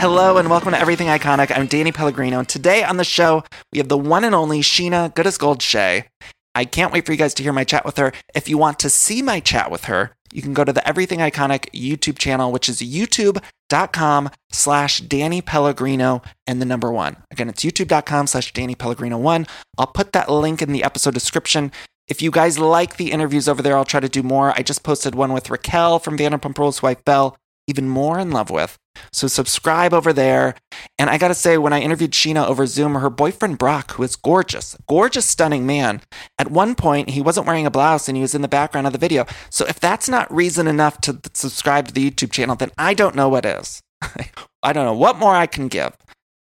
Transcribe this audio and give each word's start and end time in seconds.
Hello 0.00 0.38
and 0.38 0.48
welcome 0.48 0.72
to 0.72 0.80
Everything 0.80 1.08
Iconic. 1.08 1.54
I'm 1.54 1.66
Danny 1.66 1.92
Pellegrino. 1.92 2.38
And 2.38 2.48
today 2.48 2.82
on 2.82 2.96
the 2.96 3.04
show, 3.04 3.44
we 3.70 3.76
have 3.80 3.88
the 3.88 3.98
one 3.98 4.24
and 4.24 4.34
only 4.34 4.62
Scheana 4.62 5.14
Good 5.14 5.26
as 5.26 5.36
Gold 5.36 5.60
Shay. 5.60 6.06
I 6.54 6.64
can't 6.64 6.90
wait 6.90 7.04
for 7.04 7.12
you 7.12 7.18
guys 7.18 7.34
to 7.34 7.42
hear 7.42 7.52
my 7.52 7.64
chat 7.64 7.84
with 7.84 7.98
her. 7.98 8.10
If 8.34 8.48
you 8.48 8.56
want 8.56 8.78
to 8.78 8.88
see 8.88 9.20
my 9.20 9.40
chat 9.40 9.70
with 9.70 9.84
her, 9.84 10.16
you 10.32 10.40
can 10.40 10.54
go 10.54 10.64
to 10.64 10.72
the 10.72 10.88
Everything 10.88 11.18
Iconic 11.18 11.68
YouTube 11.74 12.16
channel, 12.16 12.50
which 12.50 12.66
is 12.66 12.80
youtube.com 12.80 14.30
slash 14.50 15.02
Danny 15.02 15.42
Pellegrino 15.42 16.22
and 16.46 16.62
the 16.62 16.66
number 16.66 16.90
one. 16.90 17.18
Again, 17.30 17.50
it's 17.50 17.62
youtube.com 17.62 18.26
slash 18.26 18.54
Danny 18.54 18.74
Pellegrino 18.74 19.18
one. 19.18 19.46
I'll 19.76 19.86
put 19.86 20.14
that 20.14 20.30
link 20.30 20.62
in 20.62 20.72
the 20.72 20.82
episode 20.82 21.12
description. 21.12 21.72
If 22.08 22.22
you 22.22 22.30
guys 22.30 22.58
like 22.58 22.96
the 22.96 23.12
interviews 23.12 23.50
over 23.50 23.60
there, 23.60 23.76
I'll 23.76 23.84
try 23.84 24.00
to 24.00 24.08
do 24.08 24.22
more. 24.22 24.52
I 24.56 24.62
just 24.62 24.82
posted 24.82 25.14
one 25.14 25.34
with 25.34 25.50
Raquel 25.50 25.98
from 25.98 26.16
Vanderpump 26.16 26.56
Rules, 26.56 26.78
who 26.78 26.86
I 26.86 26.94
Belle, 26.94 27.36
even 27.70 27.88
more 27.88 28.18
in 28.18 28.30
love 28.30 28.50
with. 28.50 28.76
So 29.12 29.26
subscribe 29.28 29.94
over 29.94 30.12
there. 30.12 30.56
And 30.98 31.08
I 31.08 31.16
got 31.16 31.28
to 31.28 31.34
say, 31.34 31.56
when 31.56 31.72
I 31.72 31.80
interviewed 31.80 32.10
Scheana 32.10 32.46
over 32.46 32.66
Zoom, 32.66 32.94
her 32.96 33.08
boyfriend 33.08 33.56
Brock, 33.56 33.92
who 33.92 34.02
is 34.02 34.16
gorgeous, 34.16 34.76
gorgeous, 34.88 35.24
stunning 35.24 35.64
man, 35.64 36.02
at 36.38 36.50
one 36.50 36.74
point 36.74 37.10
he 37.10 37.22
wasn't 37.22 37.46
wearing 37.46 37.66
a 37.66 37.70
blouse 37.70 38.08
and 38.08 38.16
he 38.16 38.22
was 38.22 38.34
in 38.34 38.42
the 38.42 38.48
background 38.48 38.86
of 38.86 38.92
the 38.92 38.98
video. 38.98 39.24
So 39.48 39.64
if 39.66 39.80
that's 39.80 40.08
not 40.08 40.32
reason 40.32 40.66
enough 40.66 41.00
to 41.02 41.18
subscribe 41.32 41.88
to 41.88 41.94
the 41.94 42.10
YouTube 42.10 42.32
channel, 42.32 42.56
then 42.56 42.72
I 42.76 42.92
don't 42.92 43.14
know 43.14 43.28
what 43.28 43.46
is. 43.46 43.80
I 44.62 44.72
don't 44.72 44.84
know 44.84 44.94
what 44.94 45.18
more 45.18 45.34
I 45.34 45.46
can 45.46 45.68
give. 45.68 45.96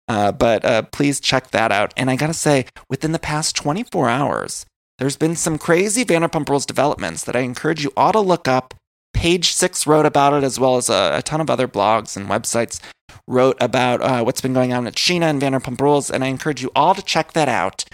Uh, 0.07 0.31
but 0.31 0.63
uh, 0.63 0.83
please 0.83 1.19
check 1.19 1.49
that 1.49 1.71
out. 1.71 1.93
And 1.97 2.11
I 2.11 2.15
got 2.15 2.27
to 2.27 2.33
say, 2.33 2.65
within 2.89 3.11
the 3.11 3.19
past 3.19 3.55
24 3.55 4.07
hours, 4.07 4.65
there's 4.99 5.17
been 5.17 5.35
some 5.35 5.57
crazy 5.57 6.05
Vanderpump 6.05 6.47
Rules 6.47 6.65
developments 6.65 7.23
that 7.23 7.35
I 7.35 7.39
encourage 7.39 7.83
you 7.83 7.91
all 7.97 8.11
to 8.11 8.19
look 8.19 8.47
up 8.47 8.75
Page 9.15 9.53
Six 9.53 9.87
wrote 9.87 10.05
about 10.05 10.33
it, 10.33 10.43
as 10.43 10.59
well 10.59 10.75
as 10.75 10.89
a, 10.89 11.11
a 11.13 11.21
ton 11.21 11.41
of 11.41 11.49
other 11.49 11.67
blogs 11.67 12.17
and 12.17 12.27
websites 12.27 12.79
wrote 13.27 13.57
about 13.61 14.01
uh, 14.01 14.23
what's 14.23 14.41
been 14.41 14.53
going 14.53 14.73
on 14.73 14.85
at 14.85 14.95
Scheana 14.95 15.29
and 15.29 15.41
Vanderpump 15.41 15.79
Rules. 15.79 16.11
And 16.11 16.23
I 16.23 16.27
encourage 16.27 16.61
you 16.61 16.69
all 16.75 16.93
to 16.93 17.01
check 17.01 17.33
that 17.33 17.47
out. 17.47 17.85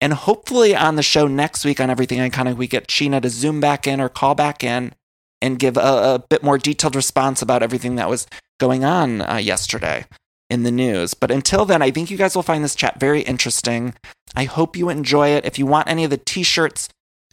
And 0.00 0.14
hopefully, 0.14 0.74
on 0.74 0.96
the 0.96 1.02
show 1.02 1.26
next 1.26 1.64
week 1.64 1.80
on 1.80 1.90
Everything 1.90 2.18
Iconic, 2.18 2.56
we 2.56 2.66
get 2.66 2.88
Scheana 2.88 3.20
to 3.20 3.28
zoom 3.28 3.60
back 3.60 3.86
in 3.86 4.00
or 4.00 4.08
call 4.08 4.34
back 4.34 4.64
in 4.64 4.94
and 5.42 5.58
give 5.58 5.76
a, 5.76 5.80
a 5.80 6.24
bit 6.28 6.42
more 6.42 6.56
detailed 6.58 6.96
response 6.96 7.42
about 7.42 7.62
everything 7.62 7.96
that 7.96 8.08
was 8.08 8.26
going 8.58 8.82
on 8.82 9.20
uh, 9.20 9.36
yesterday 9.36 10.06
in 10.48 10.62
the 10.62 10.70
news. 10.70 11.12
But 11.12 11.30
until 11.30 11.66
then, 11.66 11.82
I 11.82 11.90
think 11.90 12.10
you 12.10 12.16
guys 12.16 12.34
will 12.34 12.42
find 12.42 12.64
this 12.64 12.74
chat 12.74 12.98
very 12.98 13.20
interesting. 13.20 13.94
I 14.34 14.44
hope 14.44 14.76
you 14.76 14.88
enjoy 14.88 15.28
it. 15.28 15.44
If 15.44 15.58
you 15.58 15.66
want 15.66 15.88
any 15.88 16.04
of 16.04 16.10
the 16.10 16.16
t 16.16 16.42
shirts, 16.42 16.88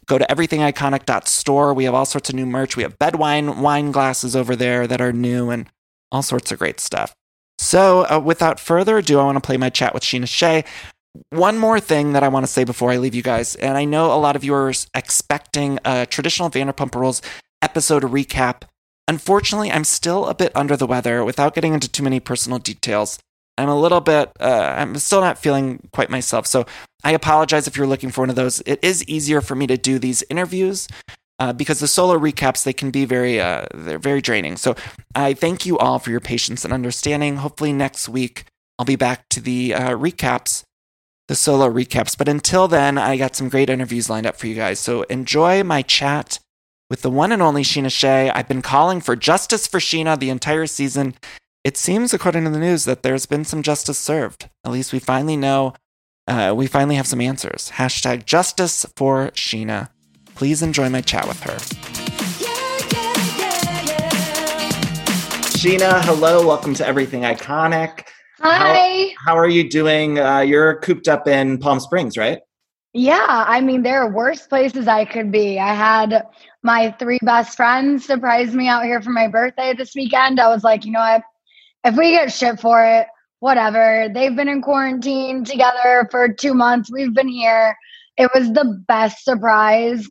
Go 0.08 0.18
to 0.18 0.26
everythingiconic.store. 0.26 1.74
We 1.74 1.84
have 1.84 1.94
all 1.94 2.06
sorts 2.06 2.30
of 2.30 2.34
new 2.34 2.46
merch. 2.46 2.76
We 2.76 2.82
have 2.82 2.98
bed 2.98 3.16
wine 3.16 3.60
wine 3.60 3.92
glasses 3.92 4.34
over 4.34 4.56
there 4.56 4.86
that 4.86 5.00
are 5.00 5.12
new 5.12 5.50
and 5.50 5.68
all 6.10 6.22
sorts 6.22 6.50
of 6.50 6.58
great 6.58 6.80
stuff. 6.80 7.14
So, 7.58 8.06
uh, 8.08 8.20
without 8.24 8.60
further 8.60 8.98
ado, 8.98 9.18
I 9.18 9.24
want 9.24 9.36
to 9.36 9.46
play 9.46 9.56
my 9.56 9.68
chat 9.68 9.92
with 9.92 10.02
Scheana 10.02 10.28
Shay. 10.28 10.64
One 11.30 11.58
more 11.58 11.80
thing 11.80 12.12
that 12.12 12.22
I 12.22 12.28
want 12.28 12.46
to 12.46 12.52
say 12.52 12.64
before 12.64 12.92
I 12.92 12.98
leave 12.98 13.14
you 13.14 13.22
guys, 13.22 13.56
and 13.56 13.76
I 13.76 13.84
know 13.84 14.12
a 14.12 14.16
lot 14.16 14.36
of 14.36 14.44
you 14.44 14.54
are 14.54 14.72
expecting 14.94 15.78
a 15.84 16.06
traditional 16.06 16.50
Vanderpump 16.50 16.94
Rules 16.94 17.20
episode 17.60 18.04
recap. 18.04 18.62
Unfortunately, 19.08 19.72
I'm 19.72 19.84
still 19.84 20.26
a 20.26 20.34
bit 20.34 20.52
under 20.54 20.76
the 20.76 20.86
weather 20.86 21.24
without 21.24 21.54
getting 21.54 21.74
into 21.74 21.88
too 21.88 22.02
many 22.02 22.20
personal 22.20 22.58
details. 22.58 23.18
I'm 23.56 23.68
a 23.68 23.78
little 23.78 24.00
bit, 24.00 24.30
uh, 24.38 24.74
I'm 24.78 24.96
still 24.98 25.20
not 25.20 25.38
feeling 25.38 25.88
quite 25.92 26.10
myself. 26.10 26.46
So 26.46 26.66
I 27.04 27.12
apologize 27.12 27.66
if 27.66 27.76
you're 27.76 27.86
looking 27.86 28.10
for 28.10 28.22
one 28.22 28.30
of 28.30 28.36
those. 28.36 28.60
It 28.66 28.80
is 28.82 29.04
easier 29.04 29.40
for 29.40 29.54
me 29.54 29.66
to 29.66 29.76
do 29.76 29.98
these 29.98 30.24
interviews 30.28 30.88
uh, 31.38 31.52
because 31.52 31.78
the 31.80 31.88
solo 31.88 32.18
recaps 32.18 32.64
they 32.64 32.72
can 32.72 32.90
be 32.90 33.04
very, 33.04 33.40
uh, 33.40 33.66
they're 33.74 33.98
very 33.98 34.20
draining. 34.20 34.56
So 34.56 34.74
I 35.14 35.34
thank 35.34 35.64
you 35.64 35.78
all 35.78 35.98
for 35.98 36.10
your 36.10 36.20
patience 36.20 36.64
and 36.64 36.74
understanding. 36.74 37.36
Hopefully 37.36 37.72
next 37.72 38.08
week 38.08 38.44
I'll 38.78 38.86
be 38.86 38.96
back 38.96 39.28
to 39.30 39.40
the 39.40 39.74
uh, 39.74 39.90
recaps, 39.90 40.64
the 41.28 41.34
solo 41.34 41.70
recaps. 41.70 42.16
But 42.16 42.28
until 42.28 42.68
then, 42.68 42.98
I 42.98 43.16
got 43.16 43.36
some 43.36 43.48
great 43.48 43.70
interviews 43.70 44.10
lined 44.10 44.26
up 44.26 44.36
for 44.36 44.46
you 44.46 44.54
guys. 44.54 44.78
So 44.80 45.02
enjoy 45.02 45.62
my 45.62 45.82
chat 45.82 46.40
with 46.90 47.02
the 47.02 47.10
one 47.10 47.32
and 47.32 47.42
only 47.42 47.62
Scheana 47.62 47.92
Shay. 47.92 48.30
I've 48.30 48.48
been 48.48 48.62
calling 48.62 49.00
for 49.00 49.14
justice 49.14 49.66
for 49.66 49.78
Scheana 49.78 50.18
the 50.18 50.30
entire 50.30 50.66
season. 50.66 51.14
It 51.64 51.76
seems, 51.76 52.14
according 52.14 52.44
to 52.44 52.50
the 52.50 52.58
news, 52.58 52.84
that 52.84 53.02
there's 53.02 53.26
been 53.26 53.44
some 53.44 53.62
justice 53.62 53.98
served. 53.98 54.48
At 54.64 54.72
least 54.72 54.92
we 54.92 54.98
finally 54.98 55.36
know, 55.36 55.74
uh, 56.28 56.54
we 56.54 56.66
finally 56.66 56.94
have 56.94 57.06
some 57.06 57.20
answers. 57.20 57.72
Hashtag 57.74 58.24
justice 58.24 58.86
for 58.96 59.28
Scheana. 59.32 59.88
Please 60.34 60.62
enjoy 60.62 60.88
my 60.88 61.00
chat 61.00 61.26
with 61.26 61.40
her. 61.42 61.56
Scheana, 65.58 66.04
hello. 66.04 66.46
Welcome 66.46 66.74
to 66.74 66.86
Everything 66.86 67.22
Iconic. 67.22 68.04
Hi. 68.40 69.08
How, 69.18 69.32
how 69.32 69.36
are 69.36 69.48
you 69.48 69.68
doing? 69.68 70.20
Uh, 70.20 70.40
you're 70.40 70.76
cooped 70.80 71.08
up 71.08 71.26
in 71.26 71.58
Palm 71.58 71.80
Springs, 71.80 72.16
right? 72.16 72.38
Yeah, 72.92 73.44
I 73.48 73.60
mean, 73.60 73.82
there 73.82 74.00
are 74.02 74.10
worse 74.10 74.46
places 74.46 74.86
I 74.86 75.04
could 75.04 75.32
be. 75.32 75.58
I 75.58 75.74
had 75.74 76.26
my 76.62 76.92
three 76.98 77.18
best 77.22 77.56
friends 77.56 78.04
surprise 78.04 78.54
me 78.54 78.68
out 78.68 78.84
here 78.84 79.02
for 79.02 79.10
my 79.10 79.26
birthday 79.26 79.74
this 79.74 79.94
weekend. 79.94 80.38
I 80.38 80.48
was 80.48 80.62
like, 80.62 80.84
you 80.84 80.92
know 80.92 81.00
what? 81.00 81.22
if 81.84 81.96
we 81.96 82.12
get 82.12 82.32
shit 82.32 82.60
for 82.60 82.84
it, 82.84 83.06
whatever. 83.40 84.08
They've 84.12 84.34
been 84.34 84.48
in 84.48 84.62
quarantine 84.62 85.44
together 85.44 86.08
for 86.10 86.28
two 86.28 86.54
months. 86.54 86.90
We've 86.90 87.14
been 87.14 87.28
here. 87.28 87.76
It 88.16 88.30
was 88.34 88.52
the 88.52 88.82
best 88.86 89.24
surprise. 89.24 90.08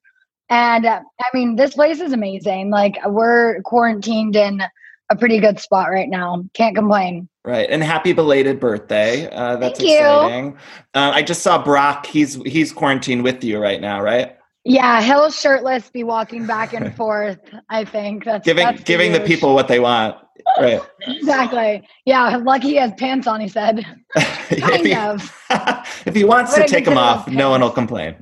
And 0.49 0.85
uh, 0.85 1.01
I 1.19 1.25
mean, 1.33 1.55
this 1.55 1.73
place 1.73 1.99
is 1.99 2.13
amazing. 2.13 2.69
Like, 2.69 2.97
we're 3.05 3.61
quarantined 3.63 4.35
in 4.35 4.61
a 5.09 5.16
pretty 5.16 5.39
good 5.39 5.59
spot 5.59 5.89
right 5.89 6.09
now. 6.09 6.43
Can't 6.53 6.75
complain. 6.75 7.27
Right, 7.43 7.69
and 7.69 7.81
happy 7.81 8.11
belated 8.11 8.59
birthday. 8.59 9.29
Uh, 9.29 9.55
that's 9.55 9.79
Thank 9.79 9.91
exciting. 9.91 10.57
Uh, 10.93 11.11
I 11.13 11.21
just 11.21 11.43
saw 11.43 11.63
Brock. 11.63 12.05
He's 12.05 12.35
he's 12.45 12.73
quarantined 12.73 13.23
with 13.23 13.41
you 13.41 13.57
right 13.57 13.79
now, 13.79 14.01
right? 14.01 14.37
Yeah, 14.66 15.01
he'll 15.01 15.31
shirtless 15.31 15.89
be 15.89 16.03
walking 16.03 16.45
back 16.45 16.73
and 16.73 16.93
forth. 16.97 17.39
I 17.69 17.85
think 17.85 18.25
that's 18.25 18.45
giving 18.45 18.66
that's 18.66 18.83
giving 18.83 19.13
the 19.13 19.21
people 19.21 19.53
what 19.53 19.69
they 19.69 19.79
want 19.79 20.17
right. 20.59 20.81
Exactly. 21.01 21.87
Yeah. 22.05 22.37
Lucky 22.37 22.69
he 22.69 22.75
has 22.75 22.91
pants 22.97 23.27
on, 23.27 23.41
he 23.41 23.47
said. 23.47 23.85
kind 24.13 24.35
if, 24.51 24.85
he, 24.85 24.95
of. 24.95 25.43
if 26.05 26.15
he 26.15 26.23
wants 26.23 26.55
to 26.55 26.67
take 26.67 26.85
them 26.85 26.97
off, 26.97 27.27
no 27.27 27.49
one 27.49 27.61
will 27.61 27.69
complain. 27.69 28.15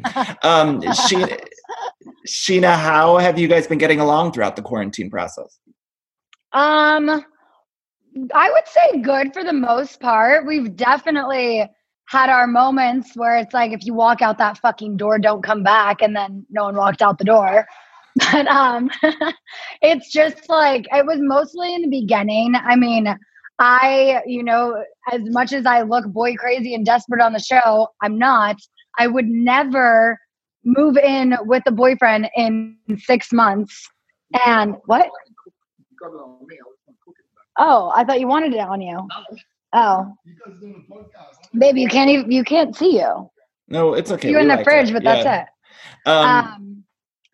Um, 0.43 0.81
Scheana, 0.81 1.39
Scheana, 2.27 2.75
how 2.75 3.17
have 3.17 3.39
you 3.39 3.47
guys 3.47 3.67
been 3.67 3.77
getting 3.77 3.99
along 3.99 4.33
throughout 4.33 4.55
the 4.55 4.61
quarantine 4.61 5.09
process? 5.09 5.59
Um, 6.53 7.23
I 8.33 8.49
would 8.49 8.67
say 8.67 9.01
good 9.01 9.33
for 9.33 9.43
the 9.43 9.53
most 9.53 9.99
part. 9.99 10.45
We've 10.45 10.75
definitely 10.75 11.69
had 12.07 12.29
our 12.29 12.47
moments 12.47 13.15
where 13.15 13.37
it's 13.37 13.53
like 13.53 13.71
if 13.71 13.85
you 13.85 13.93
walk 13.93 14.21
out 14.21 14.37
that 14.37 14.57
fucking 14.59 14.97
door, 14.97 15.19
don't 15.19 15.43
come 15.43 15.63
back, 15.63 16.01
and 16.01 16.15
then 16.15 16.45
no 16.49 16.63
one 16.63 16.75
walked 16.75 17.01
out 17.01 17.17
the 17.17 17.25
door. 17.25 17.67
but 18.31 18.47
um 18.47 18.89
it's 19.81 20.11
just 20.11 20.49
like 20.49 20.87
it 20.91 21.05
was 21.05 21.17
mostly 21.19 21.73
in 21.73 21.81
the 21.81 21.89
beginning. 21.89 22.53
I 22.55 22.75
mean 22.75 23.15
i 23.57 24.21
you 24.25 24.43
know 24.43 24.83
as 25.13 25.21
much 25.27 25.53
as 25.53 25.65
i 25.65 25.81
look 25.81 26.05
boy 26.07 26.35
crazy 26.35 26.75
and 26.75 26.85
desperate 26.85 27.21
on 27.21 27.31
the 27.33 27.39
show 27.39 27.87
i'm 28.01 28.17
not. 28.17 28.57
I 28.97 29.07
would 29.07 29.27
never 29.27 30.19
move 30.63 30.97
in 30.97 31.35
with 31.41 31.63
a 31.67 31.71
boyfriend 31.71 32.29
in 32.35 32.77
six 32.97 33.33
months. 33.33 33.89
And 34.45 34.75
what? 34.85 35.09
Oh 37.57 37.91
i 37.95 38.03
thought 38.03 38.19
you 38.19 38.27
wanted 38.27 38.53
it 38.53 38.59
on 38.59 38.81
you. 38.81 39.07
Oh. 39.73 40.13
Baby 41.57 41.81
you 41.81 41.89
can't 41.89 42.09
even 42.09 42.31
you 42.31 42.43
can't 42.43 42.75
see 42.75 42.97
you. 42.97 43.29
No 43.67 43.93
it's 43.93 44.11
okay. 44.11 44.31
You're 44.31 44.41
in 44.41 44.47
the 44.47 44.63
fridge 44.63 44.89
it. 44.89 44.93
but 44.93 45.03
yeah. 45.03 45.23
that's 45.23 45.43
it. 45.43 46.09
Um, 46.09 46.27
um 46.27 46.84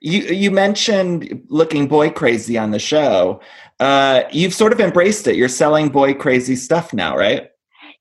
you 0.01 0.21
you 0.24 0.51
mentioned 0.51 1.45
looking 1.48 1.88
boy 1.88 2.09
crazy 2.09 2.57
on 2.57 2.71
the 2.71 2.80
show. 2.80 3.39
Uh, 3.80 4.24
you've 4.31 4.53
sort 4.53 4.74
of 4.74 4.80
embraced 4.80 5.27
it. 5.27 5.36
You're 5.36 5.48
selling 5.48 5.89
boy 5.89 6.13
crazy 6.15 6.56
stuff 6.56 6.92
now, 6.94 7.15
right? 7.15 7.50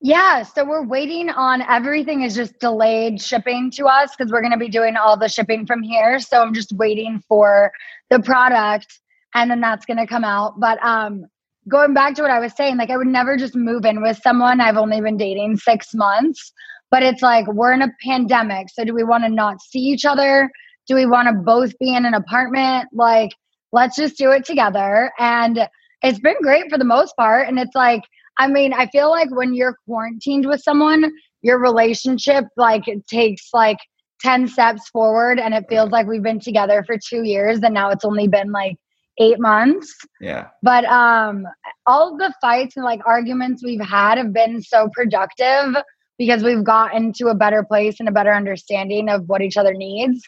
Yeah, 0.03 0.41
so 0.41 0.65
we're 0.65 0.83
waiting 0.83 1.29
on 1.29 1.61
everything 1.61 2.23
is 2.23 2.35
just 2.35 2.59
delayed 2.59 3.21
shipping 3.21 3.69
to 3.75 3.85
us 3.85 4.15
because 4.15 4.31
we're 4.31 4.41
going 4.41 4.51
to 4.51 4.57
be 4.57 4.67
doing 4.67 4.95
all 4.95 5.15
the 5.15 5.29
shipping 5.29 5.67
from 5.67 5.83
here. 5.83 6.19
So 6.19 6.41
I'm 6.41 6.55
just 6.55 6.73
waiting 6.73 7.23
for 7.27 7.71
the 8.09 8.19
product 8.19 8.99
and 9.35 9.49
then 9.51 9.61
that's 9.61 9.85
going 9.85 9.97
to 9.97 10.07
come 10.07 10.23
out. 10.23 10.59
But 10.59 10.83
um 10.83 11.25
going 11.67 11.93
back 11.93 12.15
to 12.15 12.23
what 12.23 12.31
I 12.31 12.39
was 12.39 12.53
saying, 12.55 12.77
like 12.77 12.89
I 12.89 12.97
would 12.97 13.05
never 13.05 13.37
just 13.37 13.55
move 13.55 13.85
in 13.85 14.01
with 14.01 14.19
someone. 14.23 14.59
I've 14.59 14.77
only 14.77 15.01
been 15.01 15.17
dating 15.17 15.57
6 15.57 15.93
months, 15.93 16.51
but 16.89 17.03
it's 17.03 17.21
like 17.21 17.45
we're 17.45 17.73
in 17.73 17.83
a 17.83 17.93
pandemic. 18.03 18.69
So 18.73 18.83
do 18.83 18.95
we 18.95 19.03
want 19.03 19.23
to 19.23 19.29
not 19.29 19.61
see 19.61 19.79
each 19.79 20.03
other? 20.03 20.49
Do 20.91 20.95
we 20.95 21.05
want 21.05 21.29
to 21.29 21.33
both 21.33 21.79
be 21.79 21.95
in 21.95 22.05
an 22.05 22.13
apartment? 22.13 22.89
Like 22.91 23.31
let's 23.71 23.95
just 23.95 24.17
do 24.17 24.31
it 24.31 24.43
together 24.43 25.09
and 25.17 25.57
it's 26.01 26.19
been 26.19 26.35
great 26.41 26.69
for 26.69 26.77
the 26.77 26.83
most 26.83 27.15
part 27.15 27.47
and 27.47 27.57
it's 27.57 27.73
like 27.73 28.01
I 28.37 28.49
mean, 28.49 28.73
I 28.73 28.87
feel 28.87 29.09
like 29.09 29.33
when 29.33 29.53
you're 29.53 29.77
quarantined 29.85 30.45
with 30.47 30.61
someone, 30.61 31.09
your 31.43 31.59
relationship 31.59 32.43
like 32.57 32.89
it 32.89 33.07
takes 33.07 33.53
like 33.53 33.77
10 34.19 34.49
steps 34.49 34.89
forward 34.89 35.39
and 35.39 35.53
it 35.53 35.63
feels 35.69 35.91
like 35.91 36.07
we've 36.07 36.23
been 36.23 36.41
together 36.41 36.83
for 36.85 36.97
2 36.97 37.23
years 37.23 37.59
and 37.63 37.73
now 37.73 37.89
it's 37.89 38.03
only 38.03 38.27
been 38.27 38.51
like 38.51 38.75
8 39.17 39.39
months. 39.39 39.95
Yeah. 40.19 40.49
But 40.61 40.83
um 40.83 41.45
all 41.87 42.11
of 42.11 42.19
the 42.19 42.33
fights 42.41 42.75
and 42.75 42.83
like 42.83 42.99
arguments 43.05 43.63
we've 43.63 43.79
had 43.79 44.17
have 44.17 44.33
been 44.33 44.61
so 44.61 44.89
productive 44.91 45.73
because 46.17 46.43
we've 46.43 46.65
gotten 46.65 47.13
to 47.13 47.29
a 47.29 47.33
better 47.33 47.63
place 47.63 48.01
and 48.01 48.09
a 48.09 48.11
better 48.11 48.33
understanding 48.33 49.07
of 49.07 49.29
what 49.29 49.41
each 49.41 49.55
other 49.55 49.73
needs. 49.73 50.21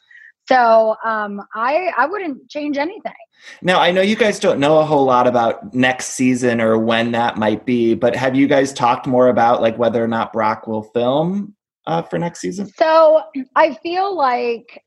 So 0.47 0.95
um, 1.03 1.41
I 1.53 1.91
I 1.97 2.05
wouldn't 2.05 2.49
change 2.49 2.77
anything. 2.77 3.13
Now 3.61 3.79
I 3.79 3.91
know 3.91 4.01
you 4.01 4.15
guys 4.15 4.39
don't 4.39 4.59
know 4.59 4.79
a 4.79 4.85
whole 4.85 5.05
lot 5.05 5.27
about 5.27 5.73
next 5.73 6.07
season 6.09 6.61
or 6.61 6.77
when 6.77 7.11
that 7.11 7.37
might 7.37 7.65
be, 7.65 7.93
but 7.93 8.15
have 8.15 8.35
you 8.35 8.47
guys 8.47 8.73
talked 8.73 9.07
more 9.07 9.27
about 9.27 9.61
like 9.61 9.77
whether 9.77 10.03
or 10.03 10.07
not 10.07 10.33
Brock 10.33 10.67
will 10.67 10.83
film 10.83 11.55
uh, 11.87 12.01
for 12.01 12.17
next 12.19 12.39
season? 12.39 12.67
So 12.77 13.23
I 13.55 13.75
feel 13.75 14.15
like 14.15 14.81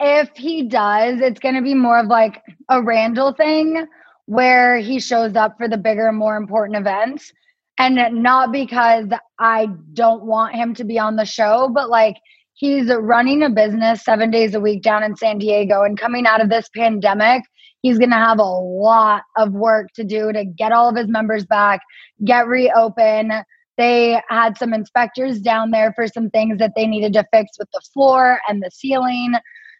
if 0.00 0.30
he 0.36 0.64
does, 0.64 1.20
it's 1.20 1.40
going 1.40 1.54
to 1.54 1.62
be 1.62 1.74
more 1.74 1.98
of 1.98 2.06
like 2.06 2.42
a 2.68 2.82
Randall 2.82 3.32
thing 3.32 3.86
where 4.26 4.78
he 4.78 4.98
shows 4.98 5.36
up 5.36 5.56
for 5.58 5.68
the 5.68 5.76
bigger, 5.76 6.10
more 6.12 6.36
important 6.36 6.78
events. 6.78 7.32
And 7.78 8.22
not 8.22 8.52
because 8.52 9.06
I 9.38 9.68
don't 9.94 10.24
want 10.24 10.54
him 10.54 10.74
to 10.74 10.84
be 10.84 10.98
on 10.98 11.16
the 11.16 11.24
show, 11.24 11.68
but 11.68 11.90
like 11.90 12.16
he's 12.54 12.88
running 12.88 13.42
a 13.42 13.50
business 13.50 14.04
seven 14.04 14.30
days 14.30 14.54
a 14.54 14.60
week 14.60 14.82
down 14.82 15.02
in 15.02 15.16
San 15.16 15.38
Diego. 15.38 15.82
And 15.82 15.98
coming 15.98 16.26
out 16.26 16.40
of 16.40 16.48
this 16.48 16.68
pandemic, 16.74 17.42
he's 17.82 17.98
going 17.98 18.10
to 18.10 18.16
have 18.16 18.38
a 18.38 18.42
lot 18.42 19.22
of 19.36 19.52
work 19.52 19.88
to 19.96 20.04
do 20.04 20.32
to 20.32 20.44
get 20.44 20.72
all 20.72 20.88
of 20.88 20.96
his 20.96 21.08
members 21.08 21.44
back, 21.44 21.80
get 22.24 22.46
reopen. 22.46 23.32
They 23.76 24.22
had 24.28 24.56
some 24.56 24.72
inspectors 24.72 25.40
down 25.40 25.72
there 25.72 25.92
for 25.94 26.06
some 26.06 26.30
things 26.30 26.58
that 26.58 26.72
they 26.76 26.86
needed 26.86 27.12
to 27.14 27.26
fix 27.32 27.58
with 27.58 27.68
the 27.72 27.82
floor 27.92 28.38
and 28.48 28.62
the 28.62 28.70
ceiling. 28.70 29.34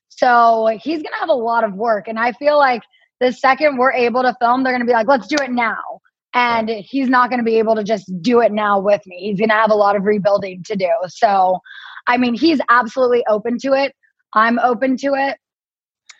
So 0.08 0.76
he's 0.80 0.98
going 1.02 1.12
to 1.12 1.20
have 1.20 1.28
a 1.28 1.34
lot 1.34 1.64
of 1.64 1.74
work. 1.74 2.08
And 2.08 2.18
I 2.18 2.32
feel 2.32 2.58
like 2.58 2.82
the 3.20 3.32
second 3.32 3.78
we're 3.78 3.92
able 3.92 4.22
to 4.22 4.36
film, 4.40 4.64
they're 4.64 4.72
going 4.72 4.84
to 4.84 4.86
be 4.86 4.92
like, 4.92 5.08
let's 5.08 5.28
do 5.28 5.36
it 5.40 5.52
now. 5.52 6.00
And 6.34 6.68
he's 6.68 7.08
not 7.08 7.30
going 7.30 7.38
to 7.38 7.44
be 7.44 7.58
able 7.60 7.76
to 7.76 7.84
just 7.84 8.10
do 8.20 8.40
it 8.40 8.50
now 8.50 8.80
with 8.80 9.00
me. 9.06 9.18
He's 9.20 9.38
going 9.38 9.50
to 9.50 9.54
have 9.54 9.70
a 9.70 9.76
lot 9.76 9.94
of 9.94 10.02
rebuilding 10.02 10.64
to 10.64 10.74
do. 10.74 10.90
So 11.06 11.60
I 12.06 12.16
mean, 12.16 12.34
he's 12.34 12.60
absolutely 12.68 13.24
open 13.28 13.58
to 13.58 13.72
it. 13.72 13.94
I'm 14.34 14.58
open 14.58 14.96
to 14.98 15.14
it. 15.14 15.38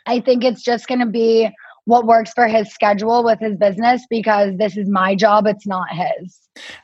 I 0.07 0.21
think 0.21 0.45
it's 0.45 0.63
just 0.63 0.87
going 0.87 1.01
to 1.01 1.07
be 1.07 1.51
what 1.87 2.07
works 2.07 2.33
for 2.35 2.49
his 2.49 2.73
schedule 2.73 3.25
with 3.25 3.41
his 3.41 3.57
business 3.57 4.05
because 4.09 4.57
this 4.57 4.77
is 4.77 4.89
my 4.89 5.15
job, 5.15 5.47
it's 5.47 5.67
not 5.67 5.87
his. 5.91 6.39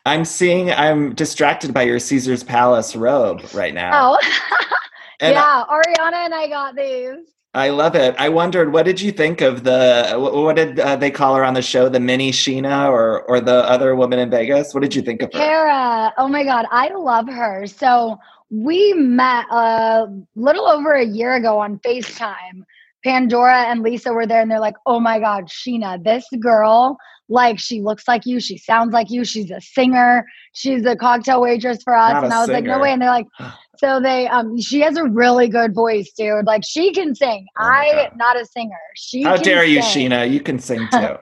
I'm 0.04 0.24
seeing, 0.24 0.70
I'm 0.70 1.14
distracted 1.14 1.72
by 1.72 1.82
your 1.82 1.98
Caesar's 1.98 2.42
Palace 2.42 2.94
robe 2.94 3.42
right 3.54 3.72
now. 3.72 4.12
Oh, 4.12 4.18
yeah. 5.22 5.64
I, 5.68 5.82
Ariana 5.82 6.24
and 6.26 6.34
I 6.34 6.48
got 6.48 6.76
these. 6.76 7.26
I 7.52 7.70
love 7.70 7.96
it. 7.96 8.14
I 8.16 8.28
wondered, 8.28 8.72
what 8.72 8.84
did 8.84 9.00
you 9.00 9.10
think 9.10 9.40
of 9.40 9.64
the? 9.64 10.14
What 10.16 10.54
did 10.54 10.78
uh, 10.78 10.94
they 10.94 11.10
call 11.10 11.34
her 11.34 11.44
on 11.44 11.54
the 11.54 11.62
show? 11.62 11.88
The 11.88 11.98
mini 11.98 12.30
Scheana 12.30 12.88
or 12.88 13.22
or 13.22 13.40
the 13.40 13.68
other 13.68 13.96
woman 13.96 14.20
in 14.20 14.30
Vegas? 14.30 14.72
What 14.72 14.84
did 14.84 14.94
you 14.94 15.02
think 15.02 15.20
of 15.20 15.32
her? 15.32 15.38
Kara. 15.40 16.12
Oh 16.16 16.28
my 16.28 16.44
God, 16.44 16.66
I 16.70 16.94
love 16.94 17.26
her. 17.28 17.66
So 17.66 18.20
we 18.50 18.92
met 18.94 19.46
a 19.50 20.06
little 20.34 20.66
over 20.66 20.92
a 20.92 21.04
year 21.04 21.34
ago 21.34 21.58
on 21.58 21.78
FaceTime. 21.78 22.64
Pandora 23.02 23.62
and 23.62 23.80
Lisa 23.80 24.12
were 24.12 24.26
there 24.26 24.42
and 24.42 24.50
they're 24.50 24.60
like, 24.60 24.74
oh 24.84 25.00
my 25.00 25.18
God, 25.18 25.46
Scheana, 25.46 26.02
this 26.02 26.26
girl, 26.38 26.98
like 27.30 27.58
she 27.58 27.80
looks 27.80 28.06
like 28.06 28.26
you, 28.26 28.40
she 28.40 28.58
sounds 28.58 28.92
like 28.92 29.10
you, 29.10 29.24
she's 29.24 29.50
a 29.50 29.60
singer, 29.60 30.26
she's 30.52 30.84
a 30.84 30.96
cocktail 30.96 31.40
waitress 31.40 31.82
for 31.82 31.94
us. 31.94 32.12
Not 32.12 32.24
and 32.24 32.32
I 32.32 32.40
was 32.40 32.46
singer. 32.48 32.58
like, 32.58 32.64
no 32.64 32.78
way. 32.80 32.92
And 32.92 33.00
they're 33.00 33.08
like, 33.08 33.26
so 33.78 34.00
they 34.00 34.28
um 34.28 34.60
she 34.60 34.80
has 34.80 34.96
a 34.96 35.04
really 35.04 35.48
good 35.48 35.74
voice, 35.74 36.12
dude. 36.16 36.44
Like 36.44 36.62
she 36.66 36.92
can 36.92 37.14
sing. 37.14 37.46
Oh 37.58 37.64
I 37.64 38.10
not 38.16 38.38
a 38.38 38.44
singer. 38.44 38.76
She 38.96 39.22
How 39.22 39.36
dare 39.36 39.64
you, 39.64 39.80
Scheana? 39.80 40.30
You 40.30 40.40
can 40.40 40.58
sing 40.58 40.86
too. 40.92 41.16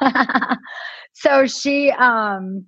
so 1.12 1.46
she 1.46 1.90
um 1.90 2.64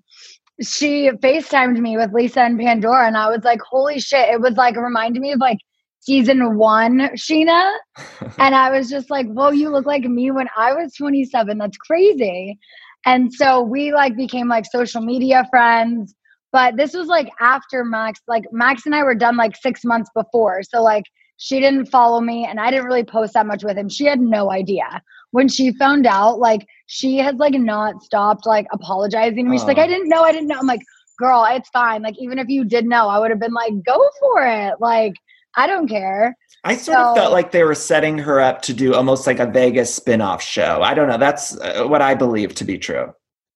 she 0.62 1.10
FaceTimed 1.10 1.78
me 1.78 1.96
with 1.96 2.12
Lisa 2.12 2.42
and 2.42 2.58
Pandora, 2.58 3.06
and 3.06 3.16
I 3.16 3.28
was 3.28 3.44
like, 3.44 3.60
holy 3.62 3.98
shit. 3.98 4.28
It 4.28 4.40
was 4.40 4.54
like 4.54 4.76
reminded 4.76 5.20
me 5.20 5.32
of 5.32 5.40
like 5.40 5.58
season 6.00 6.56
one 6.56 6.98
Scheana. 7.14 7.76
and 8.38 8.54
I 8.54 8.70
was 8.70 8.90
just 8.90 9.10
like, 9.10 9.26
whoa, 9.26 9.50
you 9.50 9.70
look 9.70 9.86
like 9.86 10.04
me 10.04 10.30
when 10.30 10.48
I 10.56 10.72
was 10.72 10.94
27. 10.94 11.58
That's 11.58 11.76
crazy. 11.78 12.58
And 13.06 13.32
so 13.32 13.62
we 13.62 13.92
like 13.92 14.16
became 14.16 14.48
like 14.48 14.66
social 14.66 15.00
media 15.00 15.46
friends. 15.50 16.14
But 16.52 16.76
this 16.76 16.94
was 16.94 17.06
like 17.06 17.30
after 17.40 17.84
Max, 17.84 18.20
like 18.26 18.44
Max 18.52 18.84
and 18.84 18.94
I 18.94 19.04
were 19.04 19.14
done 19.14 19.36
like 19.36 19.56
six 19.56 19.84
months 19.84 20.10
before. 20.14 20.62
So 20.62 20.82
like 20.82 21.04
she 21.36 21.60
didn't 21.60 21.86
follow 21.86 22.20
me 22.20 22.44
and 22.44 22.60
I 22.60 22.70
didn't 22.70 22.86
really 22.86 23.04
post 23.04 23.34
that 23.34 23.46
much 23.46 23.64
with 23.64 23.78
him. 23.78 23.88
She 23.88 24.04
had 24.04 24.20
no 24.20 24.50
idea. 24.50 25.00
When 25.32 25.48
she 25.48 25.72
found 25.72 26.06
out, 26.06 26.38
like 26.38 26.66
she 26.86 27.18
has 27.18 27.36
like 27.36 27.54
not 27.54 28.02
stopped 28.02 28.46
like 28.46 28.66
apologizing 28.72 29.44
to 29.44 29.50
me. 29.50 29.58
She's 29.58 29.66
like, 29.66 29.78
I 29.78 29.86
didn't 29.86 30.08
know, 30.08 30.22
I 30.22 30.32
didn't 30.32 30.48
know. 30.48 30.58
I'm 30.58 30.66
like, 30.66 30.82
girl, 31.18 31.46
it's 31.48 31.68
fine. 31.68 32.02
Like, 32.02 32.16
even 32.18 32.38
if 32.38 32.48
you 32.48 32.64
did 32.64 32.86
know, 32.86 33.08
I 33.08 33.18
would 33.18 33.30
have 33.30 33.38
been 33.38 33.52
like, 33.52 33.72
go 33.84 34.08
for 34.18 34.44
it. 34.44 34.74
Like, 34.80 35.12
I 35.54 35.66
don't 35.66 35.86
care. 35.86 36.36
I 36.64 36.76
sort 36.76 36.98
of 36.98 37.16
felt 37.16 37.32
like 37.32 37.52
they 37.52 37.62
were 37.62 37.74
setting 37.74 38.18
her 38.18 38.40
up 38.40 38.62
to 38.62 38.74
do 38.74 38.94
almost 38.94 39.26
like 39.26 39.38
a 39.38 39.46
Vegas 39.46 39.94
spin-off 39.94 40.42
show. 40.42 40.82
I 40.82 40.94
don't 40.94 41.08
know. 41.08 41.18
That's 41.18 41.58
uh, 41.58 41.84
what 41.86 42.02
I 42.02 42.14
believe 42.14 42.54
to 42.56 42.64
be 42.64 42.78
true. 42.78 43.12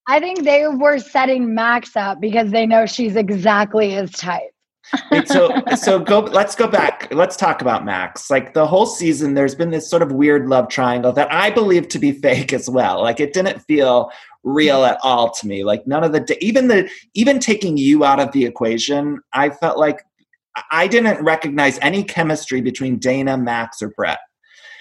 I 0.07 0.19
think 0.19 0.43
they 0.43 0.67
were 0.67 0.99
setting 0.99 1.53
Max 1.53 1.95
up 1.95 2.21
because 2.21 2.51
they 2.51 2.65
know 2.65 2.85
she's 2.85 3.15
exactly 3.15 3.91
his 3.91 4.11
type. 4.11 4.54
So 5.25 5.63
so 5.75 5.99
go 5.99 6.19
let's 6.21 6.55
go 6.55 6.67
back. 6.67 7.07
Let's 7.11 7.35
talk 7.35 7.61
about 7.61 7.85
max. 7.85 8.29
Like 8.29 8.53
the 8.53 8.67
whole 8.67 8.85
season 8.85 9.33
there's 9.33 9.55
been 9.55 9.71
this 9.71 9.89
sort 9.89 10.01
of 10.01 10.11
weird 10.11 10.47
love 10.47 10.69
triangle 10.69 11.11
that 11.13 11.31
i 11.31 11.49
believe 11.49 11.87
to 11.89 11.99
be 11.99 12.11
fake 12.25 12.53
as 12.53 12.69
well. 12.69 13.01
Like 13.01 13.19
it 13.19 13.33
didn't 13.33 13.59
feel 13.61 14.11
real 14.43 14.85
at 14.85 14.99
all 15.01 15.31
to 15.31 15.47
me. 15.47 15.63
Like 15.63 15.87
none 15.87 16.03
of 16.03 16.11
the 16.11 16.37
even 16.43 16.67
the 16.67 16.89
even 17.13 17.39
taking 17.39 17.77
you 17.77 18.03
out 18.03 18.19
of 18.19 18.31
the 18.31 18.45
equation 18.45 19.19
i 19.33 19.49
felt 19.49 19.77
like 19.77 20.03
i 20.71 20.87
didn't 20.87 21.23
recognize 21.23 21.77
any 21.81 22.03
chemistry 22.03 22.61
between 22.61 22.99
dayna 22.99 23.41
max 23.41 23.81
or 23.81 23.89
brett 23.89 24.19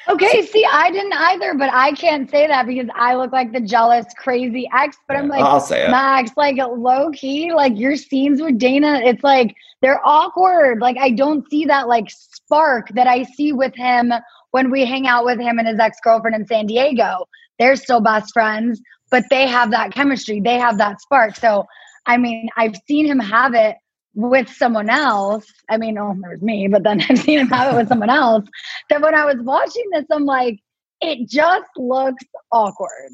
Okay, 0.06 0.44
see, 0.46 0.66
I 0.70 0.90
didn't 0.90 1.14
either, 1.14 1.54
but 1.54 1.70
I 1.72 1.92
can't 1.92 2.30
say 2.30 2.46
that 2.46 2.66
because 2.66 2.88
I 2.94 3.14
look 3.14 3.32
like 3.32 3.52
the 3.52 3.60
jealous, 3.60 4.06
crazy 4.18 4.68
ex. 4.74 4.96
But 5.08 5.16
I'm 5.16 5.28
like, 5.28 5.42
i'll 5.42 5.60
say 5.60 5.86
it 5.86 5.90
Max, 5.90 6.32
like 6.36 6.56
low 6.56 7.10
key, 7.10 7.52
like 7.52 7.78
your 7.78 7.96
scenes 7.96 8.40
with 8.40 8.58
Dayna, 8.58 9.04
it's 9.06 9.24
like 9.24 9.54
they're 9.80 10.00
awkward. 10.04 10.80
Like 10.80 10.96
I 10.98 11.10
don't 11.10 11.48
see 11.48 11.64
that 11.66 11.88
like 11.88 12.10
spark 12.10 12.90
that 12.90 13.06
I 13.06 13.22
see 13.22 13.52
with 13.52 13.74
him 13.74 14.12
when 14.50 14.70
we 14.70 14.84
hang 14.84 15.06
out 15.06 15.24
with 15.24 15.40
him 15.40 15.58
and 15.58 15.66
his 15.66 15.78
ex 15.78 15.98
girlfriend 16.02 16.36
in 16.36 16.46
San 16.46 16.66
Diego. 16.66 17.26
They're 17.58 17.76
still 17.76 18.00
best 18.00 18.32
friends, 18.32 18.80
but 19.10 19.24
they 19.30 19.46
have 19.46 19.70
that 19.70 19.92
chemistry. 19.92 20.40
They 20.40 20.58
have 20.58 20.78
that 20.78 21.00
spark. 21.00 21.36
So, 21.36 21.66
I 22.06 22.18
mean, 22.18 22.48
I've 22.56 22.74
seen 22.86 23.06
him 23.06 23.20
have 23.20 23.54
it 23.54 23.76
with 24.14 24.48
someone 24.48 24.90
else. 24.90 25.46
I 25.68 25.76
mean, 25.76 25.98
oh, 25.98 26.16
there's 26.20 26.42
me, 26.42 26.68
but 26.68 26.82
then 26.82 27.00
I've 27.08 27.18
seen 27.18 27.38
him 27.40 27.48
have 27.48 27.72
it 27.72 27.76
with 27.76 27.88
someone 27.88 28.10
else. 28.10 28.46
That 28.90 29.00
when 29.02 29.14
I 29.14 29.24
was 29.24 29.36
watching 29.40 29.84
this, 29.92 30.04
I'm 30.10 30.24
like, 30.24 30.60
it 31.00 31.28
just 31.28 31.70
looks 31.76 32.24
awkward. 32.52 33.10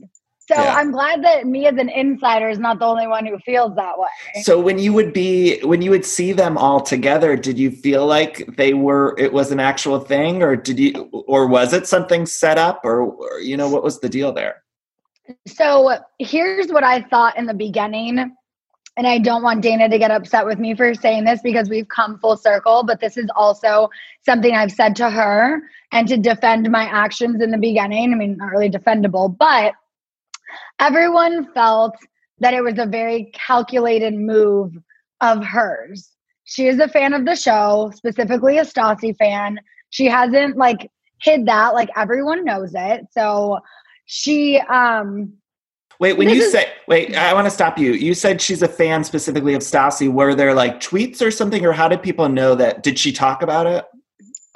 So 0.49 0.57
Yeah. 0.57 0.75
I'm 0.75 0.91
glad 0.91 1.23
that 1.23 1.47
me 1.47 1.67
as 1.67 1.77
an 1.79 1.89
insider 1.89 2.49
is 2.49 2.59
not 2.59 2.81
the 2.81 2.85
only 2.85 3.07
one 3.07 3.25
who 3.25 3.39
feels 3.39 3.77
that 3.77 3.97
way. 3.97 4.43
so 4.43 4.59
when 4.61 4.81
you 4.81 4.93
would 4.93 5.13
be 5.13 5.61
when 5.61 5.81
you 5.81 5.91
would 5.91 6.05
see 6.05 6.33
them 6.33 6.59
all 6.59 6.81
together 6.81 7.37
did 7.37 7.57
you 7.57 7.71
feel 7.71 8.05
like 8.05 8.57
they 8.57 8.75
were 8.75 9.15
it 9.17 9.33
was 9.33 9.53
an 9.53 9.61
actual 9.61 10.01
thing 10.01 10.43
or 10.43 10.57
did 10.57 10.77
you 10.77 11.09
or 11.29 11.47
was 11.47 11.73
it 11.73 11.87
something 11.87 12.27
set 12.27 12.59
up 12.59 12.81
or, 12.83 13.03
or 13.03 13.39
you 13.39 13.57
know 13.57 13.69
what 13.69 13.85
was 13.85 14.01
the 14.01 14.09
deal 14.09 14.33
there 14.33 14.65
So 15.47 15.97
here's 16.19 16.69
what 16.73 16.83
I 16.83 17.03
thought 17.03 17.37
in 17.39 17.47
the 17.47 17.55
beginning. 17.55 18.35
And 18.97 19.07
I 19.07 19.19
don't 19.19 19.43
want 19.43 19.65
Dayna 19.65 19.89
to 19.91 19.99
get 19.99 20.11
upset 20.11 20.45
with 20.45 20.59
me 20.59 20.75
for 20.75 20.95
saying 20.95 21.25
this 21.25 21.41
because 21.43 21.71
we've 21.71 21.89
come 21.89 22.19
full 22.19 22.37
circle, 22.37 22.83
but 22.85 23.01
this 23.01 23.17
is 23.17 23.31
also 23.35 23.89
something 24.25 24.55
I've 24.55 24.73
said 24.73 24.97
to 24.97 25.09
her 25.09 25.63
and 25.93 26.07
to 26.09 26.17
defend 26.17 26.71
my 26.71 26.85
actions 26.85 27.41
in 27.41 27.51
the 27.51 27.59
beginning. 27.59 28.13
I 28.13 28.17
mean, 28.17 28.37
not 28.37 28.51
really 28.51 28.69
defendable, 28.69 29.37
but 29.37 29.75
everyone 30.81 31.53
felt 31.53 31.95
that 32.41 32.55
it 32.55 32.63
was 32.63 32.79
a 32.79 32.87
very 32.87 33.31
calculated 33.33 34.15
move 34.15 34.77
of 35.21 35.45
hers. 35.45 36.11
She 36.45 36.67
is 36.67 36.81
a 36.81 36.89
fan 36.89 37.15
of 37.15 37.25
the 37.25 37.37
show, 37.37 37.93
specifically 37.95 38.59
a 38.59 38.65
Stassi 38.65 39.17
fan. 39.17 39.61
She 39.91 40.07
hasn't 40.07 40.57
like 40.57 40.91
hid 41.23 41.47
that, 41.47 41.75
like 41.75 41.91
everyone 41.97 42.45
knows 42.45 42.73
it. 42.75 43.07
So 43.13 43.61
she 44.07 44.59
um 44.59 45.35
Wait, 46.01 46.15
when 46.15 46.29
This 46.29 46.37
you 46.39 46.43
is- 46.45 46.53
say 46.53 46.67
wait, 46.89 47.15
I 47.15 47.33
want 47.35 47.47
to 47.47 47.51
stop 47.51 47.79
you. 47.79 47.93
You 47.93 48.15
said 48.15 48.41
she's 48.41 48.63
a 48.63 48.69
fan 48.69 49.05
specifically 49.05 49.55
of 49.55 49.61
Stassi. 49.63 50.11
Were 50.11 50.35
there 50.35 50.55
like 50.55 50.81
tweets 50.81 51.21
or 51.21 51.31
something, 51.31 51.65
or 51.65 51.73
how 51.73 51.89
did 51.89 52.03
people 52.03 52.29
know 52.29 52.55
that? 52.55 52.83
Did 52.83 52.99
she 52.99 53.13
talk 53.13 53.43
about 53.43 53.67
it? 53.67 53.85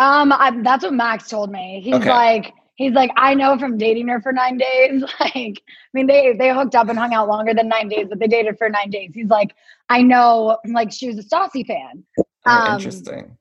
um 0.00 0.32
I, 0.32 0.50
that's 0.62 0.82
what 0.82 0.92
Max 0.94 1.28
told 1.28 1.52
me. 1.52 1.80
He's 1.84 1.94
Okay. 1.94 2.08
like 2.10 2.52
he's 2.76 2.92
like 2.94 3.10
I 3.16 3.34
know 3.34 3.56
from 3.58 3.78
dating 3.78 4.08
her 4.08 4.20
for 4.20 4.32
9 4.32 4.56
days 4.58 5.02
like 5.20 5.34
I 5.36 5.90
mean 5.92 6.06
they 6.08 6.32
they 6.36 6.52
hooked 6.52 6.74
up 6.74 6.88
and 6.88 6.98
hung 6.98 7.14
out 7.14 7.28
longer 7.28 7.54
than 7.54 7.68
9 7.68 7.88
days 7.88 8.06
but 8.08 8.18
they 8.18 8.26
dated 8.26 8.58
for 8.58 8.68
9 8.68 8.90
days. 8.90 9.12
He's 9.14 9.28
like 9.28 9.54
I 9.88 10.02
know 10.02 10.58
like 10.66 10.90
she 10.90 11.06
was 11.08 11.18
a 11.18 11.22
Stassi 11.22 11.64
fan. 11.66 12.02
Oh, 12.18 12.24
Um, 12.46 12.74
interesting. 12.78 13.36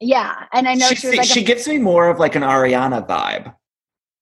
Yeah, 0.00 0.44
and 0.52 0.68
I 0.68 0.74
know 0.74 0.86
she 0.86 0.94
she, 0.94 1.06
was 1.08 1.16
like 1.16 1.26
a 1.26 1.28
she 1.28 1.42
gives 1.42 1.66
me 1.66 1.78
more 1.78 2.08
of 2.08 2.20
like 2.20 2.36
an 2.36 2.42
Ariana 2.42 3.04
vibe. 3.04 3.52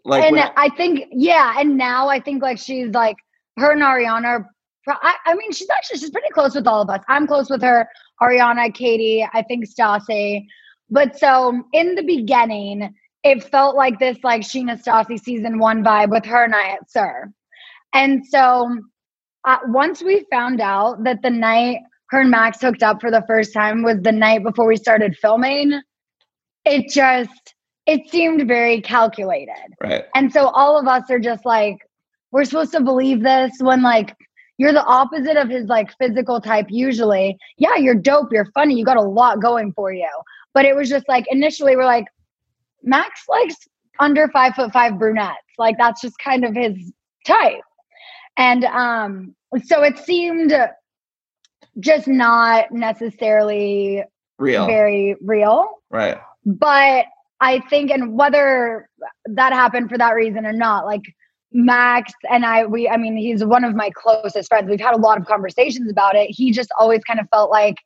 Like 0.06 0.25
and 0.25 0.36
when- 0.36 0.50
I 0.56 0.68
think, 0.70 1.06
yeah, 1.10 1.54
and 1.58 1.76
now 1.76 2.08
I 2.08 2.20
think 2.20 2.42
like 2.42 2.58
she's 2.58 2.90
like 2.90 3.16
her 3.58 3.72
and 3.72 3.82
Ariana. 3.82 4.25
Are, 4.25 4.50
pro- 4.84 4.94
I, 5.02 5.14
I 5.26 5.34
mean, 5.34 5.52
she's 5.52 5.68
actually 5.68 5.98
she's 5.98 6.10
pretty 6.10 6.30
close 6.30 6.54
with 6.54 6.66
all 6.66 6.80
of 6.82 6.88
us. 6.90 7.02
I'm 7.08 7.26
close 7.26 7.50
with 7.50 7.62
her, 7.62 7.88
Ariana, 8.22 8.72
Katie, 8.72 9.26
I 9.34 9.42
think 9.42 9.66
Stassi. 9.68 10.46
But 10.88 11.18
so 11.18 11.60
in 11.72 11.96
the 11.96 12.02
beginning, 12.02 12.94
it 13.25 13.42
felt 13.42 13.75
like 13.75 13.98
this 13.98 14.18
like 14.22 14.42
Scheana 14.42 14.80
Stassi 14.80 15.18
season 15.18 15.58
one 15.58 15.82
vibe 15.82 16.10
with 16.10 16.25
her 16.25 16.44
and 16.44 16.54
I 16.54 16.68
at 16.75 16.88
SUR. 16.88 17.32
And 17.92 18.25
so 18.25 18.78
uh, 19.44 19.58
once 19.66 20.02
we 20.02 20.25
found 20.30 20.60
out 20.60 21.02
that 21.02 21.22
the 21.22 21.30
night 21.30 21.78
her 22.10 22.20
and 22.20 22.30
Max 22.30 22.60
hooked 22.60 22.84
up 22.84 23.00
for 23.00 23.10
the 23.10 23.25
first 23.26 23.52
time 23.52 23.82
was 23.82 23.96
the 24.02 24.12
night 24.12 24.44
before 24.44 24.68
we 24.68 24.76
started 24.76 25.16
filming, 25.20 25.80
it 26.64 26.88
just 26.92 27.55
it 27.86 28.08
seemed 28.10 28.46
very 28.48 28.80
calculated. 28.80 29.54
right. 29.82 30.04
And 30.14 30.32
so 30.32 30.48
all 30.48 30.78
of 30.78 30.86
us 30.88 31.10
are 31.10 31.18
just 31.20 31.44
like, 31.44 31.78
we're 32.32 32.44
supposed 32.44 32.72
to 32.72 32.80
believe 32.80 33.22
this 33.22 33.52
when 33.60 33.82
like 33.82 34.14
you're 34.58 34.72
the 34.72 34.84
opposite 34.84 35.36
of 35.36 35.48
his 35.48 35.66
like 35.66 35.96
physical 35.98 36.40
type 36.40 36.66
usually. 36.68 37.36
Yeah, 37.58 37.76
you're 37.76 37.94
dope, 37.94 38.32
you're 38.32 38.50
funny, 38.52 38.74
you 38.74 38.84
got 38.84 38.96
a 38.96 39.02
lot 39.02 39.40
going 39.40 39.72
for 39.72 39.92
you. 39.92 40.08
But 40.54 40.64
it 40.64 40.74
was 40.74 40.88
just 40.88 41.08
like 41.08 41.26
initially 41.30 41.76
we're 41.76 41.84
like, 41.84 42.06
Max 42.82 43.22
likes 43.28 43.56
under 44.00 44.28
five 44.28 44.54
foot 44.54 44.72
five 44.72 44.98
brunettes. 44.98 45.36
Like 45.58 45.76
that's 45.78 46.00
just 46.00 46.18
kind 46.18 46.44
of 46.44 46.54
his 46.54 46.92
type. 47.26 47.60
And 48.36 48.64
um 48.64 49.34
so 49.64 49.82
it 49.82 49.98
seemed 49.98 50.52
just 51.78 52.08
not 52.08 52.72
necessarily 52.72 54.02
Real. 54.38 54.66
very 54.66 55.16
real 55.22 55.68
right. 55.90 56.18
but 56.44 57.06
I 57.40 57.60
think, 57.68 57.90
and 57.90 58.16
whether 58.16 58.88
that 59.26 59.52
happened 59.52 59.90
for 59.90 59.98
that 59.98 60.14
reason 60.14 60.46
or 60.46 60.52
not, 60.52 60.86
like 60.86 61.02
Max 61.52 62.12
and 62.30 62.44
I, 62.44 62.64
we, 62.66 62.88
I 62.88 62.96
mean, 62.96 63.16
he's 63.16 63.44
one 63.44 63.64
of 63.64 63.74
my 63.74 63.90
closest 63.94 64.48
friends. 64.48 64.68
We've 64.68 64.80
had 64.80 64.94
a 64.94 65.00
lot 65.00 65.18
of 65.18 65.26
conversations 65.26 65.90
about 65.90 66.16
it. 66.16 66.28
He 66.30 66.50
just 66.50 66.70
always 66.78 67.02
kind 67.04 67.20
of 67.20 67.26
felt 67.30 67.50
like, 67.50 67.76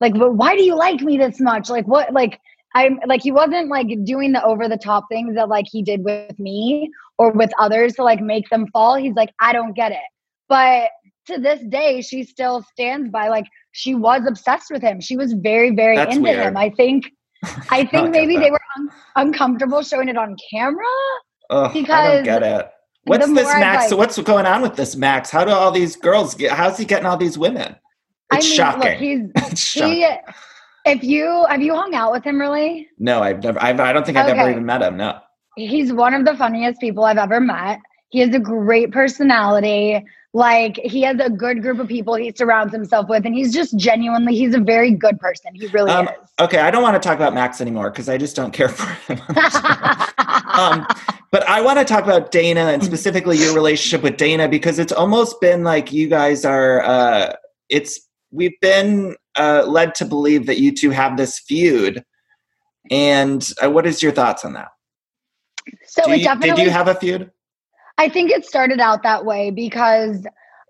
like, 0.00 0.14
well, 0.14 0.30
why 0.30 0.56
do 0.56 0.62
you 0.62 0.74
like 0.74 1.00
me 1.00 1.16
this 1.16 1.40
much? 1.40 1.70
Like, 1.70 1.86
what, 1.86 2.12
like, 2.12 2.38
I'm 2.74 2.98
like, 3.06 3.22
he 3.22 3.30
wasn't 3.30 3.68
like 3.68 3.86
doing 4.04 4.32
the 4.32 4.42
over 4.42 4.68
the 4.68 4.76
top 4.76 5.04
things 5.08 5.36
that 5.36 5.48
like 5.48 5.66
he 5.70 5.82
did 5.82 6.02
with 6.02 6.36
me 6.40 6.90
or 7.18 7.30
with 7.30 7.50
others 7.58 7.94
to 7.94 8.02
like 8.02 8.20
make 8.20 8.48
them 8.50 8.66
fall. 8.72 8.96
He's 8.96 9.14
like, 9.14 9.30
I 9.40 9.52
don't 9.52 9.74
get 9.74 9.92
it. 9.92 9.98
But 10.48 10.90
to 11.28 11.38
this 11.38 11.60
day, 11.68 12.02
she 12.02 12.24
still 12.24 12.62
stands 12.72 13.10
by 13.10 13.28
like, 13.28 13.46
she 13.70 13.94
was 13.94 14.22
obsessed 14.26 14.70
with 14.72 14.82
him. 14.82 15.00
She 15.00 15.16
was 15.16 15.32
very, 15.34 15.70
very 15.74 15.96
That's 15.96 16.16
into 16.16 16.30
weird. 16.30 16.40
him. 16.46 16.56
I 16.56 16.70
think 16.70 17.04
I 17.70 17.84
think 17.84 18.10
maybe 18.10 18.36
they 18.36 18.50
were 18.50 18.60
un- 18.76 18.90
uncomfortable 19.16 19.82
showing 19.82 20.08
it 20.08 20.16
on 20.16 20.36
camera. 20.50 20.84
Ugh, 21.50 21.76
I 21.90 22.14
don't 22.14 22.24
get 22.24 22.42
it. 22.42 22.70
What's 23.04 23.26
this 23.26 23.44
Max? 23.54 23.90
like- 23.90 23.98
what's 23.98 24.18
going 24.20 24.46
on 24.46 24.62
with 24.62 24.76
this 24.76 24.96
Max? 24.96 25.30
How 25.30 25.44
do 25.44 25.50
all 25.50 25.70
these 25.70 25.96
girls 25.96 26.34
get? 26.34 26.52
How's 26.52 26.78
he 26.78 26.84
getting 26.84 27.06
all 27.06 27.16
these 27.16 27.36
women? 27.36 27.76
I 28.30 28.38
It's 28.38 28.46
mean, 28.46 28.56
shocking. 28.56 28.80
look, 28.90 28.98
he's 28.98 29.30
it's 29.52 29.60
shocking. 29.60 29.92
he. 29.94 30.08
If 30.86 31.02
you 31.02 31.46
have 31.48 31.62
you 31.62 31.74
hung 31.74 31.94
out 31.94 32.12
with 32.12 32.24
him, 32.24 32.38
really, 32.40 32.88
no, 32.98 33.22
I've 33.22 33.42
never. 33.42 33.62
I've, 33.62 33.80
I 33.80 33.92
don't 33.92 34.04
think 34.04 34.18
I've 34.18 34.28
ever 34.28 34.50
even 34.50 34.66
met 34.66 34.82
him. 34.82 34.96
No. 34.98 35.18
he's 35.56 35.92
one 35.92 36.12
of 36.14 36.24
the 36.24 36.36
funniest 36.36 36.80
people 36.80 37.04
I've 37.04 37.16
ever 37.16 37.40
met. 37.40 37.78
He 38.10 38.20
has 38.20 38.34
a 38.34 38.38
great 38.38 38.90
personality. 38.92 40.04
Like 40.34 40.78
he 40.78 41.00
has 41.02 41.18
a 41.20 41.30
good 41.30 41.62
group 41.62 41.78
of 41.78 41.86
people 41.86 42.16
he 42.16 42.32
surrounds 42.34 42.74
himself 42.74 43.08
with, 43.08 43.24
and 43.24 43.34
he's 43.34 43.54
just 43.54 43.76
genuinely 43.78 44.34
he's 44.34 44.52
a 44.52 44.60
very 44.60 44.90
good 44.90 45.18
person. 45.20 45.54
He 45.54 45.68
really 45.68 45.92
Um, 45.92 46.08
is. 46.08 46.14
Okay, 46.40 46.58
I 46.58 46.72
don't 46.72 46.82
want 46.82 47.00
to 47.00 47.08
talk 47.08 47.16
about 47.16 47.34
Max 47.34 47.60
anymore 47.60 47.90
because 47.90 48.08
I 48.08 48.18
just 48.18 48.34
don't 48.34 48.52
care 48.52 48.68
for 48.68 48.86
him. 49.12 49.20
um, 50.48 50.86
but 51.30 51.48
I 51.48 51.60
want 51.60 51.78
to 51.78 51.84
talk 51.84 52.02
about 52.02 52.32
Dayna 52.32 52.74
and 52.74 52.82
specifically 52.84 53.38
your 53.38 53.54
relationship 53.54 54.02
with 54.02 54.16
Dayna 54.16 54.50
because 54.50 54.80
it's 54.80 54.92
almost 54.92 55.40
been 55.40 55.62
like 55.62 55.92
you 55.92 56.08
guys 56.08 56.44
are. 56.44 56.82
Uh, 56.82 57.34
it's 57.68 58.00
we've 58.32 58.58
been 58.60 59.14
uh, 59.36 59.64
led 59.66 59.94
to 59.94 60.04
believe 60.04 60.46
that 60.46 60.58
you 60.58 60.72
two 60.72 60.90
have 60.90 61.16
this 61.16 61.38
feud. 61.38 62.04
And 62.90 63.48
uh, 63.62 63.70
what 63.70 63.86
is 63.86 64.02
your 64.02 64.12
thoughts 64.12 64.44
on 64.44 64.54
that? 64.54 64.68
so 65.86 66.04
Do 66.04 66.12
you, 66.12 66.24
definitely 66.24 66.56
did 66.56 66.64
you 66.64 66.70
have 66.70 66.88
a 66.88 66.94
feud? 66.94 67.30
I 67.98 68.08
think 68.08 68.30
it 68.30 68.44
started 68.44 68.80
out 68.80 69.02
that 69.02 69.24
way 69.24 69.50
because 69.50 70.26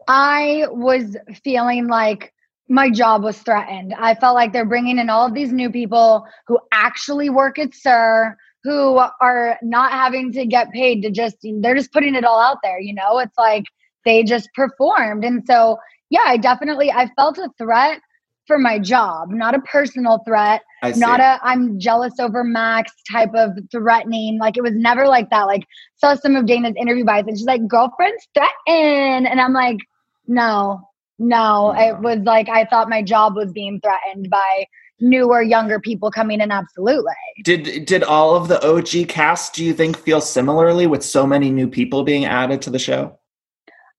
I 0.08 0.66
was 0.70 1.16
feeling 1.42 1.88
like 1.88 2.32
my 2.68 2.90
job 2.90 3.22
was 3.22 3.38
threatened. 3.38 3.94
I 3.98 4.14
felt 4.14 4.34
like 4.34 4.52
they're 4.52 4.64
bringing 4.64 4.98
in 4.98 5.10
all 5.10 5.26
of 5.26 5.34
these 5.34 5.52
new 5.52 5.70
people 5.70 6.26
who 6.46 6.58
actually 6.72 7.30
work 7.30 7.58
at 7.58 7.74
SUR, 7.74 8.36
who 8.62 8.98
are 9.20 9.58
not 9.62 9.92
having 9.92 10.32
to 10.32 10.46
get 10.46 10.72
paid 10.72 11.02
to 11.02 11.10
just, 11.10 11.36
they're 11.60 11.74
just 11.74 11.92
putting 11.92 12.14
it 12.14 12.24
all 12.24 12.40
out 12.40 12.58
there, 12.62 12.80
you 12.80 12.94
know? 12.94 13.18
It's 13.18 13.36
like 13.36 13.64
they 14.04 14.22
just 14.22 14.48
performed. 14.54 15.24
And 15.24 15.42
so, 15.46 15.78
yeah, 16.10 16.24
I 16.24 16.36
definitely, 16.36 16.90
I 16.90 17.10
felt 17.16 17.38
a 17.38 17.50
threat 17.58 18.00
for 18.46 18.58
my 18.58 18.78
job, 18.78 19.30
not 19.30 19.54
a 19.54 19.60
personal 19.60 20.22
threat 20.26 20.62
I 20.84 20.92
see. 20.92 21.00
not 21.00 21.20
a 21.20 21.38
I'm 21.42 21.78
jealous 21.78 22.14
over 22.20 22.44
Max 22.44 22.92
type 23.10 23.34
of 23.34 23.52
threatening. 23.70 24.38
Like 24.38 24.56
it 24.56 24.62
was 24.62 24.74
never 24.74 25.06
like 25.06 25.30
that. 25.30 25.44
Like 25.44 25.64
saw 25.96 26.14
some 26.14 26.36
of 26.36 26.44
Dayna's 26.44 26.74
interview 26.76 27.04
bites 27.04 27.26
and 27.28 27.38
she's 27.38 27.46
like, 27.46 27.66
girlfriends 27.66 28.28
threaten. 28.34 29.26
And 29.26 29.40
I'm 29.40 29.52
like, 29.52 29.78
no, 30.26 30.80
no. 31.18 31.74
No. 31.74 31.74
It 31.76 32.00
was 32.00 32.18
like 32.24 32.48
I 32.48 32.64
thought 32.66 32.88
my 32.88 33.02
job 33.02 33.34
was 33.34 33.52
being 33.52 33.80
threatened 33.80 34.28
by 34.30 34.66
newer, 35.00 35.42
younger 35.42 35.80
people 35.80 36.10
coming 36.10 36.40
in. 36.40 36.50
Absolutely. 36.50 37.12
Did 37.44 37.86
did 37.86 38.02
all 38.02 38.36
of 38.36 38.48
the 38.48 38.62
OG 38.66 39.08
cast? 39.08 39.54
Do 39.54 39.64
you 39.64 39.72
think 39.72 39.96
feel 39.96 40.20
similarly 40.20 40.86
with 40.86 41.02
so 41.02 41.26
many 41.26 41.50
new 41.50 41.68
people 41.68 42.02
being 42.02 42.24
added 42.24 42.60
to 42.62 42.70
the 42.70 42.78
show? 42.78 43.18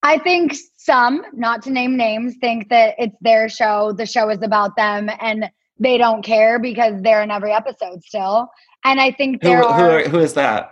I 0.04 0.20
think 0.20 0.56
some, 0.78 1.24
not 1.34 1.64
to 1.64 1.72
name 1.72 1.98
names, 1.98 2.36
think 2.40 2.70
that 2.70 2.94
it's 3.00 3.16
their 3.22 3.50
show. 3.50 3.92
The 3.92 4.06
show 4.06 4.30
is 4.30 4.44
about 4.44 4.76
them 4.76 5.10
and 5.20 5.50
they 5.80 5.98
don't 5.98 6.24
care 6.24 6.60
because 6.60 7.02
they're 7.02 7.22
in 7.24 7.32
every 7.32 7.52
episode 7.52 8.04
still. 8.04 8.50
And 8.84 9.00
I 9.00 9.12
think 9.12 9.42
there 9.42 9.62
who, 9.62 9.68
are 9.68 10.00
are, 10.00 10.10
who 10.10 10.20
is 10.20 10.34
that? 10.34 10.72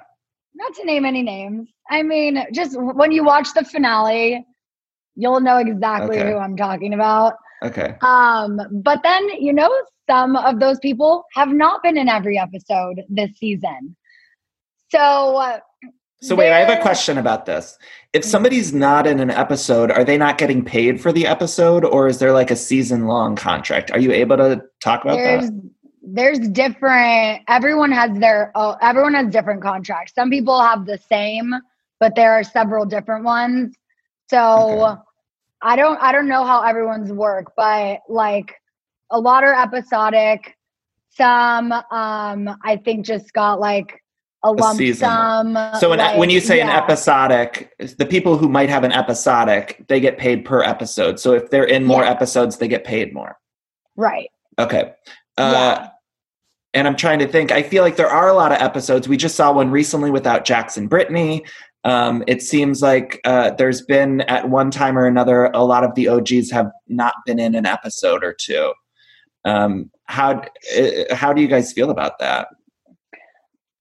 not 0.55 0.73
to 0.75 0.85
name 0.85 1.05
any 1.05 1.23
names. 1.23 1.67
I 1.89 2.03
mean, 2.03 2.45
just 2.53 2.79
when 2.79 3.11
you 3.11 3.23
watch 3.23 3.47
the 3.55 3.65
finale, 3.65 4.45
you'll 5.15 5.41
know 5.41 5.57
exactly 5.57 6.17
Okay. 6.19 6.31
who 6.31 6.37
I'm 6.37 6.55
talking 6.55 6.93
about. 6.93 7.33
Okay. 7.63 7.95
Um, 8.01 8.59
but 8.71 9.01
then, 9.03 9.29
you 9.41 9.53
know, 9.53 9.71
some 10.09 10.35
of 10.35 10.59
those 10.59 10.79
people 10.79 11.23
have 11.33 11.49
not 11.49 11.81
been 11.81 11.97
in 11.97 12.09
every 12.09 12.37
episode 12.37 13.01
this 13.09 13.31
season. 13.37 13.95
So, 14.89 14.99
uh, 15.37 15.59
So 16.21 16.35
wait, 16.35 16.51
I 16.53 16.59
have 16.59 16.77
a 16.77 16.81
question 16.81 17.17
about 17.17 17.45
this. 17.45 17.77
If 18.13 18.23
somebody's 18.23 18.73
not 18.73 19.07
in 19.07 19.19
an 19.19 19.31
episode, 19.31 19.91
are 19.91 20.03
they 20.03 20.17
not 20.17 20.37
getting 20.37 20.63
paid 20.63 21.01
for 21.01 21.11
the 21.11 21.25
episode 21.25 21.83
or 21.83 22.07
is 22.07 22.19
there 22.19 22.31
like 22.31 22.51
a 22.51 22.55
season 22.55 23.07
long 23.07 23.35
contract? 23.35 23.89
Are 23.91 23.99
you 23.99 24.11
able 24.11 24.37
to 24.37 24.61
talk 24.81 25.03
about 25.03 25.15
there's 25.17 25.49
that? 25.49 25.71
there's 26.03 26.39
different 26.49 27.41
everyone 27.47 27.91
has 27.91 28.11
their 28.19 28.51
oh, 28.55 28.75
everyone 28.81 29.13
has 29.13 29.31
different 29.31 29.61
contracts 29.61 30.13
some 30.13 30.29
people 30.29 30.61
have 30.61 30.85
the 30.85 30.97
same 31.09 31.53
but 31.99 32.13
there 32.15 32.33
are 32.33 32.43
several 32.43 32.85
different 32.85 33.23
ones 33.23 33.73
so 34.29 34.85
Okay. 34.85 35.01
i 35.61 35.75
don't 35.77 35.97
i 36.01 36.11
don't 36.11 36.27
know 36.27 36.43
how 36.43 36.61
everyone's 36.61 37.11
work 37.11 37.53
but 37.55 37.99
like 38.09 38.53
a 39.11 39.19
lot 39.19 39.45
are 39.45 39.53
episodic 39.53 40.57
some 41.09 41.71
um 41.71 42.49
i 42.63 42.79
think 42.83 43.05
just 43.05 43.31
got 43.31 43.61
like 43.61 44.02
a 44.43 44.51
lump 44.51 44.77
season. 44.77 45.07
sum 45.07 45.57
So 45.79 45.91
an, 45.93 45.99
like, 45.99 46.17
when 46.17 46.29
you 46.29 46.39
say 46.41 46.59
an 46.59 46.69
episodic, 46.69 47.71
the 47.97 48.05
people 48.05 48.37
who 48.37 48.49
might 48.49 48.69
have 48.69 48.83
an 48.83 48.91
episodic, 48.91 49.83
they 49.87 49.99
get 49.99 50.17
paid 50.17 50.43
per 50.45 50.61
episode. 50.63 51.19
So 51.19 51.33
if 51.33 51.49
they're 51.49 51.63
in 51.63 51.83
more 51.85 52.03
Yeah. 52.03 52.11
episodes, 52.11 52.57
they 52.57 52.67
get 52.67 52.83
paid 52.83 53.13
more. 53.13 53.37
right 53.95 54.29
Okay. 54.59 54.91
Uh, 55.37 55.51
Yeah. 55.79 55.87
And 56.75 56.87
I'm 56.87 56.95
trying 56.95 57.19
to 57.19 57.27
think. 57.27 57.51
I 57.51 57.61
feel 57.61 57.83
like 57.83 57.95
there 57.97 58.09
are 58.09 58.27
a 58.27 58.33
lot 58.33 58.51
of 58.51 58.59
episodes. 58.59 59.07
We 59.07 59.15
just 59.15 59.35
saw 59.35 59.51
one 59.51 59.69
recently 59.69 60.09
without 60.09 60.43
Jackson 60.43 60.87
Brittany. 60.87 61.45
Um, 61.83 62.23
it 62.27 62.41
seems 62.41 62.81
like 62.81 63.19
uh, 63.25 63.51
there's 63.51 63.81
been 63.83 64.21
at 64.21 64.49
one 64.49 64.71
time 64.71 64.97
or 64.97 65.05
another 65.05 65.45
a 65.53 65.63
lot 65.63 65.83
of 65.83 65.93
the 65.93 66.07
OGs 66.07 66.49
have 66.49 66.71
not 66.87 67.13
been 67.27 67.37
in 67.39 67.53
an 67.53 67.65
episode 67.67 68.23
or 68.23 68.33
two. 68.33 68.73
Um, 69.45 69.91
how 70.05 70.41
uh, 70.77 71.13
how 71.15 71.31
do 71.33 71.41
you 71.43 71.47
guys 71.47 71.71
feel 71.73 71.91
about 71.91 72.17
that? 72.19 72.47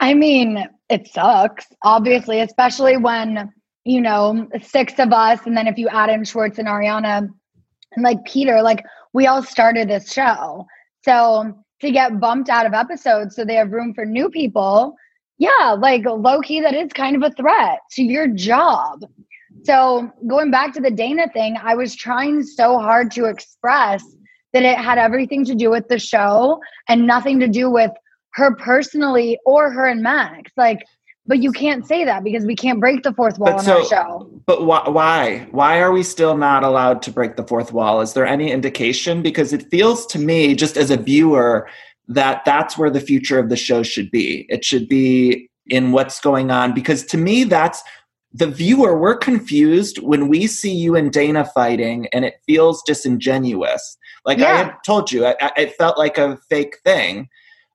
I 0.03 0.15
mean, 0.15 0.67
it 0.91 1.09
sucks, 1.09 1.65
obviously, 1.83 2.41
especially 2.41 2.99
when 2.99 3.51
you 3.85 4.01
know 4.01 4.47
six 4.61 4.99
of 4.99 5.13
us, 5.13 5.41
and 5.47 5.57
then 5.57 5.67
if 5.67 5.79
you 5.79 5.89
add 5.89 6.11
in 6.11 6.25
Schwartz 6.25 6.59
and 6.59 6.69
Ariana 6.69 7.29
and 7.93 8.03
like 8.03 8.23
Peter, 8.25 8.61
like 8.63 8.85
we 9.15 9.27
all 9.27 9.43
started 9.43 9.89
this 9.89 10.13
show, 10.13 10.67
so 11.05 11.55
to 11.81 11.91
get 11.91 12.21
bumped 12.21 12.51
out 12.51 12.67
of 12.67 12.75
episodes 12.75 13.35
so 13.35 13.45
they 13.45 13.55
have 13.55 13.73
room 13.73 13.95
for 13.95 14.05
new 14.05 14.29
people 14.29 14.95
yeah, 15.43 15.77
like 15.77 16.05
low 16.05 16.41
key, 16.41 16.61
that 16.61 16.73
is 16.73 16.93
kind 16.93 17.17
of 17.17 17.23
a 17.25 17.35
threat 17.35 17.81
to 17.93 18.03
your 18.05 18.29
job. 18.29 19.05
So 19.65 20.09
going 20.29 20.53
back 20.53 20.73
to 20.75 20.81
the 20.81 20.91
Dayna 20.91 21.33
thing, 21.33 21.57
I 21.61 21.75
was 21.75 21.97
trying 21.97 22.45
so 22.45 22.79
hard 22.79 23.11
to 23.13 23.25
express 23.25 24.05
that 24.53 24.63
it 24.63 24.79
had 24.79 24.99
everything 24.99 25.45
to 25.47 25.57
do 25.57 25.69
with 25.69 25.89
the 25.89 25.99
show 25.99 26.61
and 26.89 27.09
nothing 27.09 27.41
to 27.41 27.49
do 27.49 27.69
with 27.71 27.91
her 28.35 28.55
personally 28.57 29.39
or 29.45 29.71
her 29.71 29.87
and 29.87 30.03
Max. 30.03 30.53
Like, 30.57 30.81
but 31.27 31.43
you 31.43 31.53
can't 31.53 31.87
say 31.87 32.05
that 32.05 32.25
because 32.25 32.45
we 32.45 32.57
can't 32.57 32.81
break 32.81 33.03
the 33.03 33.13
fourth 33.13 33.39
wall 33.39 33.53
but 33.53 33.59
on 33.59 33.65
so, 33.65 33.79
our 33.79 33.85
show. 33.85 34.31
But 34.47 34.61
wh- 34.61 34.93
why? 34.93 35.47
Why 35.53 35.81
are 35.81 35.93
we 35.93 36.03
still 36.03 36.37
not 36.37 36.65
allowed 36.65 37.01
to 37.03 37.13
break 37.13 37.37
the 37.37 37.47
fourth 37.47 37.73
wall? 37.73 38.01
Is 38.01 38.15
there 38.15 38.27
any 38.27 38.51
indication? 38.51 39.23
Because 39.23 39.53
it 39.53 39.71
feels 39.71 40.05
to 40.07 40.19
me, 40.19 40.55
just 40.55 40.77
as 40.77 40.91
a 40.91 40.97
viewer, 40.97 41.69
that 42.09 42.45
that's 42.45 42.77
where 42.77 42.91
the 42.91 43.01
future 43.01 43.39
of 43.39 43.49
the 43.49 43.57
show 43.57 43.83
should 43.83 44.11
be. 44.11 44.47
It 44.49 44.65
should 44.65 44.89
be 44.89 45.49
in 45.69 45.93
what's 45.93 46.21
going 46.21 46.51
on 46.51 46.75
because 46.75 47.05
to 47.07 47.17
me 47.17 47.45
that's 47.45 47.83
the 48.35 48.49
viewer 48.49 48.99
we're 48.99 49.17
confused 49.17 49.99
when 49.99 50.29
we 50.29 50.47
see 50.47 50.73
you 50.73 50.97
and 50.97 51.13
Dayna 51.13 51.51
fighting 51.53 52.09
and 52.13 52.25
it 52.25 52.41
feels 52.47 52.83
disingenuous. 52.83 53.97
Like 54.25 54.39
yeah. 54.39 54.53
I 54.53 54.57
had 54.57 54.75
told 54.85 55.13
you, 55.13 55.27
I, 55.27 55.37
I, 55.41 55.53
it 55.57 55.75
felt 55.77 55.99
like 55.99 56.19
a 56.19 56.39
fake 56.49 56.79
thing. 56.85 57.29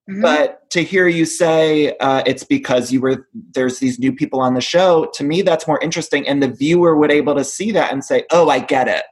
Mm-hmm. 0.09 0.21
But 0.21 0.69
to 0.71 0.83
hear 0.83 1.07
you 1.07 1.25
say 1.25 1.97
uh, 1.97 2.23
it's 2.25 2.43
because 2.43 2.91
you 2.91 3.01
were 3.01 3.27
there's 3.53 3.79
these 3.79 3.99
new 3.99 4.13
people 4.13 4.39
on 4.39 4.53
the 4.53 4.61
show, 4.61 5.09
to 5.15 5.23
me 5.23 5.41
that's 5.41 5.67
more 5.67 5.79
interesting, 5.81 6.27
and 6.27 6.41
the 6.41 6.47
viewer 6.47 6.95
would 6.95 7.11
able 7.11 7.35
to 7.35 7.43
see 7.43 7.71
that 7.71 7.91
and 7.91 8.03
say, 8.03 8.23
"Oh, 8.31 8.49
I 8.49 8.59
get 8.59 8.87
it." 8.87 9.03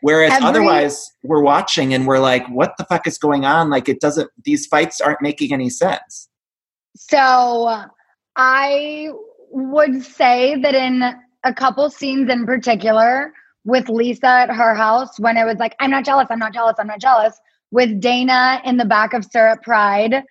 Whereas 0.00 0.32
Every, 0.32 0.46
otherwise, 0.46 1.10
we're 1.24 1.42
watching 1.42 1.92
and 1.92 2.06
we're 2.06 2.20
like, 2.20 2.46
what 2.48 2.76
the 2.78 2.84
fuck 2.84 3.06
is 3.06 3.18
going 3.18 3.44
on? 3.44 3.68
Like, 3.68 3.88
it 3.88 4.00
doesn't, 4.00 4.30
these 4.44 4.66
fights 4.66 5.00
aren't 5.00 5.20
making 5.20 5.52
any 5.52 5.70
sense. 5.70 6.28
So 6.94 7.82
I 8.36 9.08
would 9.50 10.02
say 10.02 10.60
that 10.62 10.74
in 10.74 11.02
a 11.44 11.54
couple 11.54 11.90
scenes 11.90 12.30
in 12.30 12.46
particular, 12.46 13.32
with 13.64 13.88
Lisa 13.88 14.26
at 14.26 14.50
her 14.50 14.74
house, 14.74 15.18
when 15.18 15.36
it 15.36 15.44
was 15.44 15.56
like, 15.58 15.74
I'm 15.80 15.90
not 15.90 16.04
jealous, 16.04 16.28
I'm 16.30 16.38
not 16.38 16.54
jealous, 16.54 16.76
I'm 16.78 16.86
not 16.86 17.00
jealous, 17.00 17.38
with 17.70 18.00
Dayna 18.00 18.64
in 18.64 18.76
the 18.76 18.84
back 18.84 19.12
of 19.12 19.24
Syrup 19.24 19.62
Pride, 19.62 20.22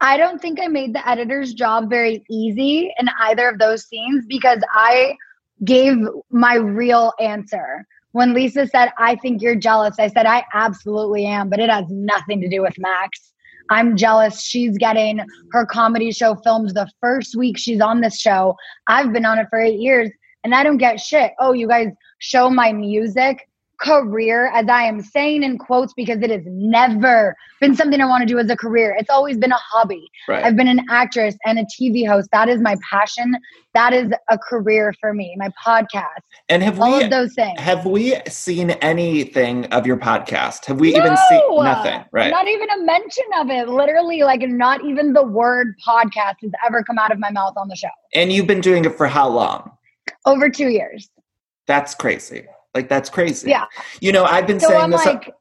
I 0.00 0.16
don't 0.16 0.40
think 0.40 0.60
I 0.60 0.68
made 0.68 0.94
the 0.94 1.06
editor's 1.08 1.54
job 1.54 1.90
very 1.90 2.24
easy 2.30 2.92
in 2.98 3.08
either 3.20 3.48
of 3.48 3.58
those 3.58 3.86
scenes 3.86 4.24
because 4.26 4.62
I 4.72 5.16
gave 5.64 5.96
my 6.30 6.54
real 6.54 7.12
answer 7.18 7.86
when 8.12 8.32
Lisa 8.32 8.66
said, 8.66 8.90
I 8.96 9.16
think 9.16 9.42
you're 9.42 9.54
jealous, 9.54 9.96
I 9.98 10.08
said, 10.08 10.26
I 10.26 10.44
absolutely 10.54 11.26
am, 11.26 11.50
but 11.50 11.60
it 11.60 11.68
has 11.68 11.84
nothing 11.88 12.40
to 12.40 12.48
do 12.48 12.62
with 12.62 12.78
Max. 12.78 13.32
I'm 13.70 13.96
jealous. 13.96 14.42
She's 14.42 14.78
getting 14.78 15.20
her 15.52 15.66
comedy 15.66 16.10
show 16.10 16.34
filmed 16.36 16.70
the 16.70 16.90
first 17.00 17.36
week 17.36 17.58
she's 17.58 17.80
on 17.80 18.00
this 18.00 18.18
show. 18.18 18.56
I've 18.86 19.12
been 19.12 19.26
on 19.26 19.38
it 19.38 19.48
for 19.50 19.60
eight 19.60 19.78
years 19.78 20.10
and 20.42 20.54
I 20.54 20.62
don't 20.62 20.78
get 20.78 21.00
shit. 21.00 21.32
Oh, 21.38 21.52
you 21.52 21.68
guys 21.68 21.88
show 22.18 22.48
my 22.48 22.72
music 22.72 23.46
career, 23.80 24.50
as 24.54 24.68
I 24.68 24.82
am 24.82 25.00
saying 25.00 25.42
in 25.42 25.58
quotes, 25.58 25.92
because 25.94 26.20
it 26.22 26.30
has 26.30 26.42
never 26.46 27.36
been 27.60 27.74
something 27.74 28.00
I 28.00 28.06
want 28.06 28.22
to 28.22 28.26
do 28.26 28.38
as 28.38 28.50
a 28.50 28.56
career. 28.56 28.96
It's 28.98 29.10
always 29.10 29.36
been 29.38 29.52
a 29.52 29.56
hobby. 29.56 30.08
Right. 30.28 30.44
I've 30.44 30.56
been 30.56 30.68
an 30.68 30.84
actress 30.90 31.36
and 31.44 31.58
a 31.58 31.64
TV 31.64 32.06
host. 32.06 32.28
That 32.32 32.48
is 32.48 32.60
my 32.60 32.76
passion. 32.90 33.36
That 33.74 33.92
is 33.92 34.10
a 34.28 34.38
career 34.38 34.94
for 35.00 35.14
me. 35.14 35.34
My 35.38 35.50
podcast. 35.64 36.22
And 36.48 36.62
have 36.62 36.80
all 36.80 36.98
we, 36.98 37.04
of 37.04 37.10
those 37.10 37.34
things. 37.34 37.58
Have 37.60 37.86
we 37.86 38.16
seen 38.28 38.70
anything 38.70 39.66
of 39.66 39.86
your 39.86 39.96
podcast? 39.96 40.64
Have 40.66 40.80
we 40.80 40.92
no, 40.92 40.98
even 40.98 41.16
seen 41.28 41.64
nothing? 41.64 42.04
Right. 42.12 42.30
Not 42.30 42.48
even 42.48 42.70
a 42.70 42.84
mention 42.84 43.24
of 43.36 43.50
it. 43.50 43.68
Literally, 43.68 44.22
like 44.22 44.40
not 44.42 44.84
even 44.84 45.12
the 45.12 45.24
word 45.24 45.74
podcast 45.86 46.36
has 46.42 46.52
ever 46.66 46.82
come 46.82 46.98
out 46.98 47.12
of 47.12 47.18
my 47.18 47.30
mouth 47.30 47.54
on 47.56 47.68
the 47.68 47.76
show. 47.76 47.88
And 48.14 48.32
you've 48.32 48.46
been 48.46 48.60
doing 48.60 48.84
it 48.84 48.96
for 48.96 49.06
how 49.06 49.28
long? 49.28 49.70
Over 50.26 50.48
two 50.48 50.68
years. 50.68 51.08
That's 51.66 51.94
crazy. 51.94 52.46
Like 52.74 52.88
that's 52.88 53.10
crazy. 53.10 53.50
Yeah. 53.50 53.64
You 54.00 54.12
know, 54.12 54.24
I've 54.24 54.46
been 54.46 54.60
so 54.60 54.68
saying 54.68 54.80
I'm 54.80 54.90
this. 54.90 55.04
Like, 55.04 55.32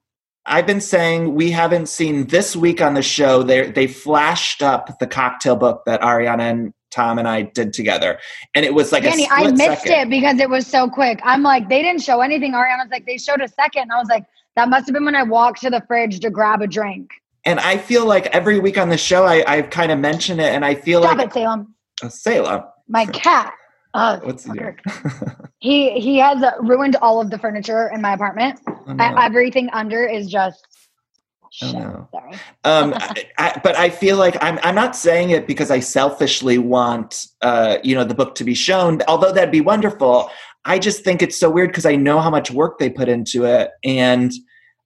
I've 0.45 0.65
been 0.65 0.81
saying 0.81 1.35
we 1.35 1.51
haven't 1.51 1.87
seen 1.87 2.27
this 2.27 2.55
week 2.55 2.81
on 2.81 2.93
the 2.93 3.01
show. 3.01 3.43
They 3.43 3.69
they 3.69 3.87
flashed 3.87 4.63
up 4.63 4.97
the 4.99 5.07
cocktail 5.07 5.57
book 5.57 5.83
that 5.85 6.01
Ariana 6.01 6.51
and 6.51 6.73
Tom 6.89 7.19
and 7.19 7.27
I 7.27 7.41
did 7.41 7.73
together, 7.73 8.17
and 8.55 8.65
it 8.65 8.73
was 8.73 8.93
like. 8.93 9.03
I 9.05 9.51
missed 9.51 9.83
second. 9.83 9.91
it 9.91 10.09
because 10.09 10.39
it 10.39 10.49
was 10.49 10.65
so 10.65 10.89
quick. 10.89 11.19
I'm 11.23 11.43
like, 11.43 11.67
they 11.67 11.81
didn't 11.81 12.01
show 12.01 12.21
anything. 12.21 12.53
Ariana's 12.53 12.89
like, 12.89 13.05
they 13.05 13.17
showed 13.17 13.41
a 13.41 13.47
second. 13.49 13.91
I 13.91 13.97
was 13.97 14.07
like, 14.07 14.25
that 14.55 14.69
must 14.69 14.87
have 14.87 14.93
been 14.93 15.03
when 15.03 15.15
I 15.15 15.23
walked 15.23 15.61
to 15.61 15.69
the 15.69 15.83
fridge 15.85 16.21
to 16.21 16.29
grab 16.29 16.61
a 16.61 16.67
drink. 16.67 17.11
And 17.43 17.59
I 17.59 17.77
feel 17.77 18.05
like 18.05 18.27
every 18.27 18.59
week 18.59 18.77
on 18.77 18.89
the 18.89 18.97
show, 18.97 19.25
I, 19.25 19.43
I've 19.47 19.69
kind 19.69 19.91
of 19.91 19.99
mentioned 19.99 20.39
it, 20.39 20.53
and 20.53 20.63
I 20.63 20.75
feel 20.75 21.01
like. 21.01 21.09
Stop 21.09 21.17
like 21.17 21.27
it, 21.27 21.33
Salem. 21.33 21.75
Uh, 22.01 22.09
Salem. 22.09 22.63
My 22.87 23.05
cat. 23.07 23.53
Uh, 23.97 24.19
What's 24.19 24.45
he 24.45 24.51
doing? 24.51 24.77
he 25.57 25.99
he 25.99 26.17
has 26.17 26.43
ruined 26.61 26.97
all 26.97 27.19
of 27.19 27.31
the 27.31 27.39
furniture 27.39 27.89
in 27.91 27.99
my 27.99 28.13
apartment. 28.13 28.59
Oh, 28.67 28.93
no. 28.93 29.03
I, 29.03 29.25
everything 29.25 29.71
under 29.73 30.05
is 30.05 30.27
just. 30.27 30.67
Oh, 31.63 31.71
no. 31.71 32.07
Sorry. 32.11 32.33
um, 32.63 32.93
I, 32.95 33.25
I, 33.39 33.61
but 33.63 33.75
I 33.75 33.89
feel 33.89 34.17
like 34.17 34.37
I'm 34.39 34.59
I'm 34.61 34.75
not 34.75 34.95
saying 34.95 35.31
it 35.31 35.47
because 35.47 35.71
I 35.71 35.79
selfishly 35.79 36.59
want 36.59 37.25
uh, 37.41 37.79
you 37.83 37.95
know 37.95 38.03
the 38.03 38.13
book 38.13 38.35
to 38.35 38.43
be 38.43 38.53
shown. 38.53 39.01
Although 39.07 39.33
that'd 39.33 39.51
be 39.51 39.61
wonderful. 39.61 40.29
I 40.63 40.77
just 40.77 41.03
think 41.03 41.23
it's 41.23 41.39
so 41.39 41.49
weird 41.49 41.71
because 41.71 41.87
I 41.87 41.95
know 41.95 42.19
how 42.19 42.29
much 42.29 42.51
work 42.51 42.77
they 42.77 42.91
put 42.91 43.09
into 43.09 43.45
it, 43.45 43.71
and 43.83 44.31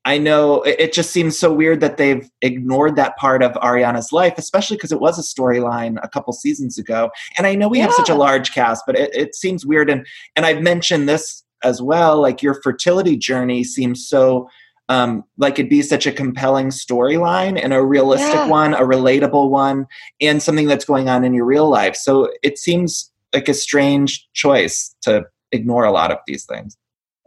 I 0.04 0.18
know 0.18 0.64
it 0.64 0.94
just 0.94 1.12
seems 1.12 1.38
so 1.38 1.54
weird 1.54 1.80
that 1.82 1.98
they've 1.98 2.28
ignored 2.42 2.96
that 2.96 3.18
part 3.18 3.44
of 3.44 3.52
Ariana's 3.54 4.12
life, 4.12 4.34
especially 4.38 4.78
because 4.78 4.92
it 4.92 5.00
was 5.00 5.20
a 5.20 5.22
storyline 5.22 5.98
a 6.02 6.10
couple 6.10 6.34
seasons 6.34 6.80
ago. 6.80 7.12
And 7.38 7.46
I 7.46 7.54
know 7.54 7.68
we 7.68 7.78
yeah. 7.78 7.86
have 7.86 7.94
such 7.94 8.10
a 8.10 8.16
large 8.16 8.52
cast, 8.52 8.84
but 8.88 8.98
it, 8.98 9.14
it 9.16 9.36
seems 9.36 9.66
weird. 9.66 9.90
And 9.90 10.06
and 10.36 10.46
I've 10.46 10.62
mentioned 10.62 11.08
this 11.08 11.44
as 11.64 11.82
well. 11.82 12.20
Like 12.20 12.42
your 12.42 12.56
fertility 12.62 13.16
journey 13.16 13.64
seems 13.64 14.08
so 14.08 14.50
um, 14.90 15.24
like 15.38 15.58
it'd 15.58 15.70
be 15.70 15.84
such 15.84 16.06
a 16.06 16.12
compelling 16.12 16.68
storyline 16.68 17.58
and 17.62 17.72
a 17.72 17.82
realistic 17.82 18.34
yeah. 18.34 18.48
one, 18.48 18.74
a 18.74 18.82
relatable 18.82 19.50
one, 19.50 19.88
and 20.20 20.44
something 20.44 20.68
that's 20.68 20.84
going 20.84 21.08
on 21.08 21.24
in 21.24 21.34
your 21.34 21.46
real 21.46 21.70
life. 21.70 21.96
So 21.96 22.30
it 22.44 22.58
seems 22.58 23.10
like 23.34 23.48
a 23.48 23.54
strange 23.54 24.28
choice 24.34 24.94
to 25.04 25.24
ignore 25.54 25.86
a 25.86 25.92
lot 25.92 26.12
of 26.12 26.18
these 26.28 26.46
things. 26.46 26.76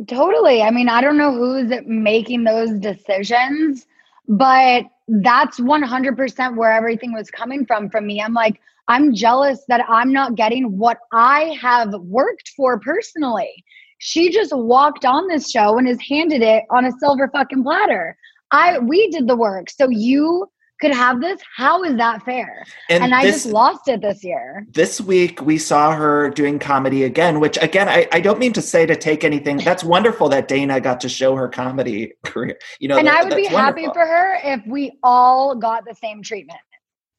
Totally. 0.08 0.62
I 0.62 0.70
mean, 0.70 0.88
I 0.88 1.00
don't 1.00 1.16
know 1.16 1.32
who's 1.32 1.72
making 1.86 2.44
those 2.44 2.78
decisions, 2.80 3.86
but 4.28 4.84
that's 5.06 5.60
100% 5.60 6.56
where 6.56 6.72
everything 6.72 7.12
was 7.12 7.30
coming 7.30 7.64
from 7.64 7.88
from 7.90 8.06
me. 8.06 8.20
I'm 8.20 8.34
like, 8.34 8.60
I'm 8.88 9.14
jealous 9.14 9.64
that 9.68 9.84
I'm 9.88 10.12
not 10.12 10.34
getting 10.34 10.76
what 10.78 10.98
I 11.12 11.56
have 11.60 11.92
worked 11.94 12.48
for 12.56 12.78
personally. 12.80 13.64
She 13.98 14.30
just 14.30 14.54
walked 14.54 15.04
on 15.04 15.28
this 15.28 15.50
show 15.50 15.78
and 15.78 15.88
is 15.88 16.00
handed 16.08 16.42
it 16.42 16.64
on 16.70 16.84
a 16.84 16.92
silver 16.98 17.28
fucking 17.32 17.62
platter. 17.62 18.16
I 18.50 18.78
we 18.78 19.08
did 19.10 19.26
the 19.26 19.36
work. 19.36 19.70
So 19.70 19.88
you 19.88 20.50
could 20.84 20.94
have 20.94 21.20
this. 21.20 21.40
How 21.56 21.82
is 21.82 21.96
that 21.96 22.22
fair? 22.24 22.64
And, 22.90 23.04
and 23.04 23.14
I 23.14 23.24
just 23.24 23.46
lost 23.46 23.88
it 23.88 24.02
this 24.02 24.22
year. 24.22 24.66
This 24.70 25.00
week 25.00 25.40
we 25.40 25.56
saw 25.56 25.92
her 25.92 26.28
doing 26.30 26.58
comedy 26.58 27.04
again, 27.04 27.40
which 27.40 27.56
again 27.62 27.88
I, 27.88 28.06
I 28.12 28.20
don't 28.20 28.38
mean 28.38 28.52
to 28.52 28.62
say 28.62 28.84
to 28.84 28.94
take 28.94 29.24
anything. 29.24 29.56
That's 29.58 29.82
wonderful 29.94 30.28
that 30.28 30.46
Dayna 30.46 30.82
got 30.82 31.00
to 31.00 31.08
show 31.08 31.36
her 31.36 31.48
comedy 31.48 32.12
career. 32.24 32.58
You 32.80 32.88
know, 32.88 32.98
and 32.98 33.06
that, 33.06 33.16
I 33.16 33.24
would 33.24 33.34
be 33.34 33.44
wonderful. 33.44 33.58
happy 33.58 33.86
for 33.94 34.06
her 34.06 34.38
if 34.44 34.60
we 34.66 34.92
all 35.02 35.54
got 35.54 35.84
the 35.86 35.94
same 35.94 36.22
treatment. 36.22 36.60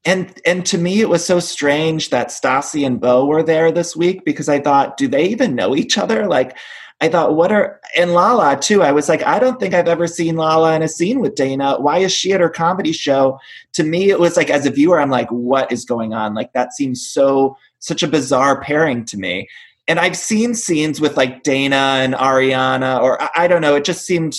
And 0.08 0.39
and 0.45 0.63
to 0.67 0.78
me 0.78 1.01
it 1.01 1.10
was 1.10 1.25
so 1.25 1.39
strange 1.39 2.12
that 2.12 2.28
Stassi 2.28 2.86
and 2.86 3.01
Beau 3.01 3.25
were 3.25 3.41
there 3.41 3.71
this 3.71 3.95
week 3.95 4.23
because 4.23 4.47
I 4.47 4.60
thought, 4.60 4.97
do 4.97 5.08
they 5.08 5.25
even 5.25 5.56
know 5.56 5.75
each 5.75 5.97
other? 5.97 6.28
Like 6.28 6.56
I 7.01 7.10
thought, 7.10 7.36
what 7.36 7.51
are 7.51 7.81
and 7.97 8.13
Lala 8.13 8.58
too? 8.58 8.81
I 8.81 8.91
was 8.91 9.10
like, 9.10 9.21
I 9.23 9.38
don't 9.38 9.60
think 9.60 9.73
I've 9.73 9.88
ever 9.88 10.08
seen 10.08 10.38
Lala 10.38 10.75
in 10.75 10.81
a 10.81 10.88
scene 10.88 11.19
with 11.19 11.36
Dayna. 11.36 11.81
Why 11.81 11.97
is 11.99 12.13
she 12.13 12.31
at 12.31 12.39
her 12.39 12.49
comedy 12.49 12.93
show? 12.93 13.38
To 13.73 13.84
me, 13.84 14.10
it 14.10 14.19
was 14.19 14.38
like 14.38 14.49
as 14.49 14.65
a 14.65 14.71
viewer, 14.71 14.99
I'm 14.99 15.10
like, 15.10 15.29
what 15.29 15.71
is 15.71 15.84
going 15.84 16.13
on? 16.13 16.34
Like 16.34 16.53
that 16.53 16.73
seems 16.73 17.05
so 17.05 17.58
such 17.79 18.01
a 18.01 18.08
bizarre 18.08 18.62
pairing 18.62 19.03
to 19.05 19.17
me. 19.17 19.47
And 19.88 19.99
I've 19.99 20.17
seen 20.17 20.55
scenes 20.55 21.01
with 21.01 21.17
like 21.17 21.43
Dayna 21.43 21.73
and 21.73 22.13
Ariana, 22.13 23.01
or 23.01 23.21
I, 23.21 23.29
I 23.36 23.47
don't 23.47 23.62
know. 23.62 23.75
It 23.75 23.84
just 23.84 24.05
seemed 24.05 24.38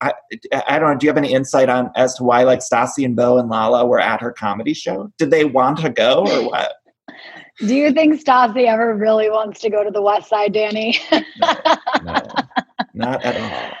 I, 0.00 0.12
I 0.66 0.78
don't 0.78 0.92
know. 0.92 0.98
Do 0.98 1.06
you 1.06 1.10
have 1.10 1.16
any 1.16 1.32
insight 1.32 1.68
on 1.68 1.90
as 1.96 2.14
to 2.16 2.24
why 2.24 2.44
like 2.44 2.60
Stassi 2.60 3.04
and 3.04 3.16
Beau 3.16 3.38
and 3.38 3.48
Lala 3.48 3.86
were 3.86 4.00
at 4.00 4.20
her 4.20 4.32
comedy 4.32 4.74
show? 4.74 5.10
Did 5.18 5.30
they 5.30 5.44
want 5.44 5.78
to 5.78 5.90
go 5.90 6.26
or 6.26 6.50
what? 6.50 6.72
Do 7.58 7.74
you 7.74 7.92
think 7.92 8.22
Stassi 8.22 8.66
ever 8.66 8.94
really 8.94 9.30
wants 9.30 9.60
to 9.60 9.70
go 9.70 9.82
to 9.82 9.90
the 9.90 10.02
West 10.02 10.28
Side, 10.28 10.52
Danny? 10.52 10.98
no, 11.10 12.20
not 12.94 13.24
at 13.24 13.40
all. 13.40 13.78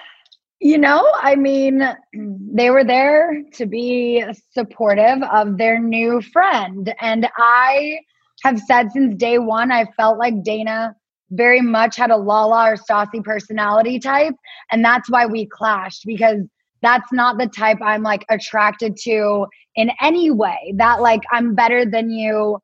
You 0.60 0.78
know, 0.78 1.06
I 1.20 1.36
mean, 1.36 1.82
they 2.14 2.70
were 2.70 2.84
there 2.84 3.42
to 3.54 3.66
be 3.66 4.24
supportive 4.52 5.22
of 5.22 5.58
their 5.58 5.78
new 5.78 6.22
friend. 6.22 6.94
And 7.00 7.28
I 7.36 7.98
have 8.42 8.58
said 8.60 8.90
since 8.92 9.14
day 9.16 9.38
one, 9.38 9.70
I 9.70 9.84
felt 9.96 10.18
like 10.18 10.34
Dayna 10.36 10.94
very 11.30 11.60
much 11.60 11.96
had 11.96 12.10
a 12.10 12.16
Lala 12.16 12.70
or 12.72 12.76
Stassi 12.76 13.22
personality 13.22 13.98
type. 13.98 14.34
And 14.70 14.82
that's 14.82 15.10
why 15.10 15.26
we 15.26 15.46
clashed 15.46 16.06
because 16.06 16.40
that's 16.80 17.12
not 17.12 17.36
the 17.36 17.48
type 17.48 17.78
I'm 17.82 18.02
like 18.02 18.24
attracted 18.30 18.96
to 19.02 19.46
in 19.74 19.90
any 20.00 20.30
way. 20.30 20.72
That 20.76 21.02
like 21.02 21.22
I'm 21.32 21.54
better 21.54 21.84
than 21.84 22.10
you 22.10 22.58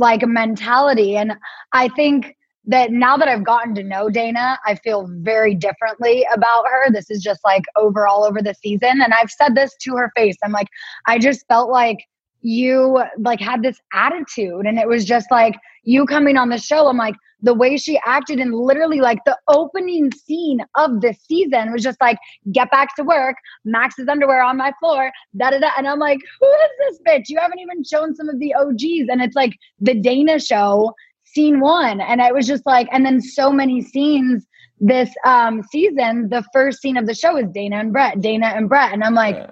like 0.00 0.26
mentality. 0.26 1.16
And 1.16 1.34
I 1.72 1.88
think 1.88 2.34
that 2.66 2.90
now 2.90 3.16
that 3.16 3.28
I've 3.28 3.44
gotten 3.44 3.74
to 3.76 3.82
know 3.82 4.08
Dayna, 4.08 4.56
I 4.66 4.74
feel 4.74 5.08
very 5.10 5.54
differently 5.54 6.26
about 6.34 6.64
her. 6.66 6.90
This 6.90 7.10
is 7.10 7.22
just 7.22 7.40
like 7.44 7.62
overall 7.76 8.24
over 8.24 8.42
the 8.42 8.54
season. 8.54 9.00
And 9.02 9.12
I've 9.14 9.30
said 9.30 9.54
this 9.54 9.74
to 9.82 9.96
her 9.96 10.10
face. 10.16 10.36
I'm 10.44 10.52
like, 10.52 10.68
I 11.06 11.18
just 11.18 11.46
felt 11.48 11.70
like 11.70 11.98
you 12.42 13.02
like 13.18 13.40
had 13.40 13.62
this 13.62 13.78
attitude 13.92 14.66
and 14.66 14.78
it 14.78 14.88
was 14.88 15.04
just 15.04 15.30
like 15.30 15.54
you 15.84 16.06
coming 16.06 16.38
on 16.38 16.48
the 16.48 16.56
show 16.56 16.88
i'm 16.88 16.96
like 16.96 17.14
the 17.42 17.54
way 17.54 17.76
she 17.76 17.98
acted 18.04 18.38
and 18.38 18.54
literally 18.54 19.00
like 19.00 19.18
the 19.24 19.36
opening 19.48 20.10
scene 20.12 20.60
of 20.76 21.00
the 21.00 21.14
season 21.28 21.72
was 21.72 21.82
just 21.82 22.00
like 22.00 22.18
get 22.52 22.70
back 22.70 22.94
to 22.96 23.04
work. 23.04 23.36
Max's 23.64 24.08
underwear 24.08 24.42
on 24.42 24.56
my 24.56 24.72
floor. 24.80 25.10
Da 25.36 25.50
da 25.50 25.58
da. 25.58 25.70
And 25.76 25.88
i'm 25.88 25.98
like 25.98 26.18
who 26.40 26.48
is 26.48 26.70
this 26.78 27.00
bitch? 27.06 27.24
You 27.28 27.38
haven't 27.38 27.60
even 27.60 27.84
shown 27.84 28.14
some 28.14 28.28
of 28.28 28.38
the 28.38 28.54
og's 28.54 29.08
and 29.10 29.22
it's 29.22 29.36
like 29.36 29.56
the 29.80 29.94
dayna 29.94 30.44
show 30.44 30.94
scene 31.24 31.60
one. 31.60 32.00
And 32.00 32.20
it 32.20 32.34
was 32.34 32.46
just 32.46 32.66
like 32.66 32.88
and 32.92 33.04
then 33.04 33.20
so 33.20 33.52
many 33.52 33.80
scenes 33.80 34.46
this 34.82 35.10
um 35.26 35.62
season 35.70 36.28
the 36.30 36.42
first 36.54 36.80
scene 36.80 36.96
of 36.96 37.06
the 37.06 37.14
show 37.14 37.36
is 37.36 37.46
dayna 37.48 37.80
and 37.80 37.92
brett 37.92 38.18
dayna 38.18 38.56
and 38.56 38.68
brett. 38.68 38.92
And 38.92 39.04
i'm 39.04 39.14
like 39.14 39.36
yeah. 39.36 39.50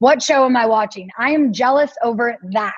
What 0.00 0.22
show 0.22 0.46
am 0.46 0.56
I 0.56 0.64
watching? 0.64 1.10
I 1.18 1.32
am 1.32 1.52
jealous 1.52 1.92
over 2.02 2.38
that. 2.52 2.72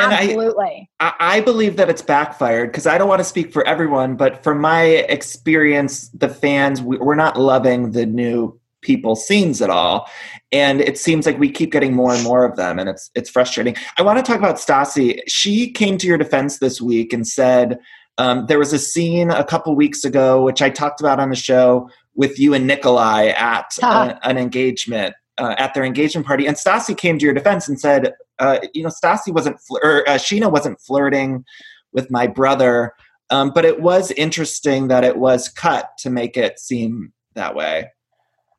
Absolutely. 0.00 0.90
I, 1.00 1.14
I 1.20 1.40
believe 1.40 1.76
that 1.76 1.90
it's 1.90 2.02
backfired 2.02 2.70
because 2.70 2.86
I 2.86 2.98
don't 2.98 3.08
want 3.08 3.20
to 3.20 3.24
speak 3.24 3.52
for 3.52 3.66
everyone, 3.66 4.16
but 4.16 4.42
from 4.42 4.60
my 4.60 4.82
experience, 4.82 6.08
the 6.10 6.28
fans, 6.28 6.82
we, 6.82 6.98
we're 6.98 7.14
not 7.14 7.38
loving 7.38 7.92
the 7.92 8.06
new 8.06 8.58
people 8.82 9.14
scenes 9.14 9.60
at 9.60 9.70
all. 9.70 10.08
And 10.52 10.80
it 10.80 10.98
seems 10.98 11.26
like 11.26 11.38
we 11.38 11.50
keep 11.50 11.70
getting 11.70 11.94
more 11.94 12.14
and 12.14 12.24
more 12.24 12.44
of 12.44 12.56
them 12.56 12.78
and 12.78 12.88
it's 12.88 13.10
it's 13.14 13.28
frustrating. 13.28 13.76
I 13.98 14.02
want 14.02 14.18
to 14.18 14.22
talk 14.22 14.38
about 14.38 14.56
stassi. 14.56 15.20
She 15.28 15.70
came 15.70 15.98
to 15.98 16.06
your 16.06 16.18
defense 16.18 16.58
this 16.58 16.80
week 16.80 17.12
and 17.12 17.26
said 17.26 17.78
um, 18.18 18.46
there 18.46 18.58
was 18.58 18.72
a 18.72 18.78
scene 18.78 19.30
a 19.30 19.44
couple 19.44 19.74
weeks 19.74 20.04
ago 20.04 20.42
which 20.42 20.60
i 20.60 20.68
talked 20.68 21.00
about 21.00 21.20
on 21.20 21.30
the 21.30 21.36
show 21.36 21.88
with 22.16 22.38
you 22.38 22.52
and 22.52 22.66
nikolai 22.66 23.28
at 23.28 23.72
a, 23.82 24.18
an 24.28 24.36
engagement 24.36 25.14
uh, 25.40 25.54
at 25.56 25.74
their 25.74 25.84
engagement 25.84 26.26
party, 26.26 26.46
and 26.46 26.56
Stassi 26.56 26.96
came 26.96 27.18
to 27.18 27.24
your 27.24 27.34
defense 27.34 27.66
and 27.66 27.80
said, 27.80 28.12
uh, 28.40 28.58
you 28.74 28.82
know, 28.82 28.88
Stassi 28.88 29.32
wasn't, 29.32 29.56
or 29.82 30.08
uh, 30.08 30.14
Scheana 30.14 30.50
wasn't 30.50 30.80
flirting 30.80 31.44
with 31.92 32.10
my 32.10 32.26
brother, 32.26 32.94
um, 33.30 33.52
but 33.54 33.64
it 33.64 33.80
was 33.80 34.10
interesting 34.12 34.88
that 34.88 35.04
it 35.04 35.18
was 35.18 35.48
cut 35.48 35.90
to 35.98 36.10
make 36.10 36.36
it 36.36 36.58
seem 36.58 37.12
that 37.34 37.54
way. 37.54 37.88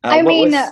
Uh, 0.04 0.08
I 0.08 0.22
mean, 0.22 0.52
was- 0.52 0.72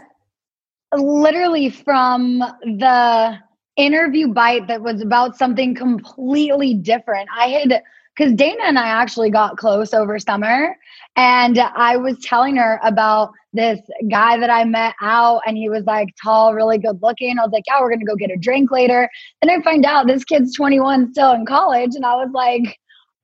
literally 0.96 1.70
from 1.70 2.40
the 2.64 3.38
interview 3.76 4.28
bite 4.28 4.68
that 4.68 4.82
was 4.82 5.02
about 5.02 5.38
something 5.38 5.76
completely 5.76 6.74
different. 6.74 7.30
I 7.38 7.48
had 7.48 7.82
because 8.20 8.34
Dayna 8.34 8.64
and 8.64 8.78
I 8.78 8.88
actually 8.88 9.30
got 9.30 9.56
close 9.56 9.94
over 9.94 10.20
summer, 10.20 10.76
and 11.16 11.58
I 11.58 11.96
was 11.96 12.20
telling 12.20 12.58
her 12.58 12.80
about 12.84 13.32
this 13.54 13.80
guy 14.12 14.38
that 14.38 14.50
I 14.50 14.66
met 14.66 14.94
out, 15.02 15.42
and 15.48 15.56
he 15.56 15.70
was 15.70 15.86
like 15.86 16.10
tall, 16.22 16.54
really 16.54 16.78
good 16.78 17.00
looking. 17.02 17.40
I 17.40 17.44
was 17.44 17.52
like, 17.54 17.64
Yeah, 17.66 17.80
we're 17.80 17.92
gonna 17.92 18.04
go 18.04 18.18
get 18.18 18.30
a 18.30 18.36
drink 18.36 18.72
later. 18.72 19.10
And 19.42 19.50
I 19.50 19.62
find 19.62 19.86
out 19.86 20.08
this 20.08 20.26
kid's 20.26 20.54
21, 20.54 21.14
still 21.14 21.32
in 21.32 21.46
college, 21.46 21.92
and 21.96 22.06
I 22.06 22.16
was 22.16 22.30
like, 22.34 22.78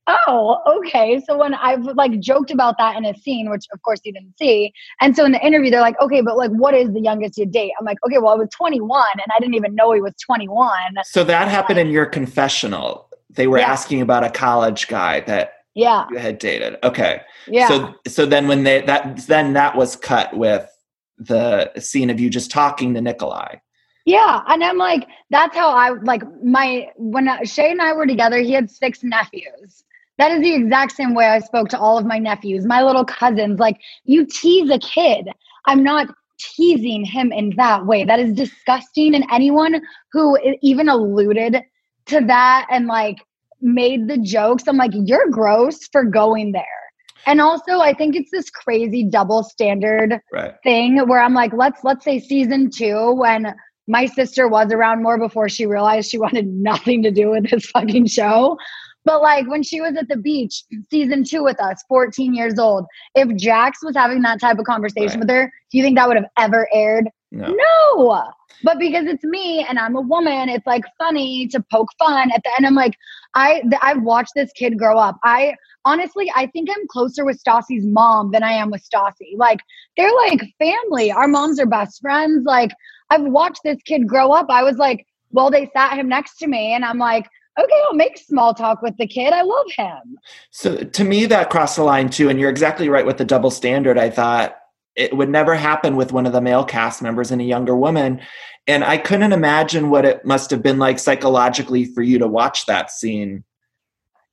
Oh, 0.08 0.62
okay. 0.78 1.20
So 1.26 1.36
when 1.36 1.52
I've 1.52 1.82
like 1.82 2.18
joked 2.20 2.50
about 2.50 2.76
that 2.78 2.96
in 2.96 3.04
a 3.04 3.14
scene, 3.18 3.50
which 3.50 3.66
of 3.74 3.82
course 3.82 4.00
you 4.02 4.14
didn't 4.14 4.38
see, 4.38 4.72
and 5.02 5.14
so 5.14 5.26
in 5.26 5.32
the 5.32 5.44
interview 5.44 5.70
they're 5.70 5.80
like, 5.80 6.00
okay, 6.00 6.22
but 6.22 6.38
like, 6.38 6.52
what 6.52 6.74
is 6.74 6.92
the 6.94 7.00
youngest 7.00 7.36
you 7.36 7.44
date? 7.44 7.72
I'm 7.78 7.84
like, 7.84 7.98
okay, 8.06 8.16
well, 8.16 8.32
I 8.32 8.36
was 8.36 8.48
21, 8.56 9.04
and 9.12 9.26
I 9.34 9.40
didn't 9.40 9.56
even 9.56 9.74
know 9.74 9.92
he 9.92 10.00
was 10.00 10.14
21. 10.24 10.70
So 11.04 11.22
that 11.24 11.48
happened 11.48 11.78
in 11.78 11.88
your 11.88 12.06
confessional 12.06 13.05
they 13.36 13.46
were 13.46 13.58
yeah. 13.58 13.70
asking 13.70 14.00
about 14.00 14.24
a 14.24 14.30
college 14.30 14.88
guy 14.88 15.20
that 15.20 15.52
yeah 15.74 16.06
you 16.10 16.18
had 16.18 16.38
dated. 16.38 16.76
Okay. 16.82 17.22
Yeah. 17.46 17.68
So 17.68 17.94
so 18.06 18.26
then 18.26 18.48
when 18.48 18.64
they 18.64 18.80
that 18.82 19.26
then 19.26 19.52
that 19.52 19.76
was 19.76 19.96
cut 19.96 20.36
with 20.36 20.68
the 21.18 21.72
scene 21.78 22.10
of 22.10 22.20
you 22.20 22.28
just 22.28 22.50
talking 22.50 22.94
to 22.94 23.00
Nikolai. 23.00 23.56
Yeah, 24.04 24.42
and 24.46 24.62
I'm 24.62 24.78
like, 24.78 25.08
that's 25.30 25.56
how 25.56 25.70
I 25.70 25.90
like 25.90 26.22
my 26.42 26.88
when 26.96 27.26
uh, 27.26 27.44
Shay 27.44 27.72
and 27.72 27.82
I 27.82 27.92
were 27.92 28.06
together. 28.06 28.38
He 28.38 28.52
had 28.52 28.70
six 28.70 29.02
nephews. 29.02 29.82
That 30.18 30.30
is 30.32 30.40
the 30.40 30.54
exact 30.54 30.92
same 30.92 31.14
way 31.14 31.26
I 31.26 31.40
spoke 31.40 31.68
to 31.70 31.78
all 31.78 31.98
of 31.98 32.06
my 32.06 32.18
nephews, 32.18 32.64
my 32.64 32.82
little 32.82 33.04
cousins. 33.04 33.58
Like, 33.58 33.78
you 34.04 34.24
tease 34.24 34.70
a 34.70 34.78
kid. 34.78 35.28
I'm 35.66 35.82
not 35.82 36.06
teasing 36.38 37.04
him 37.04 37.32
in 37.32 37.54
that 37.56 37.84
way. 37.84 38.04
That 38.04 38.20
is 38.20 38.32
disgusting. 38.32 39.14
And 39.14 39.26
anyone 39.30 39.82
who 40.12 40.38
even 40.62 40.88
alluded 40.88 41.62
to 42.06 42.20
that 42.26 42.66
and 42.70 42.86
like 42.86 43.18
made 43.60 44.08
the 44.08 44.18
jokes. 44.18 44.64
I'm 44.66 44.76
like, 44.76 44.92
you're 44.94 45.30
gross 45.30 45.88
for 45.88 46.04
going 46.04 46.52
there. 46.52 46.64
And 47.26 47.40
also, 47.40 47.80
I 47.80 47.92
think 47.92 48.14
it's 48.14 48.30
this 48.30 48.50
crazy 48.50 49.02
double 49.02 49.42
standard 49.42 50.20
right. 50.32 50.54
thing 50.62 50.98
where 51.08 51.20
I'm 51.20 51.34
like, 51.34 51.52
let's 51.52 51.82
let's 51.82 52.04
say 52.04 52.20
season 52.20 52.70
two 52.70 53.12
when 53.12 53.52
my 53.88 54.06
sister 54.06 54.48
was 54.48 54.72
around 54.72 55.02
more 55.02 55.18
before 55.18 55.48
she 55.48 55.66
realized 55.66 56.10
she 56.10 56.18
wanted 56.26 56.46
nothing 56.46 57.02
to 57.02 57.10
do 57.10 57.30
with 57.30 57.50
this 57.50 57.66
fucking 57.66 58.06
show. 58.06 58.56
But 59.04 59.22
like 59.22 59.48
when 59.48 59.62
she 59.62 59.80
was 59.80 59.96
at 59.96 60.08
the 60.08 60.16
beach, 60.16 60.64
season 60.90 61.22
two 61.22 61.44
with 61.44 61.60
us, 61.60 61.82
14 61.88 62.34
years 62.34 62.58
old, 62.58 62.86
if 63.14 63.36
Jax 63.36 63.78
was 63.82 63.94
having 63.94 64.22
that 64.22 64.40
type 64.40 64.58
of 64.58 64.64
conversation 64.64 65.20
right. 65.20 65.20
with 65.20 65.30
her, 65.30 65.52
do 65.70 65.78
you 65.78 65.84
think 65.84 65.96
that 65.96 66.08
would 66.08 66.16
have 66.16 66.26
ever 66.36 66.68
aired? 66.72 67.08
No. 67.32 67.54
no. 67.54 68.24
But 68.62 68.78
because 68.78 69.06
it's 69.06 69.24
me 69.24 69.64
and 69.68 69.78
I'm 69.78 69.96
a 69.96 70.00
woman, 70.00 70.48
it's 70.48 70.66
like 70.66 70.84
funny 70.98 71.48
to 71.48 71.62
poke 71.70 71.88
fun 71.98 72.30
at 72.32 72.42
the 72.42 72.50
end. 72.56 72.66
I'm 72.66 72.74
like, 72.74 72.94
I 73.34 73.62
I've 73.82 74.02
watched 74.02 74.32
this 74.34 74.50
kid 74.52 74.78
grow 74.78 74.98
up. 74.98 75.18
I 75.24 75.54
honestly, 75.84 76.30
I 76.34 76.46
think 76.46 76.68
I'm 76.70 76.86
closer 76.88 77.24
with 77.24 77.42
Stassi's 77.42 77.84
mom 77.84 78.30
than 78.30 78.42
I 78.42 78.52
am 78.52 78.70
with 78.70 78.88
Stassi. 78.88 79.36
Like 79.36 79.60
they're 79.96 80.14
like 80.14 80.42
family. 80.58 81.12
Our 81.12 81.28
moms 81.28 81.60
are 81.60 81.66
best 81.66 82.00
friends. 82.00 82.44
Like 82.44 82.70
I've 83.10 83.22
watched 83.22 83.60
this 83.64 83.82
kid 83.84 84.08
grow 84.08 84.32
up. 84.32 84.46
I 84.48 84.62
was 84.62 84.76
like, 84.76 85.06
well, 85.32 85.50
they 85.50 85.70
sat 85.74 85.98
him 85.98 86.08
next 86.08 86.38
to 86.38 86.46
me, 86.46 86.72
and 86.72 86.84
I'm 86.84 86.98
like, 86.98 87.28
okay, 87.58 87.82
I'll 87.86 87.94
make 87.94 88.18
small 88.18 88.54
talk 88.54 88.82
with 88.82 88.96
the 88.96 89.06
kid. 89.06 89.32
I 89.32 89.42
love 89.42 89.66
him. 89.76 90.18
So 90.50 90.76
to 90.76 91.04
me, 91.04 91.26
that 91.26 91.50
crossed 91.50 91.76
the 91.76 91.84
line 91.84 92.10
too. 92.10 92.28
And 92.28 92.38
you're 92.38 92.50
exactly 92.50 92.88
right 92.88 93.06
with 93.06 93.18
the 93.18 93.24
double 93.24 93.50
standard. 93.50 93.98
I 93.98 94.10
thought 94.10 94.56
it 94.96 95.16
would 95.16 95.28
never 95.28 95.54
happen 95.54 95.94
with 95.96 96.12
one 96.12 96.26
of 96.26 96.32
the 96.32 96.40
male 96.40 96.64
cast 96.64 97.02
members 97.02 97.30
and 97.30 97.40
a 97.40 97.44
younger 97.44 97.76
woman. 97.76 98.20
And 98.66 98.82
I 98.82 98.98
couldn't 98.98 99.32
imagine 99.32 99.90
what 99.90 100.04
it 100.04 100.24
must 100.24 100.50
have 100.50 100.62
been 100.62 100.78
like 100.78 100.98
psychologically 100.98 101.84
for 101.84 102.02
you 102.02 102.18
to 102.18 102.26
watch 102.26 102.66
that 102.66 102.90
scene. 102.90 103.44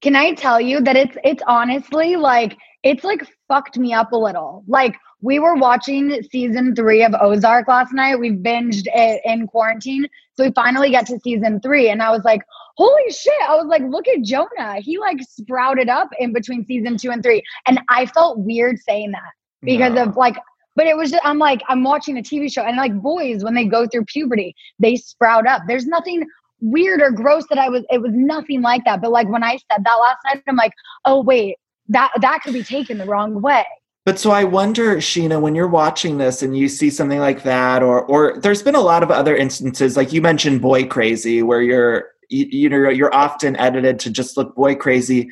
Can 0.01 0.15
I 0.15 0.33
tell 0.33 0.59
you 0.59 0.81
that 0.81 0.95
it's 0.95 1.15
it's 1.23 1.43
honestly 1.47 2.15
like 2.15 2.57
it's 2.83 3.03
like 3.03 3.21
fucked 3.47 3.77
me 3.77 3.93
up 3.93 4.11
a 4.11 4.17
little. 4.17 4.63
Like 4.67 4.95
we 5.21 5.39
were 5.39 5.55
watching 5.55 6.21
season 6.29 6.75
three 6.75 7.03
of 7.03 7.13
Ozark 7.19 7.67
last 7.69 7.93
night. 7.93 8.19
We 8.19 8.31
binged 8.31 8.87
it 8.93 9.21
in 9.23 9.47
quarantine. 9.47 10.07
So 10.35 10.43
we 10.43 10.51
finally 10.51 10.91
got 10.91 11.05
to 11.07 11.19
season 11.19 11.61
three. 11.61 11.89
And 11.89 12.01
I 12.01 12.11
was 12.11 12.23
like, 12.25 12.41
holy 12.75 13.09
shit. 13.09 13.33
I 13.47 13.55
was 13.55 13.67
like, 13.67 13.83
look 13.83 14.07
at 14.09 14.23
Jonah. 14.23 14.79
He 14.79 14.97
like 14.97 15.17
sprouted 15.21 15.87
up 15.87 16.09
in 16.19 16.33
between 16.33 16.65
season 16.65 16.97
two 16.97 17.11
and 17.11 17.23
three. 17.23 17.41
And 17.65 17.79
I 17.89 18.05
felt 18.07 18.39
weird 18.39 18.79
saying 18.79 19.11
that 19.11 19.31
because 19.61 19.93
no. 19.93 20.03
of 20.03 20.17
like 20.17 20.35
but 20.75 20.87
it 20.87 20.97
was 20.97 21.11
just, 21.11 21.25
I'm 21.25 21.39
like, 21.39 21.61
I'm 21.67 21.83
watching 21.83 22.17
a 22.17 22.21
TV 22.21 22.51
show 22.51 22.63
and 22.63 22.77
like 22.77 22.93
boys, 22.95 23.43
when 23.43 23.53
they 23.53 23.65
go 23.65 23.87
through 23.87 24.05
puberty, 24.05 24.55
they 24.79 24.95
sprout 24.95 25.47
up. 25.47 25.63
There's 25.67 25.85
nothing 25.85 26.25
weird 26.61 27.01
or 27.01 27.11
gross 27.11 27.45
that 27.49 27.57
I 27.57 27.69
was, 27.69 27.83
it 27.89 28.01
was 28.01 28.11
nothing 28.13 28.61
like 28.61 28.83
that. 28.85 29.01
But 29.01 29.11
like 29.11 29.29
when 29.29 29.43
I 29.43 29.53
said 29.53 29.83
that 29.83 29.95
last 29.95 30.17
night, 30.25 30.43
I'm 30.47 30.55
like, 30.55 30.73
oh, 31.05 31.21
wait, 31.21 31.57
that, 31.89 32.11
that 32.21 32.41
could 32.43 32.53
be 32.53 32.63
taken 32.63 32.97
the 32.97 33.05
wrong 33.05 33.41
way. 33.41 33.65
But 34.05 34.19
so 34.19 34.31
I 34.31 34.43
wonder, 34.43 34.97
Scheana, 34.97 35.39
when 35.39 35.55
you're 35.55 35.67
watching 35.67 36.17
this 36.17 36.41
and 36.41 36.57
you 36.57 36.67
see 36.67 36.89
something 36.89 37.19
like 37.19 37.43
that, 37.43 37.81
or 37.81 38.03
or 38.03 38.37
there's 38.37 38.61
been 38.61 38.75
a 38.75 38.81
lot 38.81 39.01
of 39.01 39.09
other 39.09 39.33
instances, 39.33 39.95
like 39.95 40.11
you 40.11 40.21
mentioned, 40.21 40.61
boy 40.61 40.85
crazy, 40.85 41.41
where 41.41 41.61
you're 41.61 42.09
you, 42.29 42.45
you 42.51 42.69
know 42.69 42.89
you're 42.89 43.15
often 43.15 43.55
edited 43.55 43.99
to 43.99 44.09
just 44.09 44.35
look 44.35 44.55
boy 44.55 44.75
crazy. 44.75 45.29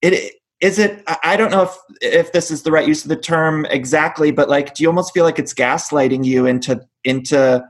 It 0.00 0.37
is 0.60 0.78
it 0.78 1.02
i 1.22 1.36
don't 1.36 1.50
know 1.50 1.62
if 1.62 1.76
if 2.00 2.32
this 2.32 2.50
is 2.50 2.62
the 2.62 2.72
right 2.72 2.88
use 2.88 3.04
of 3.04 3.08
the 3.08 3.16
term 3.16 3.64
exactly 3.66 4.30
but 4.30 4.48
like 4.48 4.74
do 4.74 4.82
you 4.82 4.88
almost 4.88 5.12
feel 5.14 5.24
like 5.24 5.38
it's 5.38 5.54
gaslighting 5.54 6.24
you 6.24 6.46
into 6.46 6.80
into 7.04 7.64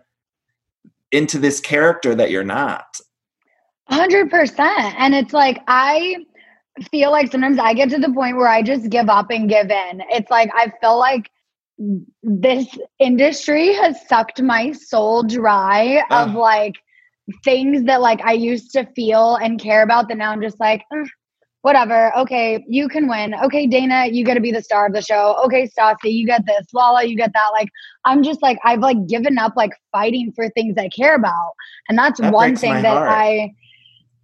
into 1.13 1.39
this 1.39 1.61
character 1.61 2.15
that 2.15 2.31
you're 2.31 2.45
not 2.45 2.99
Hundred 3.89 4.31
percent. 4.31 4.95
And 4.99 5.15
it's 5.15 5.33
like 5.33 5.63
I 5.67 6.17
feel 6.91 7.11
like 7.11 7.33
sometimes 7.33 7.59
I 7.59 7.73
get 7.73 7.89
to 7.91 7.99
the 7.99 8.13
point 8.13 8.37
where 8.37 8.49
I 8.49 8.63
just 8.63 8.91
give 8.91 9.09
up 9.09 9.31
and 9.31 9.49
give 9.49 9.71
in. 9.71 10.03
It's 10.11 10.31
like 10.31 10.51
I 10.55 10.71
feel 10.81 10.99
like 10.99 11.31
this 12.23 12.67
industry 12.99 13.73
has 13.75 13.97
sucked 14.07 14.43
my 14.43 14.73
soul 14.73 15.23
dry 15.23 16.03
of 16.11 16.35
like 16.35 16.75
things 17.45 17.85
that 17.85 18.03
like 18.03 18.21
I 18.23 18.33
used 18.33 18.73
to 18.73 18.85
feel 18.95 19.37
and 19.37 19.59
care 19.59 19.83
about 19.83 20.09
that 20.09 20.19
now 20.19 20.33
I'm 20.33 20.43
just 20.43 20.61
like 20.61 20.83
"Eh, 20.93 21.05
whatever. 21.63 22.17
Okay, 22.17 22.65
you 22.69 22.89
can 22.89 23.09
win. 23.09 23.35
Okay, 23.35 23.67
Dayna, 23.67 24.13
you 24.13 24.25
got 24.25 24.35
to 24.35 24.41
be 24.41 24.53
the 24.53 24.63
star 24.63 24.87
of 24.87 24.93
the 24.93 25.03
show. 25.03 25.37
Okay, 25.45 25.69
Stassi, 25.69 26.13
you 26.13 26.27
get 26.27 26.47
this. 26.47 26.67
Lala, 26.73 27.05
you 27.05 27.17
get 27.17 27.33
that. 27.35 27.49
Like 27.53 27.69
I'm 28.05 28.23
just 28.23 28.43
like 28.43 28.59
I've 28.65 28.81
like 28.81 29.07
given 29.07 29.39
up 29.39 29.55
like 29.57 29.73
fighting 29.93 30.33
for 30.35 30.49
things 30.51 30.77
I 30.79 30.89
care 30.89 31.15
about. 31.15 31.53
And 31.89 31.99
that's 31.99 32.21
That 32.21 32.33
one 32.33 32.57
thing 32.57 32.75
that 32.75 32.85
heart. 32.87 33.09
I 33.11 33.55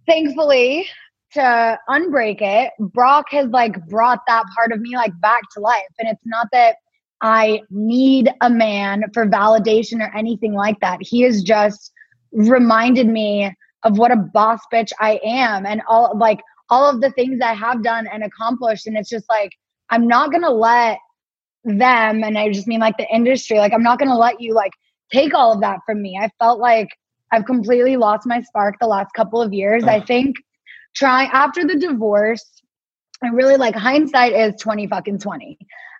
thankfully 0.05 0.87
to 1.33 1.77
unbreak 1.89 2.41
it, 2.41 2.71
Brock 2.79 3.25
has 3.31 3.47
like 3.47 3.85
brought 3.87 4.21
that 4.27 4.45
part 4.55 4.71
of 4.71 4.79
me 4.79 4.95
like 4.95 5.11
back 5.21 5.41
to 5.53 5.59
life. 5.59 5.83
And 5.99 6.09
it's 6.09 6.25
not 6.25 6.47
that 6.51 6.77
I 7.21 7.61
need 7.69 8.29
a 8.41 8.49
man 8.49 9.03
for 9.13 9.25
validation 9.25 9.99
or 9.99 10.15
anything 10.15 10.53
like 10.53 10.79
that. 10.79 10.99
He 11.01 11.21
has 11.21 11.41
just 11.41 11.91
reminded 12.31 13.07
me 13.07 13.53
of 13.83 13.97
what 13.97 14.11
a 14.11 14.15
boss 14.15 14.59
bitch 14.73 14.91
I 14.99 15.19
am 15.23 15.65
and 15.65 15.81
all 15.87 16.17
like 16.17 16.41
all 16.69 16.89
of 16.89 17.01
the 17.01 17.11
things 17.11 17.39
I 17.41 17.53
have 17.53 17.83
done 17.83 18.07
and 18.07 18.23
accomplished. 18.23 18.87
And 18.87 18.97
it's 18.97 19.09
just 19.09 19.29
like, 19.29 19.51
I'm 19.89 20.07
not 20.07 20.31
gonna 20.31 20.51
let 20.51 20.97
them, 21.63 22.23
and 22.23 22.37
I 22.37 22.51
just 22.51 22.67
mean 22.67 22.79
like 22.79 22.97
the 22.97 23.07
industry, 23.13 23.57
like 23.57 23.73
I'm 23.73 23.83
not 23.83 23.99
gonna 23.99 24.17
let 24.17 24.39
you 24.39 24.53
like 24.53 24.71
take 25.11 25.33
all 25.33 25.53
of 25.53 25.61
that 25.61 25.79
from 25.85 26.01
me. 26.01 26.19
I 26.21 26.29
felt 26.39 26.59
like 26.59 26.89
I've 27.31 27.45
completely 27.45 27.97
lost 27.97 28.27
my 28.27 28.41
spark 28.41 28.75
the 28.79 28.87
last 28.87 29.11
couple 29.15 29.41
of 29.41 29.53
years. 29.53 29.83
I 29.83 29.99
think 29.99 30.35
trying 30.95 31.29
after 31.33 31.65
the 31.65 31.75
divorce, 31.75 32.45
and 33.21 33.35
really 33.35 33.57
like 33.57 33.75
hindsight 33.75 34.33
is 34.33 34.55
20 34.61 34.87
fucking 34.87 35.19
20. 35.19 35.57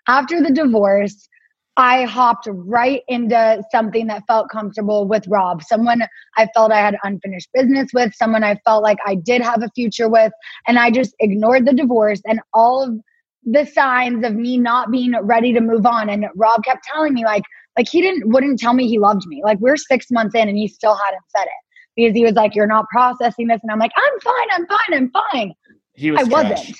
After 0.08 0.42
the 0.42 0.50
divorce, 0.50 1.28
I 1.76 2.04
hopped 2.04 2.48
right 2.50 3.02
into 3.06 3.62
something 3.70 4.06
that 4.06 4.22
felt 4.26 4.48
comfortable 4.48 5.06
with 5.06 5.26
Rob, 5.28 5.62
someone 5.62 6.02
I 6.36 6.48
felt 6.54 6.72
I 6.72 6.80
had 6.80 6.96
unfinished 7.02 7.50
business 7.52 7.90
with, 7.92 8.14
someone 8.14 8.42
I 8.42 8.56
felt 8.64 8.82
like 8.82 8.98
I 9.04 9.14
did 9.14 9.42
have 9.42 9.62
a 9.62 9.70
future 9.74 10.08
with. 10.08 10.32
And 10.66 10.78
I 10.78 10.90
just 10.90 11.14
ignored 11.20 11.66
the 11.66 11.74
divorce 11.74 12.22
and 12.26 12.40
all 12.54 12.82
of 12.82 12.98
the 13.44 13.66
signs 13.66 14.24
of 14.24 14.34
me 14.34 14.56
not 14.56 14.90
being 14.90 15.14
ready 15.22 15.52
to 15.52 15.60
move 15.60 15.84
on. 15.84 16.08
And 16.08 16.26
Rob 16.34 16.64
kept 16.64 16.84
telling 16.84 17.12
me, 17.12 17.24
like, 17.24 17.42
like 17.76 17.88
he 17.88 18.00
didn't 18.00 18.30
wouldn't 18.30 18.58
tell 18.58 18.72
me 18.72 18.88
he 18.88 18.98
loved 18.98 19.26
me. 19.26 19.42
Like 19.44 19.58
we're 19.60 19.76
six 19.76 20.10
months 20.10 20.34
in 20.34 20.48
and 20.48 20.56
he 20.56 20.68
still 20.68 20.96
hadn't 20.96 21.22
said 21.36 21.44
it 21.44 21.50
because 21.94 22.16
he 22.16 22.24
was 22.24 22.32
like, 22.32 22.54
You're 22.54 22.66
not 22.66 22.86
processing 22.88 23.48
this. 23.48 23.60
And 23.62 23.70
I'm 23.70 23.78
like, 23.78 23.92
I'm 23.96 24.20
fine, 24.20 24.48
I'm 24.52 24.66
fine, 24.66 24.94
I'm 24.94 25.10
fine. 25.10 25.54
He 25.92 26.10
was 26.10 26.22
I 26.22 26.28
trash. 26.28 26.50
wasn't. 26.50 26.76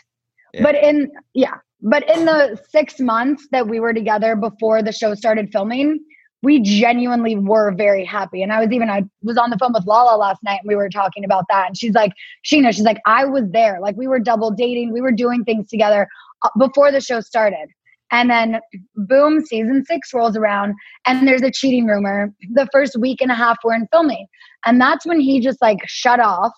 Yeah. 0.55 0.63
But 0.63 0.75
in 0.77 1.11
yeah, 1.35 1.57
but 1.87 2.09
in 2.11 2.25
the 2.25 2.61
six 2.69 2.99
months 2.99 3.47
that 3.53 3.69
we 3.69 3.79
were 3.79 3.95
together 3.95 4.35
before 4.35 4.83
the 4.83 4.91
show 4.91 5.15
started 5.15 5.53
filming, 5.53 6.01
we 6.43 6.61
genuinely 6.61 7.37
were 7.37 7.71
very 7.71 8.05
happy. 8.05 8.43
And 8.43 8.53
I 8.53 8.59
was 8.61 8.73
even 8.73 8.91
I 8.91 9.05
was 9.23 9.39
on 9.39 9.51
the 9.51 9.57
phone 9.57 9.73
with 9.73 9.87
Lala 9.87 10.17
last 10.19 10.43
night 10.43 10.59
and 10.63 10.69
we 10.69 10.75
were 10.75 10.89
talking 10.89 11.25
about 11.25 11.45
that. 11.49 11.69
And 11.69 11.79
she's 11.79 11.95
like, 11.95 12.11
Scheana, 12.45 12.75
she's 12.75 12.85
like, 12.85 12.99
I 13.07 13.25
was 13.25 13.45
there. 13.53 13.79
Like 13.81 13.97
we 13.97 14.09
were 14.09 14.19
double 14.19 14.51
dating, 14.51 14.93
we 14.93 15.01
were 15.01 15.13
doing 15.13 15.45
things 15.45 15.69
together 15.69 16.09
uh, 16.43 16.49
before 16.59 16.91
the 16.91 17.01
show 17.01 17.21
started. 17.21 17.69
And 18.11 18.31
then 18.31 18.61
boom, 18.97 19.45
season 19.45 19.85
six 19.85 20.13
rolls 20.13 20.37
around 20.37 20.75
and 21.07 21.27
there's 21.27 21.43
a 21.43 21.53
cheating 21.53 21.87
rumor. 21.87 22.35
The 22.53 22.69
first 22.73 22.99
week 22.99 23.21
and 23.21 23.31
a 23.31 23.35
half 23.37 23.59
we're 23.63 23.75
in 23.75 23.87
filming. 23.93 24.27
And 24.65 24.81
that's 24.81 25.07
when 25.07 25.21
he 25.21 25.39
just 25.39 25.63
like 25.63 25.79
shut 25.87 26.19
off. 26.19 26.53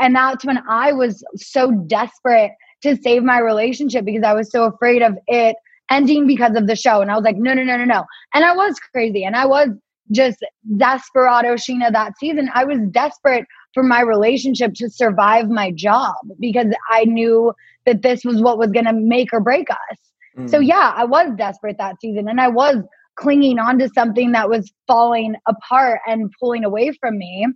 And 0.00 0.16
that's 0.16 0.46
when 0.46 0.58
I 0.66 0.92
was 0.92 1.22
so 1.36 1.70
desperate 1.86 2.52
to 2.82 2.96
save 2.96 3.22
my 3.22 3.38
relationship 3.38 4.04
because 4.04 4.22
I 4.22 4.34
was 4.34 4.50
so 4.50 4.64
afraid 4.64 5.02
of 5.02 5.16
it 5.26 5.56
ending 5.90 6.26
because 6.26 6.54
of 6.56 6.66
the 6.66 6.76
show. 6.76 7.00
And 7.00 7.10
I 7.10 7.14
was 7.14 7.24
like, 7.24 7.36
no, 7.36 7.54
no, 7.54 7.62
no, 7.62 7.76
no, 7.76 7.84
no. 7.84 8.04
And 8.34 8.44
I 8.44 8.54
was 8.54 8.78
crazy. 8.92 9.24
And 9.24 9.36
I 9.36 9.46
was 9.46 9.68
just 10.10 10.38
desperado 10.76 11.54
Scheana 11.54 11.92
that 11.92 12.18
season. 12.18 12.50
I 12.54 12.64
was 12.64 12.78
desperate 12.90 13.44
for 13.74 13.82
my 13.82 14.00
relationship 14.00 14.74
to 14.74 14.88
survive 14.90 15.48
my 15.48 15.70
job 15.70 16.14
because 16.40 16.66
I 16.90 17.04
knew 17.04 17.52
that 17.86 18.02
this 18.02 18.24
was 18.24 18.40
what 18.40 18.58
was 18.58 18.70
going 18.70 18.86
to 18.86 18.92
make 18.92 19.32
or 19.32 19.40
break 19.40 19.70
us. 19.70 19.98
Mm. 20.36 20.50
So 20.50 20.58
yeah, 20.58 20.92
I 20.96 21.04
was 21.04 21.30
desperate 21.36 21.76
that 21.78 22.00
season 22.00 22.28
and 22.28 22.40
I 22.40 22.48
was 22.48 22.76
clinging 23.16 23.58
on 23.58 23.78
to 23.78 23.88
something 23.88 24.32
that 24.32 24.48
was 24.48 24.72
falling 24.86 25.34
apart 25.46 26.00
and 26.06 26.30
pulling 26.38 26.64
away 26.64 26.92
from 27.00 27.18
me. 27.18 27.46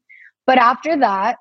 But 0.47 0.59
after 0.59 0.99
that, 0.99 1.37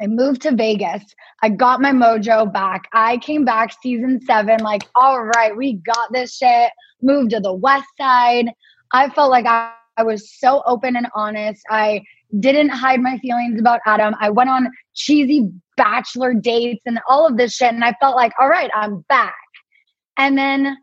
I 0.00 0.06
moved 0.06 0.42
to 0.42 0.54
Vegas. 0.54 1.02
I 1.42 1.48
got 1.48 1.80
my 1.80 1.92
mojo 1.92 2.52
back. 2.52 2.88
I 2.92 3.18
came 3.18 3.44
back 3.44 3.72
season 3.82 4.20
seven, 4.24 4.60
like, 4.60 4.82
all 4.94 5.24
right, 5.24 5.56
we 5.56 5.74
got 5.74 6.12
this 6.12 6.36
shit. 6.36 6.70
Moved 7.02 7.30
to 7.30 7.40
the 7.40 7.52
west 7.52 7.88
side. 7.98 8.50
I 8.92 9.10
felt 9.10 9.30
like 9.30 9.46
I, 9.46 9.72
I 9.96 10.04
was 10.04 10.32
so 10.38 10.62
open 10.66 10.96
and 10.96 11.08
honest. 11.14 11.62
I 11.68 12.02
didn't 12.38 12.68
hide 12.68 13.00
my 13.00 13.18
feelings 13.18 13.58
about 13.58 13.80
Adam. 13.86 14.14
I 14.20 14.30
went 14.30 14.50
on 14.50 14.70
cheesy 14.94 15.50
bachelor 15.76 16.34
dates 16.34 16.82
and 16.86 17.00
all 17.08 17.26
of 17.26 17.36
this 17.36 17.54
shit. 17.54 17.72
And 17.72 17.84
I 17.84 17.94
felt 18.00 18.16
like, 18.16 18.32
all 18.38 18.48
right, 18.48 18.70
I'm 18.74 19.04
back. 19.08 19.34
And 20.16 20.36
then 20.36 20.76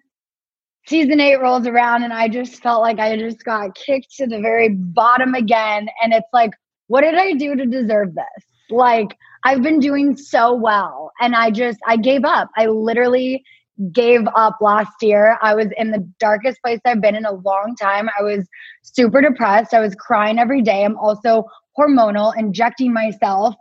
season 0.88 1.20
eight 1.20 1.42
rolls 1.42 1.68
around 1.68 2.04
and 2.04 2.14
I 2.14 2.28
just 2.28 2.62
felt 2.62 2.82
like 2.82 3.00
I 3.00 3.18
just 3.18 3.44
got 3.44 3.76
kicked 3.76 4.16
to 4.18 4.28
the 4.28 4.40
very 4.40 4.70
bottom 4.70 5.36
again. 5.36 5.88
And 6.02 6.14
it's 6.14 6.30
like, 6.34 6.52
what 6.88 7.02
did 7.02 7.16
I 7.16 7.34
do 7.34 7.56
to 7.56 7.66
deserve 7.66 8.14
this? 8.16 8.46
Like, 8.70 9.18
I've 9.44 9.62
been 9.62 9.80
doing 9.80 10.18
so 10.18 10.54
well 10.54 11.12
and 11.22 11.36
I 11.36 11.52
just, 11.52 11.80
I 11.86 11.98
gave 11.98 12.26
up. 12.26 12.50
I 12.58 12.66
literally 12.66 13.44
gave 13.92 14.28
up 14.36 14.58
last 14.62 14.94
year. 15.02 15.38
I 15.42 15.54
was 15.54 15.68
in 15.78 15.92
the 15.92 16.08
darkest 16.20 16.62
place 16.64 16.80
I've 16.86 17.02
been 17.02 17.16
in 17.16 17.26
a 17.26 17.34
long 17.34 17.76
time. 17.80 18.10
I 18.18 18.24
was 18.24 18.48
super 18.82 19.22
depressed. 19.22 19.74
I 19.74 19.82
was 19.82 19.96
crying 19.96 20.40
every 20.40 20.62
day. 20.62 20.84
I'm 20.84 20.98
also 20.98 21.46
hormonal, 21.78 22.34
injecting 22.38 22.94
myself 22.94 23.54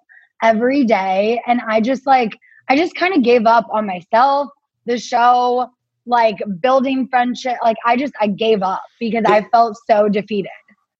every 0.43 0.85
day. 0.85 1.43
And 1.47 1.61
I 1.69 1.81
just 1.81 2.07
like, 2.07 2.39
I 2.69 2.77
just 2.77 2.95
kind 2.95 3.15
of 3.15 3.23
gave 3.23 3.45
up 3.45 3.67
on 3.71 3.87
myself, 3.87 4.49
the 4.87 4.99
show, 4.99 5.69
like 6.07 6.37
building 6.61 7.09
friendship. 7.09 7.57
Like, 7.63 7.77
I 7.85 7.97
just, 7.97 8.15
I 8.21 8.29
gave 8.29 8.63
up 8.63 8.83
because 9.01 9.25
I 9.27 9.43
felt 9.51 9.77
so 9.87 10.09
defeated. 10.09 10.51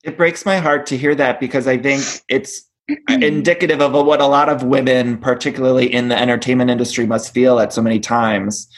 It 0.03 0.17
breaks 0.17 0.45
my 0.45 0.59
heart 0.59 0.87
to 0.87 0.97
hear 0.99 1.15
that 1.15 1.41
because 1.41 1.67
I 1.67 1.79
think 1.79 2.03
it's 2.29 2.69
indicative 3.09 3.81
of 3.81 3.93
what 3.93 4.21
a 4.21 4.27
lot 4.27 4.49
of 4.49 4.63
women, 4.63 5.19
particularly 5.19 5.93
in 5.93 6.09
the 6.09 6.19
entertainment 6.19 6.71
industry, 6.71 7.07
must 7.07 7.33
feel 7.33 7.59
at 7.59 7.73
so 7.73 7.83
many 7.83 8.01
times 8.01 8.69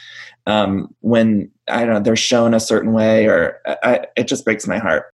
um, 0.45 0.93
when 1.01 1.51
I 1.67 1.83
don't 1.83 1.95
know 1.95 1.99
they're 1.99 2.15
shown 2.15 2.53
a 2.53 2.59
certain 2.59 2.93
way, 2.93 3.25
or 3.25 3.59
I, 3.65 4.05
it 4.15 4.27
just 4.27 4.45
breaks 4.45 4.65
my 4.65 4.77
heart. 4.77 5.13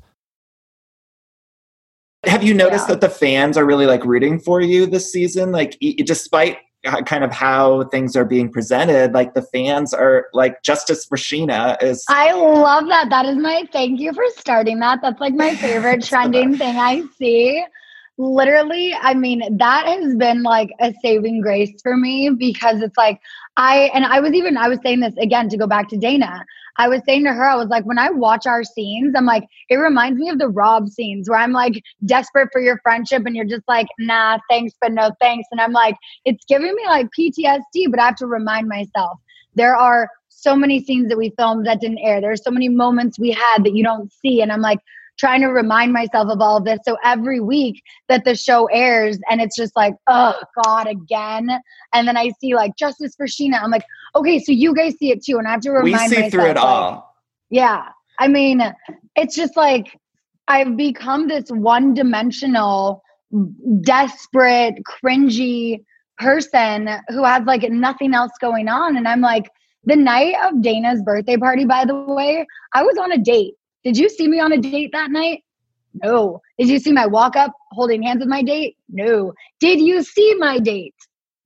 Have 2.25 2.43
you 2.43 2.53
noticed 2.53 2.85
yeah. 2.87 2.95
that 2.95 3.01
the 3.01 3.09
fans 3.09 3.57
are 3.57 3.65
really 3.65 3.85
like 3.85 4.05
rooting 4.05 4.39
for 4.39 4.61
you 4.61 4.85
this 4.85 5.11
season? 5.11 5.51
Like, 5.51 5.77
despite 6.05 6.57
uh, 6.85 7.01
kind 7.03 7.23
of 7.23 7.31
how 7.31 7.83
things 7.85 8.15
are 8.15 8.25
being 8.25 8.51
presented 8.51 9.13
like 9.13 9.35
the 9.35 9.41
fans 9.43 9.93
are 9.93 10.25
like 10.33 10.63
justice 10.63 11.07
scheana 11.13 11.77
is 11.83 12.03
i 12.09 12.31
love 12.33 12.87
that 12.87 13.07
that 13.11 13.23
is 13.23 13.37
my 13.37 13.63
thank 13.71 13.99
you 13.99 14.11
for 14.13 14.23
starting 14.35 14.79
that 14.79 14.97
that's 14.99 15.21
like 15.21 15.35
my 15.35 15.53
favorite 15.57 16.03
trending 16.09 16.57
thing 16.57 16.77
i 16.77 17.03
see 17.19 17.63
literally, 18.21 18.93
I 18.93 19.13
mean, 19.13 19.57
that 19.57 19.85
has 19.85 20.15
been 20.15 20.43
like 20.43 20.69
a 20.79 20.93
saving 21.01 21.41
grace 21.41 21.81
for 21.81 21.97
me 21.97 22.29
because 22.29 22.81
it's 22.81 22.97
like 22.97 23.19
I 23.57 23.89
and 23.93 24.05
I 24.05 24.19
was 24.19 24.33
even 24.33 24.57
I 24.57 24.69
was 24.69 24.79
saying 24.83 24.99
this 24.99 25.15
again 25.17 25.49
to 25.49 25.57
go 25.57 25.67
back 25.67 25.89
to 25.89 25.97
Dayna. 25.97 26.43
I 26.77 26.87
was 26.87 27.01
saying 27.05 27.25
to 27.25 27.33
her, 27.33 27.45
I 27.45 27.55
was 27.55 27.67
like, 27.67 27.85
when 27.85 27.99
I 27.99 28.09
watch 28.09 28.45
our 28.45 28.63
scenes, 28.63 29.13
I'm 29.15 29.25
like, 29.25 29.47
it 29.69 29.75
reminds 29.75 30.19
me 30.19 30.29
of 30.29 30.39
the 30.39 30.49
Rob 30.49 30.89
scenes 30.89 31.29
where 31.29 31.39
I'm 31.39 31.51
like 31.51 31.81
desperate 32.05 32.49
for 32.51 32.61
your 32.61 32.79
friendship 32.83 33.23
and 33.25 33.35
you're 33.35 33.45
just 33.45 33.67
like, 33.67 33.87
nah, 33.99 34.37
thanks, 34.49 34.73
but 34.81 34.91
no 34.91 35.11
thanks. 35.19 35.47
And 35.51 35.61
I'm 35.61 35.73
like, 35.73 35.95
it's 36.25 36.43
giving 36.45 36.73
me 36.73 36.85
like 36.85 37.07
PTSD, 37.17 37.89
but 37.89 37.99
I 37.99 38.05
have 38.05 38.15
to 38.17 38.27
remind 38.27 38.67
myself 38.67 39.19
there 39.55 39.75
are 39.75 40.09
so 40.29 40.55
many 40.55 40.83
scenes 40.83 41.09
that 41.09 41.17
we 41.17 41.33
filmed 41.37 41.65
that 41.67 41.81
didn't 41.81 41.99
air. 41.99 42.21
There's 42.21 42.43
so 42.43 42.51
many 42.51 42.69
moments 42.69 43.19
we 43.19 43.31
had 43.31 43.63
that 43.63 43.75
you 43.75 43.83
don't 43.83 44.11
see. 44.11 44.41
And 44.41 44.51
I'm 44.51 44.61
like, 44.61 44.79
trying 45.17 45.41
to 45.41 45.47
remind 45.47 45.93
myself 45.93 46.29
of 46.29 46.41
all 46.41 46.57
of 46.57 46.65
this. 46.65 46.79
So 46.83 46.97
every 47.03 47.39
week 47.39 47.83
that 48.09 48.25
the 48.25 48.35
show 48.35 48.65
airs 48.71 49.19
and 49.29 49.41
it's 49.41 49.55
just 49.55 49.75
like, 49.75 49.93
oh 50.07 50.35
God, 50.63 50.87
again. 50.87 51.49
And 51.93 52.07
then 52.07 52.17
I 52.17 52.31
see 52.39 52.55
like 52.55 52.75
Justice 52.75 53.15
for 53.15 53.27
Scheana. 53.27 53.61
I'm 53.61 53.71
like, 53.71 53.85
okay, 54.15 54.39
so 54.39 54.51
you 54.51 54.73
guys 54.73 54.95
see 54.97 55.11
it 55.11 55.23
too. 55.23 55.37
And 55.37 55.47
I 55.47 55.51
have 55.51 55.61
to 55.61 55.71
remind 55.71 55.91
myself. 55.91 56.09
We 56.09 56.15
see 56.15 56.21
myself, 56.21 56.31
through 56.31 56.45
it 56.45 56.55
like, 56.55 56.65
all. 56.65 57.15
Yeah. 57.49 57.83
I 58.19 58.27
mean, 58.27 58.61
it's 59.15 59.35
just 59.35 59.55
like 59.55 59.97
I've 60.47 60.75
become 60.75 61.27
this 61.27 61.49
one 61.49 61.93
dimensional, 61.93 63.03
desperate, 63.81 64.75
cringy 64.87 65.83
person 66.17 66.89
who 67.09 67.23
has 67.23 67.43
like 67.45 67.63
nothing 67.69 68.13
else 68.13 68.31
going 68.39 68.67
on. 68.67 68.97
And 68.97 69.07
I'm 69.07 69.21
like, 69.21 69.49
the 69.83 69.95
night 69.95 70.35
of 70.43 70.55
Dayna's 70.55 71.01
birthday 71.01 71.37
party, 71.37 71.65
by 71.65 71.85
the 71.85 71.95
way, 71.95 72.45
I 72.73 72.83
was 72.83 72.97
on 72.97 73.11
a 73.11 73.17
date 73.17 73.55
did 73.83 73.97
you 73.97 74.09
see 74.09 74.27
me 74.27 74.39
on 74.39 74.51
a 74.51 74.57
date 74.57 74.91
that 74.93 75.11
night? 75.11 75.43
No. 76.03 76.41
Did 76.57 76.69
you 76.69 76.79
see 76.79 76.91
my 76.91 77.05
walk 77.05 77.35
up 77.35 77.51
holding 77.71 78.03
hands 78.03 78.19
with 78.19 78.29
my 78.29 78.43
date? 78.43 78.77
No. 78.89 79.33
Did 79.59 79.79
you 79.79 80.03
see 80.03 80.35
my 80.35 80.59
date? 80.59 80.95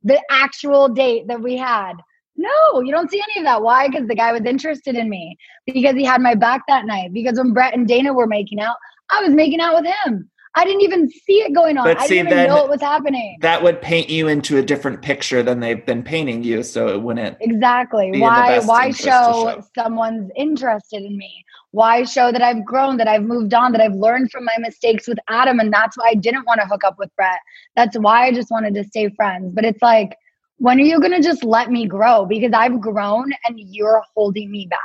The 0.04 0.22
actual 0.30 0.90
date 0.90 1.28
that 1.28 1.42
we 1.42 1.58
had? 1.58 1.94
No, 2.38 2.82
you 2.82 2.92
don't 2.92 3.10
see 3.10 3.22
any 3.32 3.40
of 3.40 3.46
that. 3.46 3.62
Why? 3.62 3.88
Because 3.88 4.08
the 4.08 4.16
guy 4.16 4.32
was 4.32 4.42
interested 4.46 4.96
in 4.96 5.10
me. 5.10 5.38
Because 5.66 5.96
he 5.96 6.04
had 6.04 6.22
my 6.22 6.36
back 6.36 6.64
that 6.68 6.86
night. 6.86 7.14
Because 7.14 7.38
when 7.38 7.54
Brett 7.54 7.74
and 7.74 7.88
Dayna 7.88 8.14
were 8.14 8.28
making 8.28 8.60
out, 8.60 8.76
I 9.10 9.24
was 9.24 9.34
making 9.34 9.62
out 9.62 9.82
with 9.82 9.92
him. 10.04 10.30
I 10.58 10.64
didn't 10.64 10.82
even 10.82 11.10
see 11.10 11.42
it 11.42 11.54
going 11.54 11.78
on. 11.78 11.84
But 11.84 12.00
I 12.00 12.08
see, 12.08 12.16
didn't 12.16 12.32
even 12.32 12.48
know 12.48 12.64
it 12.64 12.70
was 12.70 12.82
happening. 12.82 13.38
That 13.42 13.62
would 13.62 13.82
paint 13.82 14.10
you 14.10 14.30
into 14.30 14.58
a 14.58 14.62
different 14.62 15.02
picture 15.02 15.44
than 15.44 15.60
they've 15.60 15.86
been 15.86 16.02
painting 16.02 16.44
you, 16.44 16.64
so 16.64 16.88
it 16.88 17.02
wouldn't 17.02 17.38
exactly. 17.42 18.20
Why? 18.20 18.60
Why 18.60 18.92
show, 18.92 19.04
show 19.04 19.64
someone's 19.78 20.32
interested 20.36 21.04
in 21.04 21.18
me? 21.18 21.44
Why 21.72 22.04
show 22.04 22.32
that 22.32 22.42
I've 22.42 22.64
grown, 22.64 22.96
that 22.98 23.08
I've 23.10 23.24
moved 23.24 23.54
on, 23.54 23.74
that 23.74 23.82
I've 23.82 23.96
learned 23.96 24.32
from 24.32 24.46
my 24.46 24.56
mistakes 24.60 25.08
with 25.10 25.18
Adam, 25.28 25.60
and 25.60 25.74
that's 25.74 25.98
why 25.98 26.12
I 26.12 26.16
didn't 26.16 26.46
want 26.46 26.62
to 26.62 26.68
hook 26.68 26.86
up 26.86 26.98
with 26.98 27.14
Brett. 27.18 27.40
That's 27.76 27.98
why 27.98 28.28
I 28.28 28.32
just 28.32 28.50
wanted 28.50 28.76
to 28.76 28.86
stay 28.86 29.10
friends. 29.10 29.52
But 29.54 29.66
it's 29.66 29.82
like, 29.82 30.16
when 30.58 30.80
are 30.80 30.84
you 30.84 31.02
going 31.02 31.12
to 31.12 31.22
just 31.22 31.44
let 31.44 31.70
me 31.70 31.86
grow? 31.86 32.26
Because 32.26 32.54
I've 32.54 32.80
grown, 32.80 33.34
and 33.44 33.60
you're 33.60 34.02
holding 34.16 34.50
me 34.50 34.68
back. 34.70 34.80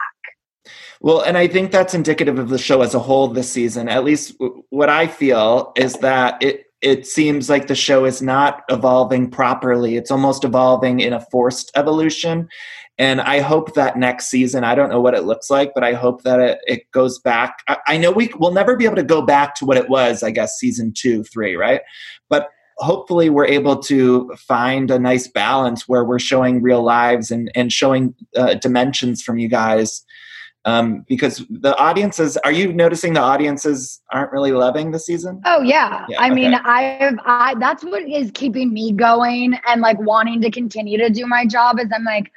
Well, 1.01 1.23
and 1.23 1.39
I 1.39 1.47
think 1.47 1.71
that's 1.71 1.95
indicative 1.95 2.39
of 2.39 2.51
the 2.51 2.59
show 2.59 2.83
as 2.83 2.95
a 2.95 2.99
whole 2.99 3.29
this 3.29 3.51
season. 3.51 3.89
At 3.89 4.05
least 4.05 4.35
what 4.69 4.89
I 4.89 5.07
feel 5.07 5.73
is 5.77 5.95
that 5.95 6.43
it 6.43 6.67
it 6.83 7.07
seems 7.07 7.51
like 7.51 7.67
the 7.67 7.75
show 7.75 8.07
is 8.07 8.23
not 8.23 8.63
evolving 8.71 9.31
properly. 9.31 9.97
It's 9.97 10.11
almost 10.11 10.45
evolving 10.45 11.01
in 11.01 11.13
a 11.13 11.21
forced 11.31 11.71
evolution. 11.75 12.49
And 12.99 13.21
I 13.21 13.41
hope 13.41 13.75
that 13.75 13.99
next 13.99 14.29
season, 14.29 14.65
I 14.65 14.75
don't 14.75 14.91
know 14.91 15.01
what 15.01 15.15
it 15.15 15.25
looks 15.25 15.51
like, 15.51 15.73
but 15.75 15.85
I 15.85 15.93
hope 15.93 16.23
that 16.23 16.41
it, 16.41 16.59
it 16.67 16.91
goes 16.93 17.19
back. 17.19 17.59
I, 17.69 17.79
I 17.87 17.97
know 17.99 18.11
we 18.11 18.31
will 18.39 18.53
never 18.53 18.77
be 18.77 18.85
able 18.85 18.97
to 18.97 19.03
go 19.03 19.23
back 19.23 19.55
to 19.57 19.67
what 19.67 19.77
it 19.77 19.89
was, 19.89 20.23
I 20.23 20.31
guess, 20.31 20.59
season 20.59 20.93
two, 20.95 21.23
three, 21.25 21.55
right? 21.55 21.83
But 22.29 22.49
hopefully 22.79 23.29
we're 23.29 23.47
able 23.47 23.79
to 23.79 24.35
find 24.39 24.91
a 24.91 24.99
nice 24.99 25.29
balance 25.29 25.87
where 25.87 26.05
we're 26.05 26.19
showing 26.19 26.63
real 26.63 26.83
lives 26.83 27.31
and, 27.31 27.51
and 27.55 27.73
showing 27.73 28.15
uh, 28.37 28.55
dimensions 28.55 29.23
from 29.23 29.39
you 29.39 29.49
guys 29.49 30.03
um, 30.65 31.05
because 31.09 31.45
the 31.49 31.77
audiences 31.79 32.37
are 32.39 32.53
you 32.53 32.73
noticing 32.73 33.15
the 33.15 33.21
audiences 33.21 34.01
aren't 34.13 34.33
really 34.33 34.53
loving 34.53 34.91
the 34.91 34.99
season? 34.99 35.41
Oh 35.47 35.63
yeah, 35.63 36.05
yeah 36.09 36.21
i 36.21 36.27
okay. 36.27 36.35
mean 36.35 36.55
i've 36.55 37.19
i 37.25 37.55
that's 37.59 37.83
what 37.85 38.03
is 38.03 38.31
keeping 38.35 38.73
me 38.73 38.93
going 38.93 39.59
and 39.67 39.81
like 39.81 39.99
wanting 40.01 40.41
to 40.43 40.51
continue 40.51 40.99
to 40.99 41.09
do 41.09 41.27
my 41.27 41.47
job 41.47 41.81
is 41.81 41.89
i'm 41.95 42.05
like 42.05 42.31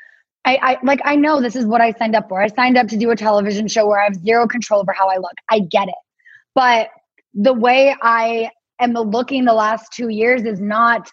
I, 0.45 0.57
I 0.61 0.77
like 0.83 1.01
i 1.03 1.15
know 1.15 1.41
this 1.41 1.55
is 1.55 1.65
what 1.65 1.81
i 1.81 1.91
signed 1.91 2.15
up 2.15 2.29
for. 2.29 2.41
I 2.41 2.47
signed 2.47 2.77
up 2.77 2.87
to 2.89 2.97
do 2.97 3.11
a 3.11 3.15
television 3.15 3.67
show 3.67 3.87
where 3.87 3.99
i 3.99 4.05
have 4.05 4.15
zero 4.15 4.47
control 4.47 4.81
over 4.81 4.93
how 4.93 5.09
i 5.09 5.17
look. 5.17 5.35
I 5.49 5.59
get 5.59 5.87
it. 5.87 5.95
But 6.55 6.89
the 7.33 7.53
way 7.53 7.95
i 8.01 8.49
am 8.79 8.93
looking 8.93 9.45
the 9.45 9.53
last 9.53 9.91
two 9.91 10.09
years 10.09 10.43
is 10.43 10.61
not 10.61 11.11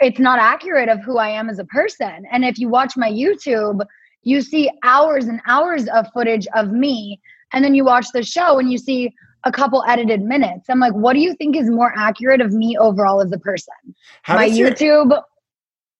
it's 0.00 0.18
not 0.18 0.38
accurate 0.38 0.88
of 0.88 1.00
who 1.00 1.18
i 1.18 1.28
am 1.28 1.50
as 1.50 1.58
a 1.58 1.64
person. 1.66 2.24
And 2.30 2.44
if 2.44 2.58
you 2.58 2.68
watch 2.68 2.96
my 2.96 3.10
youtube 3.10 3.84
you 4.26 4.42
see 4.42 4.68
hours 4.82 5.26
and 5.26 5.40
hours 5.46 5.86
of 5.88 6.06
footage 6.12 6.46
of 6.54 6.72
me 6.72 7.20
and 7.52 7.64
then 7.64 7.74
you 7.74 7.84
watch 7.84 8.06
the 8.12 8.24
show 8.24 8.58
and 8.58 8.70
you 8.72 8.76
see 8.76 9.14
a 9.44 9.52
couple 9.52 9.84
edited 9.88 10.20
minutes 10.20 10.68
i'm 10.68 10.80
like 10.80 10.92
what 10.94 11.14
do 11.14 11.20
you 11.20 11.34
think 11.34 11.56
is 11.56 11.70
more 11.70 11.92
accurate 11.96 12.40
of 12.40 12.52
me 12.52 12.76
overall 12.78 13.20
as 13.20 13.32
a 13.32 13.38
person 13.38 13.74
how 14.22 14.34
my 14.34 14.48
youtube 14.48 15.22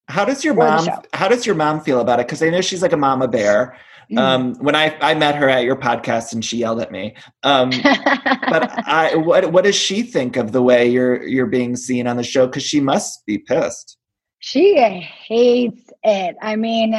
how 0.09 0.25
does 0.25 0.45
your 0.45 0.55
mom 0.55 0.89
how 1.15 1.29
does 1.29 1.47
your 1.47 1.55
mom 1.55 1.81
feel 1.81 2.01
about 2.01 2.19
it 2.19 2.27
because 2.27 2.43
i 2.43 2.51
know 2.51 2.61
she's 2.61 2.83
like 2.83 2.93
a 2.93 2.97
mama 2.97 3.29
bear 3.29 3.77
mm. 4.11 4.19
um, 4.19 4.55
when 4.55 4.75
I, 4.75 4.97
I 5.01 5.15
met 5.15 5.37
her 5.37 5.49
at 5.49 5.65
your 5.65 5.77
podcast 5.77 6.33
and 6.33 6.45
she 6.45 6.59
yelled 6.59 6.81
at 6.81 6.93
me. 6.93 7.17
Um, 7.43 7.71
but 7.83 8.71
I, 8.87 9.17
what, 9.17 9.53
what 9.53 9.65
does 9.65 9.75
she 9.75 10.03
think 10.03 10.37
of 10.37 10.53
the 10.53 10.63
way 10.63 10.89
you're, 10.89 11.27
you're 11.27 11.47
being 11.47 11.75
seen 11.75 12.07
on 12.07 12.17
the 12.17 12.23
show? 12.23 12.47
Cause 12.49 12.63
she 12.63 12.81
must 12.81 13.27
be 13.27 13.39
pissed. 13.39 13.99
She 14.39 14.79
hates 14.79 15.91
it. 16.05 16.37
I 16.41 16.55
mean, 16.55 16.95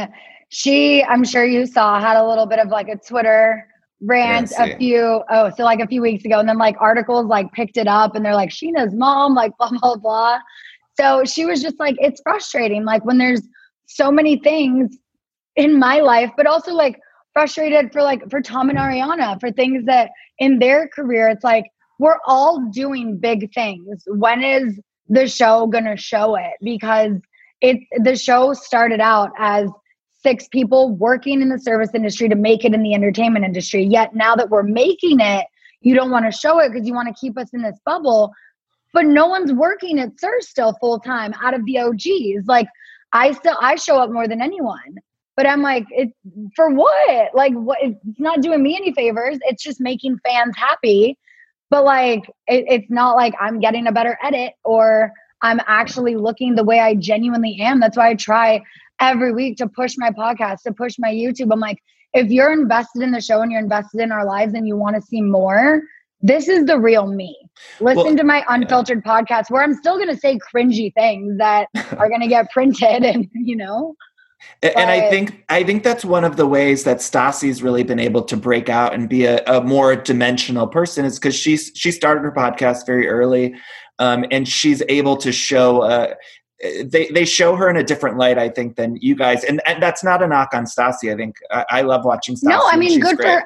she 0.50 1.04
i'm 1.04 1.24
sure 1.24 1.46
you 1.46 1.66
saw 1.66 2.00
had 2.00 2.18
a 2.18 2.28
little 2.28 2.46
bit 2.46 2.60
of 2.60 2.70
like 2.70 2.88
a 2.88 2.98
twitter 2.98 3.68
rant 4.02 4.52
a 4.60 4.78
few 4.78 5.24
oh 5.30 5.52
so 5.56 5.64
like 5.64 5.80
a 5.80 5.88
few 5.88 6.02
weeks 6.02 6.24
ago 6.24 6.40
and 6.40 6.48
then 6.48 6.58
like 6.58 6.76
articles 6.80 7.26
like 7.26 7.52
picked 7.54 7.78
it 7.78 7.88
up 7.88 8.16
and 8.16 8.24
they're 8.24 8.36
like 8.36 8.50
scheana's 8.50 8.94
mom 8.94 9.34
like 9.34 9.52
blah 9.60 9.72
blah 9.82 9.96
blah. 9.96 10.40
So 11.00 11.24
she 11.26 11.46
was 11.46 11.62
just 11.62 11.80
like 11.80 11.96
it's 12.00 12.22
frustrating 12.22 12.86
like 12.86 13.06
when 13.06 13.18
there's 13.18 13.42
so 13.88 14.12
many 14.12 14.38
things 14.38 14.98
in 15.56 15.80
my 15.80 16.00
life 16.00 16.32
but 16.38 16.46
also 16.48 16.74
like 16.74 17.00
frustrated 17.34 17.92
for 17.92 18.02
like 18.02 18.28
for 18.30 18.42
tom 18.42 18.70
and 18.70 18.78
ariana 18.78 19.40
for 19.40 19.52
things 19.52 19.86
that 19.86 20.12
in 20.40 20.60
their 20.60 20.88
career 20.88 21.30
it's 21.30 21.44
like 21.44 21.66
we're 22.00 22.20
all 22.26 22.70
doing 22.72 23.18
big 23.18 23.54
things. 23.54 24.04
When 24.08 24.44
is 24.44 24.80
the 25.08 25.28
show 25.28 25.68
gonna 25.68 25.98
show 25.98 26.36
it? 26.36 26.54
Because 26.62 27.14
it's 27.62 27.84
the 28.04 28.16
show 28.16 28.54
started 28.54 29.00
out 29.00 29.32
as 29.40 29.70
six 30.28 30.50
people 30.50 30.92
working 30.92 31.42
in 31.42 31.48
the 31.48 31.58
service 31.58 31.92
industry 31.94 32.28
to 32.28 32.36
make 32.36 32.66
it 32.66 32.74
in 32.74 32.84
the 32.84 32.94
entertainment 32.94 33.46
industry. 33.46 33.82
Yet 33.82 34.14
now 34.14 34.36
that 34.36 34.50
we're 34.50 34.62
making 34.62 35.22
it, 35.22 35.46
you 35.80 35.96
don't 35.96 36.12
want 36.12 36.26
to 36.26 36.38
show 36.38 36.60
it 36.60 36.70
because 36.70 36.86
you 36.86 36.94
want 36.94 37.08
to 37.08 37.14
keep 37.18 37.38
us 37.38 37.54
in 37.54 37.62
this 37.62 37.80
bubble. 37.86 38.34
But 38.92 39.06
no 39.06 39.28
one's 39.28 39.54
working 39.54 40.00
at 40.00 40.20
SUR 40.20 40.42
still 40.42 40.76
full 40.82 41.00
time 41.00 41.34
out 41.42 41.54
of 41.54 41.66
the 41.66 41.80
OGs. 41.80 42.46
Like 42.46 42.68
I 43.14 43.32
still 43.32 43.56
I 43.62 43.76
show 43.76 43.98
up 44.00 44.12
more 44.12 44.28
than 44.28 44.42
anyone. 44.42 44.98
But 45.38 45.48
I'm 45.48 45.62
like, 45.62 45.86
it 45.92 46.10
for 46.56 46.72
what? 46.72 47.34
Like 47.34 47.54
what 47.54 47.78
it's 47.82 47.96
not 48.20 48.42
doing 48.42 48.62
me 48.62 48.76
any 48.76 48.92
favors. 48.92 49.38
It's 49.44 49.64
just 49.64 49.80
making 49.80 50.20
fans 50.28 50.58
happy. 50.58 51.18
But 51.70 51.86
like 51.86 52.28
it, 52.48 52.66
it's 52.68 52.90
not 52.90 53.16
like 53.16 53.34
I'm 53.40 53.62
getting 53.62 53.88
a 53.88 53.94
better 53.94 54.18
edit 54.22 54.56
or 54.66 55.14
I'm 55.42 55.62
actually 55.68 56.18
looking 56.18 56.56
the 56.56 56.66
way 56.66 56.82
I 56.82 56.96
genuinely 56.96 57.60
am. 57.62 57.80
That's 57.80 57.96
why 57.96 58.10
I 58.10 58.16
try 58.16 58.62
every 59.00 59.34
week 59.34 59.58
to 59.58 59.68
push 59.68 59.96
my 59.98 60.12
podcast, 60.12 60.62
to 60.64 60.74
push 60.74 60.96
my 61.00 61.12
YouTube. 61.12 61.52
I'm 61.52 61.60
like, 61.60 61.82
if 62.14 62.30
you're 62.30 62.52
invested 62.52 63.02
in 63.02 63.12
the 63.12 63.22
show 63.22 63.42
and 63.42 63.52
you're 63.52 63.62
invested 63.62 64.02
in 64.02 64.12
our 64.12 64.26
lives 64.26 64.54
and 64.54 64.68
you 64.68 64.76
want 64.76 64.96
to 64.96 65.02
see 65.02 65.22
more, 65.22 65.82
this 66.22 66.48
is 66.48 66.66
the 66.66 66.80
real 66.80 67.08
me. 67.08 67.38
Listen 67.80 68.04
well, 68.04 68.16
to 68.18 68.24
my 68.24 68.44
unfiltered 68.50 69.04
yeah. 69.06 69.22
podcast 69.22 69.50
where 69.50 69.62
I'm 69.62 69.76
still 69.76 69.98
going 69.98 70.10
to 70.10 70.18
say 70.18 70.40
cringy 70.40 70.94
things 70.94 71.38
that 71.38 71.68
are 71.98 72.10
going 72.10 72.22
to 72.22 72.28
get 72.28 72.52
printed 72.52 73.04
and, 73.04 73.28
you 73.34 73.56
know. 73.56 73.96
And, 74.62 74.74
but, 74.76 74.88
I 74.88 75.10
think 75.10 75.44
I 75.50 75.64
think 75.64 75.84
that's 75.84 76.06
one 76.06 76.24
of 76.24 76.38
the 76.38 76.46
ways 76.46 76.84
that 76.84 76.98
Stassi's 76.98 77.64
really 77.64 77.84
been 77.84 78.00
able 78.00 78.24
to 78.24 78.38
break 78.38 78.70
out 78.70 78.94
and 78.94 79.10
be 79.10 79.26
a, 79.26 79.44
a 79.46 79.62
more 79.62 79.96
dimensional 79.96 80.68
person 80.68 81.06
is 81.06 81.18
because 81.18 81.36
she's 81.36 81.72
she 81.74 81.92
started 81.92 82.22
her 82.22 82.32
podcast 82.32 82.86
very 82.86 83.08
early, 83.08 83.56
um, 83.98 84.26
and 84.30 84.48
she's 84.48 84.84
able 84.90 85.18
to 85.18 85.32
show 85.32 85.82
uh, 85.82 86.14
they 86.62 87.08
they 87.14 87.26
show 87.26 87.56
her 87.56 87.70
in 87.70 87.78
a 87.78 87.84
different 87.84 88.18
light, 88.18 88.38
I 88.38 88.50
think, 88.50 88.76
than 88.76 88.98
you 89.02 89.16
guys. 89.16 89.44
And, 89.44 89.62
and 89.68 89.82
that's 89.82 90.04
not 90.04 90.24
a 90.24 90.28
knock 90.28 90.50
on 90.54 90.66
Stassi. 90.66 91.14
I 91.14 91.16
think 91.16 91.36
I, 91.52 91.66
I 91.70 91.82
love 91.82 92.04
watching 92.06 92.36
Stassi. 92.36 92.44
No, 92.44 92.62
I 92.66 92.78
mean, 92.78 93.00
good 93.00 93.18
great. 93.18 93.42
for 93.42 93.44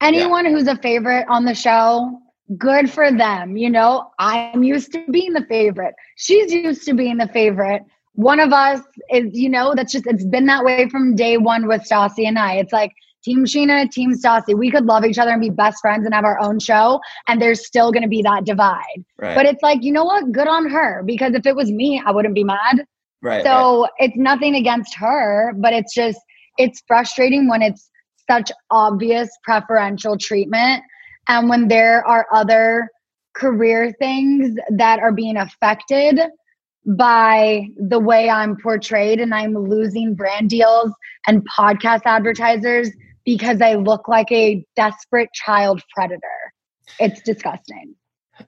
anyone 0.00 0.44
yeah. 0.44 0.52
who's 0.52 0.68
a 0.68 0.76
favorite 0.76 1.26
on 1.28 1.44
the 1.44 1.54
show. 1.54 2.20
Good 2.56 2.90
for 2.90 3.12
them. 3.12 3.56
You 3.56 3.70
know, 3.70 4.10
I'm 4.18 4.62
used 4.62 4.92
to 4.92 5.04
being 5.10 5.32
the 5.32 5.44
favorite. 5.48 5.94
She's 6.16 6.52
used 6.52 6.84
to 6.86 6.94
being 6.94 7.18
the 7.18 7.28
favorite. 7.28 7.82
One 8.14 8.40
of 8.40 8.52
us 8.52 8.80
is, 9.12 9.30
you 9.32 9.48
know, 9.48 9.74
that's 9.74 9.92
just 9.92 10.06
it's 10.06 10.24
been 10.24 10.46
that 10.46 10.64
way 10.64 10.88
from 10.88 11.14
day 11.14 11.36
one 11.36 11.66
with 11.66 11.82
Stassi 11.82 12.26
and 12.26 12.38
I. 12.38 12.54
It's 12.54 12.72
like 12.72 12.92
Team 13.24 13.44
Scheana, 13.44 13.90
Team 13.90 14.12
Stassi. 14.12 14.56
We 14.56 14.70
could 14.70 14.84
love 14.84 15.04
each 15.04 15.18
other 15.18 15.30
and 15.30 15.40
be 15.40 15.50
best 15.50 15.80
friends 15.80 16.04
and 16.04 16.14
have 16.14 16.24
our 16.24 16.40
own 16.40 16.58
show, 16.58 17.00
and 17.26 17.40
there's 17.40 17.66
still 17.66 17.92
going 17.92 18.02
to 18.02 18.08
be 18.08 18.22
that 18.22 18.44
divide. 18.44 19.04
Right. 19.18 19.34
But 19.34 19.46
it's 19.46 19.62
like, 19.62 19.82
you 19.82 19.92
know 19.92 20.04
what? 20.04 20.32
Good 20.32 20.48
on 20.48 20.68
her 20.70 21.02
because 21.04 21.34
if 21.34 21.46
it 21.46 21.56
was 21.56 21.70
me, 21.70 22.02
I 22.04 22.10
wouldn't 22.12 22.34
be 22.34 22.44
mad. 22.44 22.84
Right. 23.20 23.44
So 23.44 23.82
right. 23.82 23.90
it's 23.98 24.16
nothing 24.16 24.54
against 24.54 24.94
her, 24.94 25.52
but 25.56 25.72
it's 25.72 25.94
just 25.94 26.18
it's 26.56 26.82
frustrating 26.86 27.48
when 27.48 27.62
it's 27.62 27.90
such 28.28 28.52
obvious 28.70 29.28
preferential 29.44 30.16
treatment 30.18 30.82
and 31.28 31.48
when 31.48 31.68
there 31.68 32.06
are 32.06 32.26
other 32.32 32.88
career 33.34 33.94
things 33.98 34.56
that 34.70 34.98
are 34.98 35.12
being 35.12 35.36
affected 35.36 36.20
by 36.86 37.66
the 37.76 37.98
way 37.98 38.28
I'm 38.30 38.56
portrayed 38.56 39.20
and 39.20 39.34
I'm 39.34 39.54
losing 39.54 40.14
brand 40.14 40.50
deals 40.50 40.90
and 41.26 41.46
podcast 41.48 42.02
advertisers 42.04 42.90
because 43.28 43.60
I 43.60 43.74
look 43.74 44.08
like 44.08 44.32
a 44.32 44.64
desperate 44.74 45.30
child 45.34 45.82
predator. 45.94 46.40
It's 46.98 47.20
disgusting. 47.20 47.94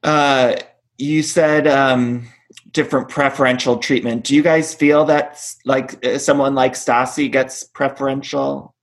Uh, 0.03 0.57
you 0.97 1.23
said 1.23 1.67
um, 1.67 2.27
different 2.71 3.11
preferential 3.11 3.77
treatment. 3.77 4.25
Do 4.25 4.35
you 4.35 4.43
guys 4.43 4.73
feel 4.73 5.05
that 5.05 5.39
like 5.67 6.03
uh, 6.07 6.17
someone 6.17 6.55
like 6.55 6.73
Stassi 6.73 7.31
gets 7.31 7.63
preferential? 7.63 8.75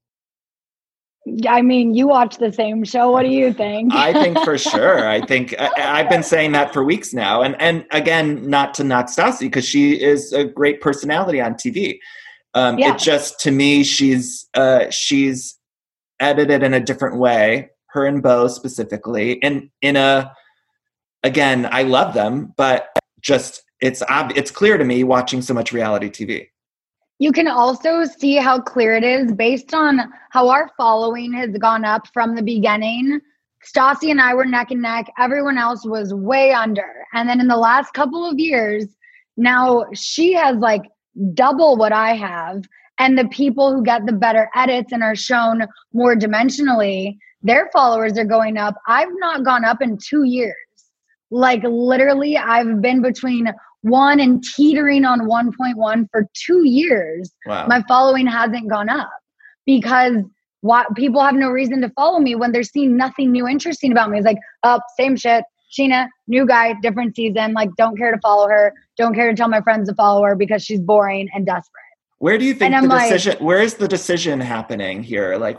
I 1.50 1.64
mean, 1.64 1.96
you 1.96 2.08
watch 2.08 2.38
the 2.38 2.54
same 2.54 2.84
show. 2.84 3.10
What 3.10 3.24
do 3.24 3.30
you 3.30 3.52
think? 3.52 3.92
I 3.92 4.14
think 4.14 4.38
for 4.44 4.58
sure. 4.72 5.10
I 5.10 5.22
think 5.22 5.60
I, 5.60 5.98
have 5.98 6.12
been 6.12 6.22
saying 6.22 6.52
that 6.52 6.74
for 6.74 6.84
weeks 6.84 7.12
now. 7.12 7.42
And 7.42 7.60
and 7.60 7.86
again, 7.90 8.48
not 8.48 8.76
to 8.76 8.84
knock 8.84 9.08
Stassi 9.08 9.42
because 9.42 9.66
she 9.66 10.00
is 10.00 10.32
a 10.32 10.46
great 10.46 10.80
personality 10.80 11.42
on 11.42 11.56
TV. 11.56 11.98
Um, 12.54 12.78
yeah. 12.78 12.94
It 12.94 13.00
just 13.00 13.40
to 13.42 13.52
me, 13.52 13.84
she's 13.84 14.48
uh, 14.54 14.92
she's 14.92 15.57
edited 16.20 16.64
in 16.64 16.74
a 16.74 16.80
different 16.80 17.18
way, 17.18 17.70
her 17.88 18.06
and 18.06 18.22
Beau 18.22 18.48
specifically, 18.48 19.42
and 19.44 19.70
in 19.82 19.96
a 19.96 20.32
again, 21.24 21.68
I 21.72 21.84
love 21.84 22.14
them, 22.14 22.54
but 22.58 22.90
just 23.22 23.64
it's 23.82 24.02
ob- 24.04 24.36
it's 24.36 24.52
clear 24.52 24.78
to 24.78 24.84
me 24.84 25.04
watching 25.04 25.42
so 25.42 25.54
much 25.54 25.72
reality 25.72 26.10
TV. 26.10 26.48
You 27.20 27.32
can 27.32 27.48
also 27.48 28.06
see 28.06 28.36
how 28.36 28.60
clear 28.60 28.96
it 28.96 29.04
is 29.04 29.34
based 29.34 29.74
on 29.74 30.00
how 30.30 30.50
our 30.50 30.70
following 30.78 31.34
has 31.34 31.50
gone 31.58 31.84
up 31.84 32.08
from 32.14 32.36
the 32.36 32.44
beginning. 32.44 33.20
Stassi 33.66 34.12
and 34.12 34.22
I 34.22 34.36
were 34.36 34.46
neck 34.46 34.70
and 34.70 34.82
neck. 34.82 35.12
Everyone 35.18 35.58
else 35.58 35.86
was 35.86 36.14
way 36.14 36.54
under. 36.54 37.06
And 37.14 37.28
then 37.28 37.40
in 37.40 37.48
the 37.48 37.58
last 37.58 37.94
couple 37.94 38.24
of 38.24 38.38
years, 38.38 38.86
now 39.36 39.86
she 39.94 40.34
has 40.34 40.58
like 40.58 40.84
double 41.34 41.76
what 41.76 41.92
I 41.92 42.14
have 42.16 42.64
and 43.00 43.18
the 43.18 43.28
people 43.28 43.74
who 43.74 43.84
get 43.84 44.06
the 44.06 44.14
better 44.14 44.50
edits 44.56 44.92
and 44.92 45.04
are 45.04 45.16
shown 45.16 45.66
more 45.94 46.16
dimensionally 46.16 47.18
their 47.44 47.70
followers 47.72 48.18
are 48.18 48.26
going 48.26 48.58
up. 48.58 48.76
I've 48.88 49.10
not 49.20 49.46
gone 49.46 49.64
up 49.64 49.82
in 49.82 49.98
two 49.98 50.24
years. 50.24 50.56
Like 51.30 51.62
literally 51.64 52.38
i've 52.38 52.82
been 52.82 53.02
between 53.02 53.52
one 53.82 54.20
and 54.20 54.44
teetering 54.56 55.06
on 55.06 55.22
1.1 55.22 56.08
for 56.12 56.28
two 56.34 56.68
years. 56.68 57.32
Wow. 57.46 57.68
my 57.68 57.84
following 57.88 58.28
hasn't 58.28 58.70
gone 58.70 58.90
up 58.90 59.10
because 59.66 60.24
what 60.62 60.88
people 60.96 61.22
have 61.22 61.36
no 61.36 61.50
reason 61.50 61.82
to 61.82 61.90
follow 61.90 62.20
me 62.20 62.36
when 62.36 62.52
they're 62.52 62.64
seeing 62.64 62.98
nothing 62.98 63.32
new 63.32 63.48
interesting 63.48 63.92
about 63.92 64.10
me. 64.10 64.18
It's 64.18 64.26
like 64.26 64.40
up 64.64 64.82
oh, 64.84 64.94
same 64.98 65.16
shit. 65.16 65.44
Scheana, 65.72 66.08
new 66.28 66.48
guy 66.48 66.74
different 66.82 67.16
season. 67.16 67.54
Like 67.54 67.70
don't 67.78 67.98
care 67.98 68.12
to 68.12 68.20
follow 68.20 68.48
her. 68.48 68.74
Don't 68.98 69.14
care 69.14 69.30
to 69.30 69.36
tell 69.36 69.50
my 69.50 69.62
friends 69.62 69.90
to 69.90 69.96
follow 69.96 70.24
her 70.24 70.36
because 70.36 70.64
she's 70.64 70.80
boring 70.80 71.30
and 71.34 71.46
desperate 71.46 71.87
where 72.20 72.38
do 72.38 72.46
you 72.46 72.54
think 72.54 72.74
the 72.74 72.88
decision? 72.88 73.34
Like, 73.34 73.42
where 73.42 73.62
is 73.62 73.76
the 73.76 73.88
decision 73.88 74.40
happening 74.40 75.04
here? 75.04 75.38
Like, 75.38 75.58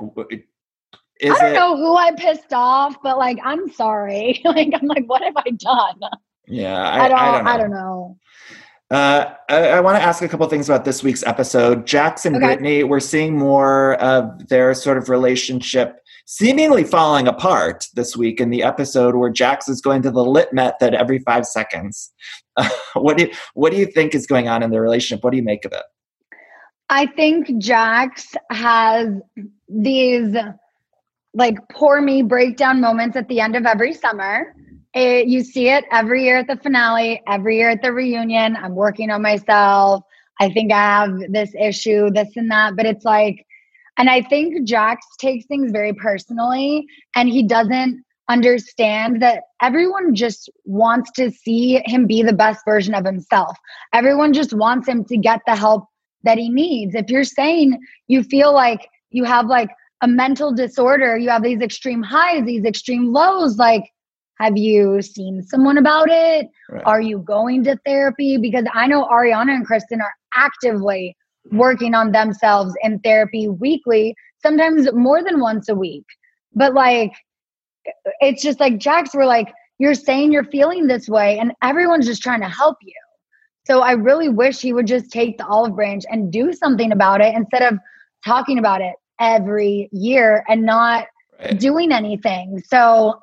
is 1.20 1.32
I 1.34 1.38
don't 1.40 1.50
it, 1.50 1.54
know 1.54 1.76
who 1.76 1.96
I 1.96 2.12
pissed 2.16 2.52
off, 2.52 2.96
but 3.02 3.18
like, 3.18 3.38
I'm 3.44 3.70
sorry. 3.72 4.40
like, 4.44 4.70
I'm 4.74 4.86
like, 4.86 5.04
what 5.06 5.22
have 5.22 5.36
I 5.36 5.50
done? 5.50 6.10
Yeah, 6.46 6.76
I, 6.76 7.04
I 7.04 7.08
don't. 7.08 7.18
I 7.18 7.26
don't 7.26 7.44
know. 7.44 7.50
I 7.50 7.56
don't 7.56 7.70
know. 7.70 8.18
Uh, 8.90 9.34
I, 9.50 9.68
I 9.68 9.80
want 9.80 9.98
to 9.98 10.02
ask 10.02 10.22
a 10.22 10.28
couple 10.28 10.48
things 10.48 10.68
about 10.68 10.84
this 10.84 11.02
week's 11.02 11.22
episode. 11.24 11.86
Jax 11.86 12.24
and 12.24 12.36
okay. 12.36 12.46
Brittany, 12.46 12.84
we're 12.84 13.00
seeing 13.00 13.36
more 13.36 13.94
of 13.96 14.48
their 14.48 14.72
sort 14.72 14.96
of 14.96 15.10
relationship 15.10 16.00
seemingly 16.24 16.84
falling 16.84 17.26
apart 17.26 17.86
this 17.94 18.16
week 18.16 18.40
in 18.40 18.50
the 18.50 18.62
episode 18.62 19.14
where 19.14 19.30
Jax 19.30 19.68
is 19.68 19.80
going 19.80 20.02
to 20.02 20.10
the 20.10 20.24
lit 20.24 20.52
method 20.52 20.94
every 20.94 21.18
five 21.20 21.46
seconds. 21.46 22.12
Uh, 22.56 22.68
what 22.94 23.18
do 23.18 23.24
you, 23.24 23.30
what 23.54 23.72
do 23.72 23.78
you 23.78 23.86
think 23.86 24.14
is 24.14 24.26
going 24.26 24.48
on 24.48 24.62
in 24.62 24.70
the 24.70 24.80
relationship? 24.80 25.22
What 25.22 25.30
do 25.30 25.36
you 25.36 25.42
make 25.42 25.64
of 25.64 25.72
it? 25.72 25.84
I 26.90 27.06
think 27.06 27.58
Jax 27.58 28.34
has 28.50 29.08
these 29.68 30.34
like 31.34 31.56
poor 31.70 32.00
me 32.00 32.22
breakdown 32.22 32.80
moments 32.80 33.16
at 33.16 33.28
the 33.28 33.40
end 33.40 33.56
of 33.56 33.66
every 33.66 33.92
summer. 33.92 34.54
It, 34.94 35.26
you 35.26 35.44
see 35.44 35.68
it 35.68 35.84
every 35.92 36.24
year 36.24 36.38
at 36.38 36.46
the 36.48 36.56
finale, 36.56 37.22
every 37.28 37.58
year 37.58 37.70
at 37.70 37.82
the 37.82 37.92
reunion. 37.92 38.56
I'm 38.56 38.74
working 38.74 39.10
on 39.10 39.22
myself. 39.22 40.02
I 40.40 40.50
think 40.50 40.72
I 40.72 40.80
have 40.80 41.18
this 41.30 41.52
issue, 41.60 42.10
this 42.10 42.36
and 42.36 42.50
that. 42.50 42.74
But 42.74 42.86
it's 42.86 43.04
like, 43.04 43.44
and 43.98 44.08
I 44.08 44.22
think 44.22 44.66
Jax 44.66 45.06
takes 45.18 45.46
things 45.46 45.72
very 45.72 45.92
personally 45.92 46.86
and 47.14 47.28
he 47.28 47.42
doesn't 47.42 48.02
understand 48.30 49.20
that 49.22 49.42
everyone 49.62 50.14
just 50.14 50.48
wants 50.64 51.10
to 51.12 51.30
see 51.30 51.82
him 51.84 52.06
be 52.06 52.22
the 52.22 52.32
best 52.32 52.64
version 52.64 52.94
of 52.94 53.04
himself. 53.04 53.56
Everyone 53.92 54.32
just 54.32 54.52
wants 54.52 54.88
him 54.88 55.04
to 55.06 55.16
get 55.16 55.40
the 55.46 55.56
help 55.56 55.84
that 56.24 56.38
he 56.38 56.48
needs. 56.48 56.94
If 56.94 57.10
you're 57.10 57.24
saying 57.24 57.78
you 58.06 58.22
feel 58.22 58.52
like 58.52 58.88
you 59.10 59.24
have 59.24 59.46
like 59.46 59.70
a 60.02 60.08
mental 60.08 60.52
disorder, 60.52 61.16
you 61.16 61.28
have 61.30 61.42
these 61.42 61.60
extreme 61.60 62.02
highs, 62.02 62.44
these 62.44 62.64
extreme 62.64 63.12
lows, 63.12 63.56
like 63.56 63.84
have 64.38 64.56
you 64.56 65.02
seen 65.02 65.42
someone 65.42 65.78
about 65.78 66.08
it? 66.08 66.48
Right. 66.70 66.82
Are 66.86 67.00
you 67.00 67.18
going 67.18 67.64
to 67.64 67.76
therapy? 67.84 68.38
Because 68.38 68.64
I 68.72 68.86
know 68.86 69.04
Ariana 69.06 69.54
and 69.54 69.66
Kristen 69.66 70.00
are 70.00 70.14
actively 70.34 71.16
working 71.50 71.94
on 71.94 72.12
themselves 72.12 72.72
in 72.82 73.00
therapy 73.00 73.48
weekly, 73.48 74.14
sometimes 74.40 74.92
more 74.92 75.24
than 75.24 75.40
once 75.40 75.68
a 75.68 75.74
week. 75.74 76.04
But 76.54 76.74
like, 76.74 77.12
it's 78.20 78.42
just 78.42 78.60
like, 78.60 78.78
Jax, 78.78 79.14
we're 79.14 79.24
like, 79.24 79.52
you're 79.78 79.94
saying 79.94 80.32
you're 80.32 80.44
feeling 80.44 80.86
this 80.86 81.08
way, 81.08 81.38
and 81.38 81.52
everyone's 81.62 82.06
just 82.06 82.22
trying 82.22 82.40
to 82.40 82.48
help 82.48 82.76
you. 82.82 82.94
So 83.68 83.82
I 83.82 83.92
really 83.92 84.30
wish 84.30 84.60
he 84.60 84.72
would 84.72 84.86
just 84.86 85.10
take 85.10 85.36
the 85.36 85.46
olive 85.46 85.76
branch 85.76 86.04
and 86.10 86.32
do 86.32 86.54
something 86.54 86.90
about 86.90 87.20
it 87.20 87.34
instead 87.34 87.62
of 87.62 87.78
talking 88.24 88.58
about 88.58 88.80
it 88.80 88.94
every 89.20 89.90
year 89.92 90.42
and 90.48 90.64
not 90.64 91.06
right. 91.38 91.58
doing 91.60 91.92
anything. 91.92 92.62
So 92.66 93.20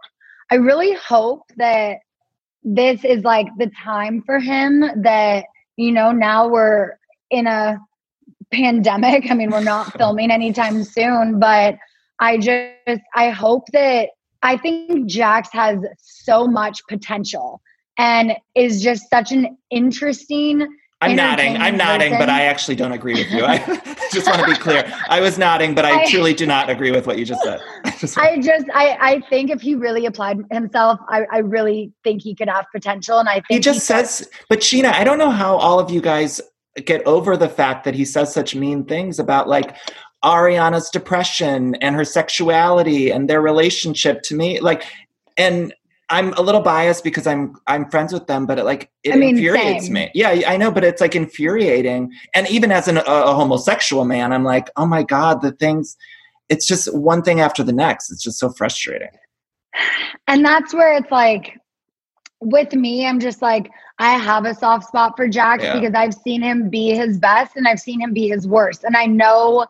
I 0.52 0.56
really 0.56 0.94
hope 0.94 1.42
that 1.58 1.98
this 2.64 3.04
is 3.04 3.24
like 3.24 3.48
the 3.58 3.72
time 3.84 4.22
for 4.24 4.40
him 4.40 4.84
that, 5.02 5.46
you 5.78 5.92
know, 5.92 6.12
now 6.12 6.48
we're 6.48 6.92
in 7.32 7.48
a 7.48 7.80
pandemic. 8.52 9.32
I 9.32 9.34
mean, 9.34 9.50
we're 9.50 9.64
not 9.64 9.94
filming 9.98 10.30
anytime 10.30 10.84
soon, 10.84 11.40
but 11.40 11.76
I 12.20 12.38
just 12.38 13.02
I 13.16 13.32
hope 13.32 13.66
that 13.74 14.10
I 14.44 14.58
think 14.58 15.08
Jax 15.08 15.50
has 15.54 15.80
so 15.98 16.48
much 16.48 16.82
potential 16.88 17.62
and 17.98 18.34
is 18.56 18.82
just 18.82 19.10
such 19.10 19.32
an 19.32 19.58
interesting 19.72 20.68
I'm 21.02 21.16
nodding. 21.16 21.58
I'm 21.58 21.78
nodding, 21.78 22.14
but 22.14 22.30
I 22.30 22.44
actually 22.44 22.76
don't 22.76 22.94
agree 22.94 23.16
with 23.16 23.30
you. 23.30 23.44
I 23.44 23.58
just 24.14 24.28
want 24.28 24.40
to 24.40 24.46
be 24.46 24.56
clear. 24.56 24.92
I 25.10 25.20
was 25.20 25.38
nodding, 25.38 25.76
but 25.76 25.86
I, 25.86 26.04
I 26.04 26.10
truly 26.10 26.34
do 26.34 26.46
not 26.46 26.70
agree 26.70 26.92
with 26.92 27.06
what 27.06 27.18
you 27.18 27.26
just 27.26 27.44
said. 27.44 27.60
I 27.86 27.92
just, 27.92 28.18
I, 28.18 28.42
just 28.42 28.66
I, 28.74 28.98
I 29.00 29.22
think 29.30 29.52
if 29.52 29.62
he 29.62 29.76
really 29.76 30.06
applied 30.06 30.40
himself, 30.52 31.00
I, 31.10 31.26
I 31.32 31.38
really 31.40 31.92
think 32.04 32.22
he 32.22 32.34
could 32.34 32.48
have 32.48 32.66
potential. 32.74 33.20
And 33.20 33.28
I 33.28 33.36
think 33.36 33.46
he 33.50 33.60
just 33.60 33.80
he 33.80 33.86
says, 33.86 34.20
could. 34.20 34.46
but 34.50 34.60
Scheana, 34.60 34.94
I 34.94 35.04
don't 35.04 35.18
know 35.18 35.32
how 35.32 35.58
all 35.58 35.80
of 35.80 35.92
you 35.92 36.02
guys 36.02 36.40
get 36.86 37.06
over 37.06 37.38
the 37.38 37.50
fact 37.50 37.84
that 37.84 37.94
he 37.94 38.06
says 38.06 38.34
such 38.34 38.56
mean 38.56 38.86
things 38.86 39.20
about 39.20 39.48
like 39.48 39.76
Ariana's 40.24 40.90
depression 40.90 41.76
and 41.76 41.96
her 41.96 42.06
sexuality 42.06 43.12
and 43.12 43.30
their 43.30 43.42
relationship 43.42 44.22
to 44.24 44.36
me. 44.36 44.60
Like, 44.60 44.84
and 45.38 45.74
I'm 46.10 46.34
a 46.34 46.42
little 46.42 46.62
biased 46.62 47.04
because 47.04 47.26
I'm 47.26 47.56
I'm 47.66 47.90
friends 47.90 48.14
with 48.14 48.28
them, 48.28 48.46
but 48.46 48.60
it 48.60 48.64
like 48.64 48.92
it 49.04 49.14
I 49.14 49.18
mean, 49.18 49.38
infuriates 49.38 49.86
same. 49.86 49.94
me. 49.94 50.12
Yeah, 50.14 50.42
I 50.48 50.56
know, 50.58 50.72
but 50.72 50.84
it's 50.84 51.02
like 51.02 51.16
infuriating. 51.16 52.12
And 52.36 52.48
even 52.50 52.72
as 52.72 52.88
an, 52.88 52.98
a, 52.98 53.02
a 53.02 53.34
homosexual 53.34 54.06
man, 54.06 54.32
I'm 54.32 54.44
like, 54.44 54.70
oh 54.76 54.86
my 54.86 55.04
god, 55.04 55.42
the 55.42 55.52
things. 55.52 55.98
It's 56.48 56.68
just 56.68 56.96
one 56.96 57.24
thing 57.24 57.40
after 57.40 57.64
the 57.64 57.74
next. 57.74 58.12
It's 58.12 58.22
just 58.22 58.40
so 58.40 58.50
frustrating. 58.50 59.10
And 60.28 60.44
that's 60.44 60.74
where 60.74 60.94
it's 60.94 61.12
like, 61.12 61.56
with 62.40 62.74
me, 62.74 63.06
I'm 63.06 63.20
just 63.20 63.44
like, 63.44 63.70
I 64.00 64.14
have 64.14 64.46
a 64.46 64.56
soft 64.56 64.88
spot 64.88 65.14
for 65.16 65.28
Jax 65.28 65.64
yeah. 65.64 65.80
because 65.80 65.94
I've 65.94 66.16
seen 66.16 66.42
him 66.42 66.68
be 66.68 66.96
his 66.96 67.20
best 67.20 67.56
and 67.56 67.68
I've 67.68 67.80
seen 67.80 68.02
him 68.02 68.12
be 68.12 68.28
his 68.28 68.48
worst, 68.48 68.84
and 68.84 68.98
I 68.98 69.06
know 69.06 69.68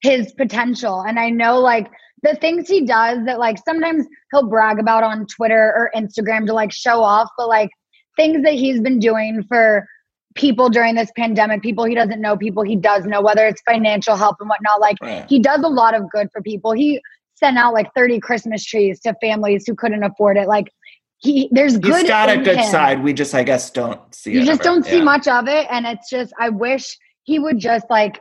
his 0.00 0.32
potential, 0.32 1.02
and 1.02 1.20
I 1.20 1.30
know 1.30 1.60
like 1.60 1.88
the 2.22 2.36
things 2.36 2.68
he 2.68 2.84
does 2.84 3.24
that 3.26 3.38
like 3.38 3.58
sometimes 3.64 4.06
he'll 4.30 4.48
brag 4.48 4.78
about 4.78 5.02
on 5.02 5.26
Twitter 5.26 5.72
or 5.76 5.90
Instagram 5.94 6.46
to 6.46 6.52
like 6.52 6.72
show 6.72 7.02
off, 7.02 7.28
but 7.36 7.48
like 7.48 7.70
things 8.16 8.42
that 8.44 8.54
he's 8.54 8.80
been 8.80 8.98
doing 8.98 9.44
for 9.48 9.86
people 10.34 10.68
during 10.68 10.94
this 10.94 11.10
pandemic, 11.16 11.62
people 11.62 11.84
he 11.84 11.94
doesn't 11.94 12.20
know, 12.20 12.36
people 12.36 12.62
he 12.62 12.76
does 12.76 13.04
know, 13.04 13.20
whether 13.20 13.46
it's 13.46 13.60
financial 13.62 14.16
help 14.16 14.36
and 14.40 14.48
whatnot. 14.48 14.80
Like 14.80 15.28
he 15.28 15.38
does 15.38 15.62
a 15.62 15.68
lot 15.68 15.94
of 15.94 16.10
good 16.10 16.28
for 16.32 16.40
people. 16.42 16.72
He 16.72 17.00
sent 17.34 17.58
out 17.58 17.74
like 17.74 17.92
30 17.94 18.20
Christmas 18.20 18.64
trees 18.64 19.00
to 19.00 19.14
families 19.20 19.64
who 19.66 19.74
couldn't 19.74 20.04
afford 20.04 20.36
it. 20.36 20.46
Like 20.46 20.72
he 21.18 21.48
there's 21.52 21.76
good. 21.76 22.02
He's 22.02 22.08
got 22.08 22.30
a 22.30 22.38
good 22.38 22.58
him. 22.58 22.70
side. 22.70 23.02
We 23.02 23.12
just 23.12 23.34
I 23.34 23.42
guess 23.42 23.70
don't 23.70 24.00
see 24.14 24.32
you 24.32 24.44
just 24.44 24.60
ever. 24.60 24.62
don't 24.62 24.84
see 24.84 25.02
much 25.02 25.26
of 25.26 25.48
it. 25.48 25.66
And 25.70 25.86
it's 25.86 26.08
just 26.08 26.32
I 26.38 26.50
wish 26.50 26.96
he 27.24 27.38
would 27.38 27.58
just 27.58 27.86
like 27.90 28.20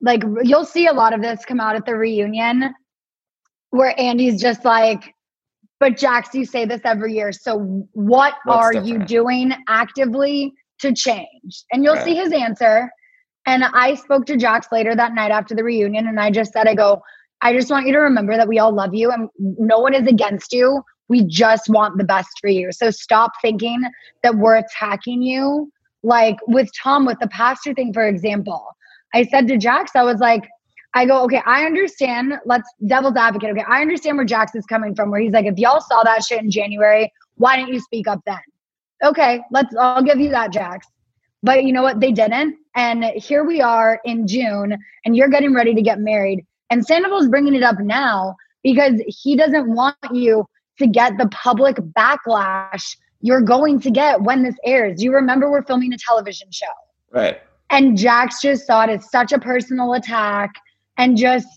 like 0.00 0.22
you'll 0.42 0.64
see 0.64 0.86
a 0.86 0.92
lot 0.92 1.12
of 1.12 1.20
this 1.20 1.44
come 1.44 1.60
out 1.60 1.76
at 1.76 1.84
the 1.84 1.96
reunion 1.96 2.74
where 3.70 3.98
Andy's 3.98 4.40
just 4.40 4.64
like, 4.64 5.14
but 5.78 5.96
Jax, 5.96 6.34
you 6.34 6.44
say 6.44 6.64
this 6.66 6.82
every 6.84 7.14
year. 7.14 7.32
So 7.32 7.86
what 7.92 8.34
What's 8.44 8.58
are 8.58 8.72
different? 8.72 8.88
you 8.88 9.06
doing 9.06 9.52
actively 9.68 10.52
to 10.80 10.92
change? 10.92 11.64
And 11.72 11.82
you'll 11.82 11.94
right. 11.94 12.04
see 12.04 12.14
his 12.14 12.32
answer. 12.32 12.90
And 13.46 13.64
I 13.64 13.94
spoke 13.94 14.26
to 14.26 14.36
Jax 14.36 14.68
later 14.70 14.94
that 14.94 15.14
night 15.14 15.30
after 15.30 15.54
the 15.54 15.64
reunion, 15.64 16.06
and 16.06 16.20
I 16.20 16.30
just 16.30 16.52
said, 16.52 16.68
I 16.68 16.74
go, 16.74 17.02
I 17.40 17.54
just 17.54 17.70
want 17.70 17.86
you 17.86 17.92
to 17.94 17.98
remember 18.00 18.36
that 18.36 18.48
we 18.48 18.58
all 18.58 18.72
love 18.72 18.94
you 18.94 19.10
and 19.10 19.28
no 19.38 19.78
one 19.78 19.94
is 19.94 20.06
against 20.06 20.52
you. 20.52 20.82
We 21.08 21.24
just 21.24 21.68
want 21.68 21.96
the 21.96 22.04
best 22.04 22.28
for 22.40 22.48
you. 22.48 22.70
So 22.70 22.90
stop 22.90 23.32
thinking 23.40 23.82
that 24.22 24.36
we're 24.36 24.56
attacking 24.56 25.22
you. 25.22 25.72
Like 26.02 26.36
with 26.46 26.68
Tom, 26.82 27.06
with 27.06 27.18
the 27.18 27.28
pastor 27.28 27.72
thing, 27.74 27.92
for 27.92 28.06
example, 28.06 28.64
I 29.14 29.24
said 29.24 29.48
to 29.48 29.56
Jax, 29.56 29.92
I 29.94 30.02
was 30.02 30.20
like, 30.20 30.48
I 30.94 31.06
go, 31.06 31.22
okay, 31.24 31.40
I 31.46 31.64
understand. 31.64 32.34
Let's 32.44 32.68
devil's 32.86 33.16
advocate. 33.16 33.50
Okay, 33.50 33.64
I 33.68 33.80
understand 33.80 34.16
where 34.16 34.26
Jax 34.26 34.54
is 34.54 34.66
coming 34.66 34.94
from, 34.94 35.10
where 35.10 35.20
he's 35.20 35.32
like, 35.32 35.46
if 35.46 35.58
y'all 35.58 35.80
saw 35.80 36.02
that 36.02 36.24
shit 36.24 36.42
in 36.42 36.50
January, 36.50 37.12
why 37.36 37.56
didn't 37.56 37.72
you 37.72 37.80
speak 37.80 38.08
up 38.08 38.20
then? 38.26 38.40
Okay, 39.02 39.40
let's, 39.50 39.74
I'll 39.78 40.02
give 40.02 40.18
you 40.18 40.30
that, 40.30 40.52
Jax. 40.52 40.86
But 41.42 41.64
you 41.64 41.72
know 41.72 41.82
what? 41.82 42.00
They 42.00 42.12
didn't. 42.12 42.56
And 42.76 43.04
here 43.04 43.44
we 43.44 43.60
are 43.60 44.00
in 44.04 44.26
June, 44.26 44.76
and 45.04 45.16
you're 45.16 45.28
getting 45.28 45.54
ready 45.54 45.74
to 45.74 45.82
get 45.82 46.00
married. 46.00 46.44
And 46.70 46.84
Sandoval's 46.84 47.28
bringing 47.28 47.54
it 47.54 47.62
up 47.62 47.78
now 47.80 48.36
because 48.62 49.00
he 49.06 49.36
doesn't 49.36 49.74
want 49.74 49.96
you 50.12 50.44
to 50.78 50.86
get 50.86 51.16
the 51.18 51.28
public 51.28 51.76
backlash 51.76 52.96
you're 53.22 53.42
going 53.42 53.80
to 53.80 53.90
get 53.90 54.22
when 54.22 54.42
this 54.42 54.56
airs. 54.64 55.02
You 55.02 55.12
remember 55.12 55.50
we're 55.50 55.62
filming 55.62 55.92
a 55.92 55.98
television 55.98 56.48
show. 56.50 56.66
Right. 57.10 57.38
And 57.70 57.96
Jax 57.96 58.40
just 58.40 58.66
saw 58.66 58.84
it 58.84 58.90
it's 58.90 59.10
such 59.10 59.32
a 59.32 59.38
personal 59.38 59.94
attack 59.94 60.50
and 61.00 61.16
just 61.16 61.48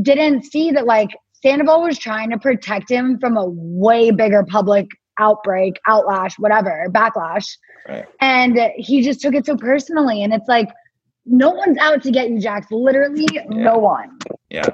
didn't 0.00 0.44
see 0.44 0.70
that 0.72 0.86
like 0.86 1.10
Sandoval 1.34 1.82
was 1.82 1.98
trying 1.98 2.30
to 2.30 2.38
protect 2.38 2.90
him 2.90 3.18
from 3.18 3.36
a 3.36 3.44
way 3.46 4.10
bigger 4.10 4.42
public 4.42 4.86
outbreak, 5.18 5.78
outlash, 5.86 6.38
whatever, 6.38 6.86
backlash. 6.90 7.46
Right. 7.86 8.06
And 8.20 8.58
he 8.76 9.02
just 9.02 9.20
took 9.20 9.34
it 9.34 9.44
so 9.44 9.56
personally. 9.56 10.22
And 10.22 10.32
it's 10.32 10.48
like, 10.48 10.70
no 11.26 11.50
one's 11.50 11.76
out 11.78 12.02
to 12.04 12.10
get 12.10 12.30
you, 12.30 12.40
Jax. 12.40 12.68
Literally, 12.70 13.28
yeah. 13.32 13.44
no 13.48 13.76
one. 13.76 14.18
Yeah. 14.48 14.66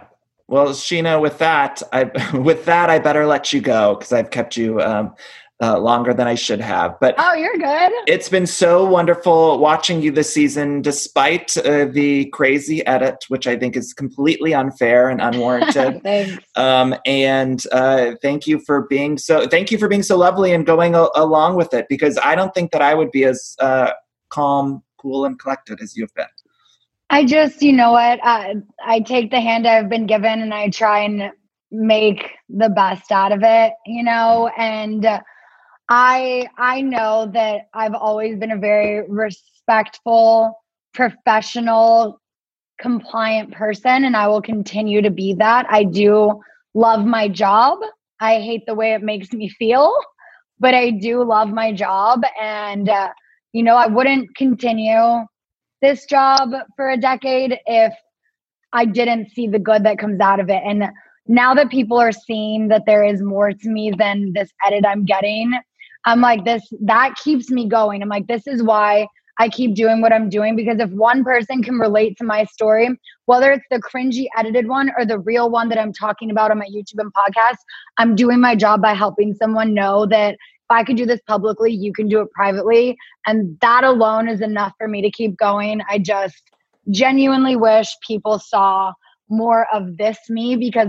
Well, 0.46 0.68
Scheana, 0.68 1.20
with 1.20 1.38
that, 1.38 1.82
I 1.92 2.04
with 2.36 2.64
that, 2.66 2.90
I 2.90 3.00
better 3.00 3.26
let 3.26 3.52
you 3.52 3.60
go 3.60 3.96
because 3.96 4.12
I've 4.12 4.30
kept 4.30 4.56
you 4.56 4.80
um, 4.80 5.14
uh, 5.60 5.78
longer 5.78 6.12
than 6.12 6.26
I 6.26 6.34
should 6.34 6.60
have. 6.60 6.98
But 7.00 7.14
oh, 7.18 7.34
you're 7.34 7.56
good. 7.56 7.92
It's 8.06 8.28
been 8.28 8.46
so 8.46 8.84
wonderful 8.84 9.58
watching 9.58 10.02
you 10.02 10.10
this 10.10 10.32
season, 10.32 10.82
despite 10.82 11.56
uh, 11.56 11.86
the 11.86 12.26
crazy 12.26 12.84
edit, 12.86 13.24
which 13.28 13.46
I 13.46 13.56
think 13.56 13.76
is 13.76 13.92
completely 13.92 14.54
unfair 14.54 15.08
and 15.08 15.20
unwarranted. 15.20 16.00
Thanks. 16.02 16.44
Um, 16.56 16.94
and 17.06 17.62
uh, 17.70 18.12
thank 18.22 18.46
you 18.46 18.58
for 18.58 18.82
being 18.88 19.18
so. 19.18 19.46
Thank 19.46 19.70
you 19.70 19.78
for 19.78 19.88
being 19.88 20.02
so 20.02 20.16
lovely 20.16 20.52
and 20.52 20.66
going 20.66 20.94
a- 20.94 21.08
along 21.14 21.56
with 21.56 21.72
it 21.74 21.86
because 21.88 22.18
I 22.18 22.34
don't 22.34 22.52
think 22.54 22.72
that 22.72 22.82
I 22.82 22.94
would 22.94 23.12
be 23.12 23.24
as 23.24 23.54
uh, 23.60 23.92
calm, 24.30 24.82
cool, 24.98 25.24
and 25.24 25.38
collected 25.38 25.80
as 25.80 25.96
you've 25.96 26.14
been. 26.14 26.26
I 27.10 27.26
just, 27.26 27.60
you 27.60 27.74
know 27.74 27.92
what? 27.92 28.20
I, 28.22 28.54
I 28.82 29.00
take 29.00 29.30
the 29.30 29.40
hand 29.40 29.66
I've 29.66 29.90
been 29.90 30.06
given 30.06 30.40
and 30.40 30.54
I 30.54 30.70
try 30.70 31.00
and 31.00 31.30
make 31.70 32.30
the 32.48 32.70
best 32.70 33.12
out 33.12 33.32
of 33.32 33.40
it, 33.42 33.74
you 33.84 34.02
know, 34.02 34.50
and 34.56 35.06
I 35.94 36.48
I 36.56 36.80
know 36.80 37.30
that 37.34 37.68
I've 37.74 37.92
always 37.92 38.38
been 38.38 38.50
a 38.50 38.56
very 38.56 39.06
respectful, 39.06 40.58
professional, 40.94 42.18
compliant 42.80 43.52
person 43.52 44.06
and 44.06 44.16
I 44.16 44.26
will 44.26 44.40
continue 44.40 45.02
to 45.02 45.10
be 45.10 45.34
that. 45.34 45.66
I 45.68 45.84
do 45.84 46.40
love 46.72 47.04
my 47.04 47.28
job. 47.28 47.78
I 48.20 48.40
hate 48.40 48.62
the 48.66 48.74
way 48.74 48.94
it 48.94 49.02
makes 49.02 49.34
me 49.34 49.50
feel, 49.50 49.94
but 50.58 50.72
I 50.72 50.92
do 50.92 51.24
love 51.24 51.50
my 51.50 51.74
job 51.74 52.22
and 52.40 52.88
uh, 52.88 53.10
you 53.52 53.62
know, 53.62 53.76
I 53.76 53.86
wouldn't 53.86 54.34
continue 54.34 55.26
this 55.82 56.06
job 56.06 56.52
for 56.74 56.88
a 56.88 56.96
decade 56.96 57.58
if 57.66 57.92
I 58.72 58.86
didn't 58.86 59.28
see 59.32 59.46
the 59.46 59.58
good 59.58 59.84
that 59.84 59.98
comes 59.98 60.20
out 60.20 60.40
of 60.40 60.48
it. 60.48 60.62
And 60.64 60.84
now 61.26 61.52
that 61.52 61.70
people 61.70 61.98
are 61.98 62.12
seeing 62.12 62.68
that 62.68 62.84
there 62.86 63.04
is 63.04 63.20
more 63.20 63.52
to 63.52 63.68
me 63.68 63.92
than 63.96 64.32
this 64.32 64.50
edit 64.66 64.86
I'm 64.86 65.04
getting, 65.04 65.52
I'm 66.04 66.20
like, 66.20 66.44
this, 66.44 66.62
that 66.80 67.14
keeps 67.22 67.50
me 67.50 67.68
going. 67.68 68.02
I'm 68.02 68.08
like, 68.08 68.26
this 68.26 68.46
is 68.46 68.62
why 68.62 69.06
I 69.38 69.48
keep 69.48 69.74
doing 69.74 70.00
what 70.00 70.12
I'm 70.12 70.28
doing 70.28 70.56
because 70.56 70.78
if 70.78 70.90
one 70.90 71.24
person 71.24 71.62
can 71.62 71.78
relate 71.78 72.16
to 72.18 72.24
my 72.24 72.44
story, 72.44 72.88
whether 73.26 73.52
it's 73.52 73.64
the 73.70 73.80
cringy 73.80 74.26
edited 74.36 74.68
one 74.68 74.90
or 74.98 75.06
the 75.06 75.18
real 75.18 75.50
one 75.50 75.68
that 75.70 75.78
I'm 75.78 75.92
talking 75.92 76.30
about 76.30 76.50
on 76.50 76.58
my 76.58 76.66
YouTube 76.66 76.98
and 76.98 77.12
podcast, 77.12 77.56
I'm 77.98 78.14
doing 78.14 78.40
my 78.40 78.54
job 78.54 78.82
by 78.82 78.94
helping 78.94 79.34
someone 79.34 79.74
know 79.74 80.06
that 80.06 80.34
if 80.34 80.70
I 80.70 80.84
could 80.84 80.96
do 80.96 81.06
this 81.06 81.20
publicly, 81.26 81.72
you 81.72 81.92
can 81.92 82.08
do 82.08 82.20
it 82.20 82.30
privately. 82.32 82.96
And 83.26 83.58
that 83.60 83.84
alone 83.84 84.28
is 84.28 84.40
enough 84.40 84.74
for 84.78 84.86
me 84.86 85.02
to 85.02 85.10
keep 85.10 85.36
going. 85.36 85.80
I 85.88 85.98
just 85.98 86.42
genuinely 86.90 87.56
wish 87.56 87.88
people 88.06 88.38
saw 88.38 88.92
more 89.28 89.66
of 89.72 89.96
this 89.96 90.18
me 90.28 90.56
because 90.56 90.88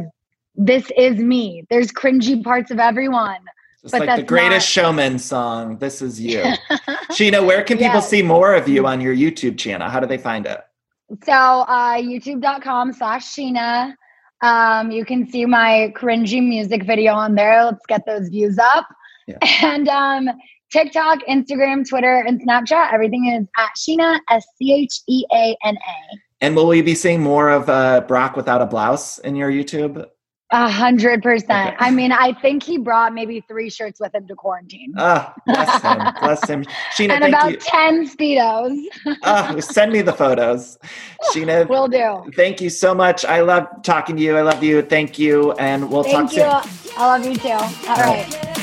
this 0.56 0.92
is 0.98 1.18
me. 1.18 1.64
There's 1.70 1.92
cringy 1.92 2.44
parts 2.44 2.72
of 2.72 2.80
everyone. 2.80 3.40
Just 3.84 3.92
but 3.92 4.08
like 4.08 4.16
the 4.16 4.24
greatest 4.24 4.76
not... 4.78 4.84
showman 4.84 5.20
song, 5.20 5.78
This 5.78 6.02
Is 6.02 6.20
You. 6.20 6.42
Scheana, 7.12 7.46
where 7.46 7.62
can 7.64 7.78
people 7.78 7.96
yes. 7.96 8.10
see 8.10 8.22
more 8.22 8.56
of 8.56 8.70
you 8.70 8.88
on 8.88 9.02
your 9.02 9.14
YouTube 9.14 9.58
channel? 9.58 9.90
How 9.90 10.00
do 10.00 10.08
they 10.08 10.18
find 10.18 10.46
it? 10.46 10.62
So 11.24 11.34
uh, 11.34 11.98
youtube.com 11.98 12.94
slash 12.94 13.26
Scheana. 13.26 13.94
Um, 14.42 14.90
you 14.90 15.04
can 15.04 15.30
see 15.30 15.46
my 15.46 15.94
cringy 15.98 16.42
music 16.42 16.86
video 16.86 17.14
on 17.14 17.36
there. 17.36 17.66
Let's 17.66 17.86
get 17.88 18.06
those 18.06 18.30
views 18.30 18.58
up. 18.58 18.88
Yeah. 19.28 19.38
And 19.64 19.90
um, 19.90 20.30
TikTok, 20.72 21.20
Instagram, 21.30 21.88
Twitter, 21.88 22.24
and 22.26 22.42
Snapchat, 22.42 22.94
everything 22.94 23.28
is 23.28 23.46
at 23.58 23.72
Scheana, 23.78 24.20
S 24.30 24.46
C 24.58 24.74
H 24.74 25.02
E 25.08 25.26
A 25.34 25.58
N 25.66 25.76
A. 25.76 26.18
And 26.40 26.56
will 26.56 26.68
we 26.68 26.82
be 26.82 26.96
seeing 26.96 27.22
more 27.22 27.50
of 27.50 27.70
uh, 27.70 28.02
Brock 28.02 28.36
without 28.38 28.62
a 28.62 28.66
blouse 28.66 29.18
in 29.20 29.36
your 29.36 29.52
YouTube? 29.52 30.06
A 30.54 30.70
hundred 30.70 31.24
percent. 31.24 31.76
I 31.80 31.90
mean, 31.90 32.12
I 32.12 32.32
think 32.34 32.62
he 32.62 32.78
brought 32.78 33.12
maybe 33.12 33.42
three 33.48 33.72
shirts 33.72 34.00
with 34.00 34.14
him 34.14 34.28
to 34.28 34.36
quarantine. 34.36 34.94
Ah, 35.00 35.34
bless 35.48 35.82
him. 35.82 36.08
bless 36.22 36.48
him. 36.48 36.64
Scheana, 36.96 37.10
and 37.14 37.24
about 37.26 37.52
you. 37.54 37.58
10 37.58 38.08
Speedos. 38.08 38.80
Ah, 39.24 39.56
send 39.60 39.92
me 39.92 40.04
the 40.04 40.14
photos. 40.14 40.78
Scheana, 41.32 41.68
Will 41.68 41.88
do. 41.88 42.32
thank 42.36 42.62
you 42.62 42.70
so 42.70 42.94
much. 42.94 43.26
I 43.26 43.42
love 43.42 43.66
talking 43.82 44.16
to 44.18 44.22
you. 44.22 44.38
I 44.38 44.42
love 44.44 44.64
you. 44.64 44.84
Thank 44.84 45.18
you. 45.18 45.54
And 45.54 45.90
we'll 45.90 46.04
Thank 46.04 46.32
talk 46.34 46.64
you. 46.66 46.72
soon. 46.72 46.94
I 46.98 47.06
love 47.08 47.26
you 47.26 47.36
too. 47.36 47.50
All 47.50 47.98
right. 47.98 48.28
Raise 48.28 48.63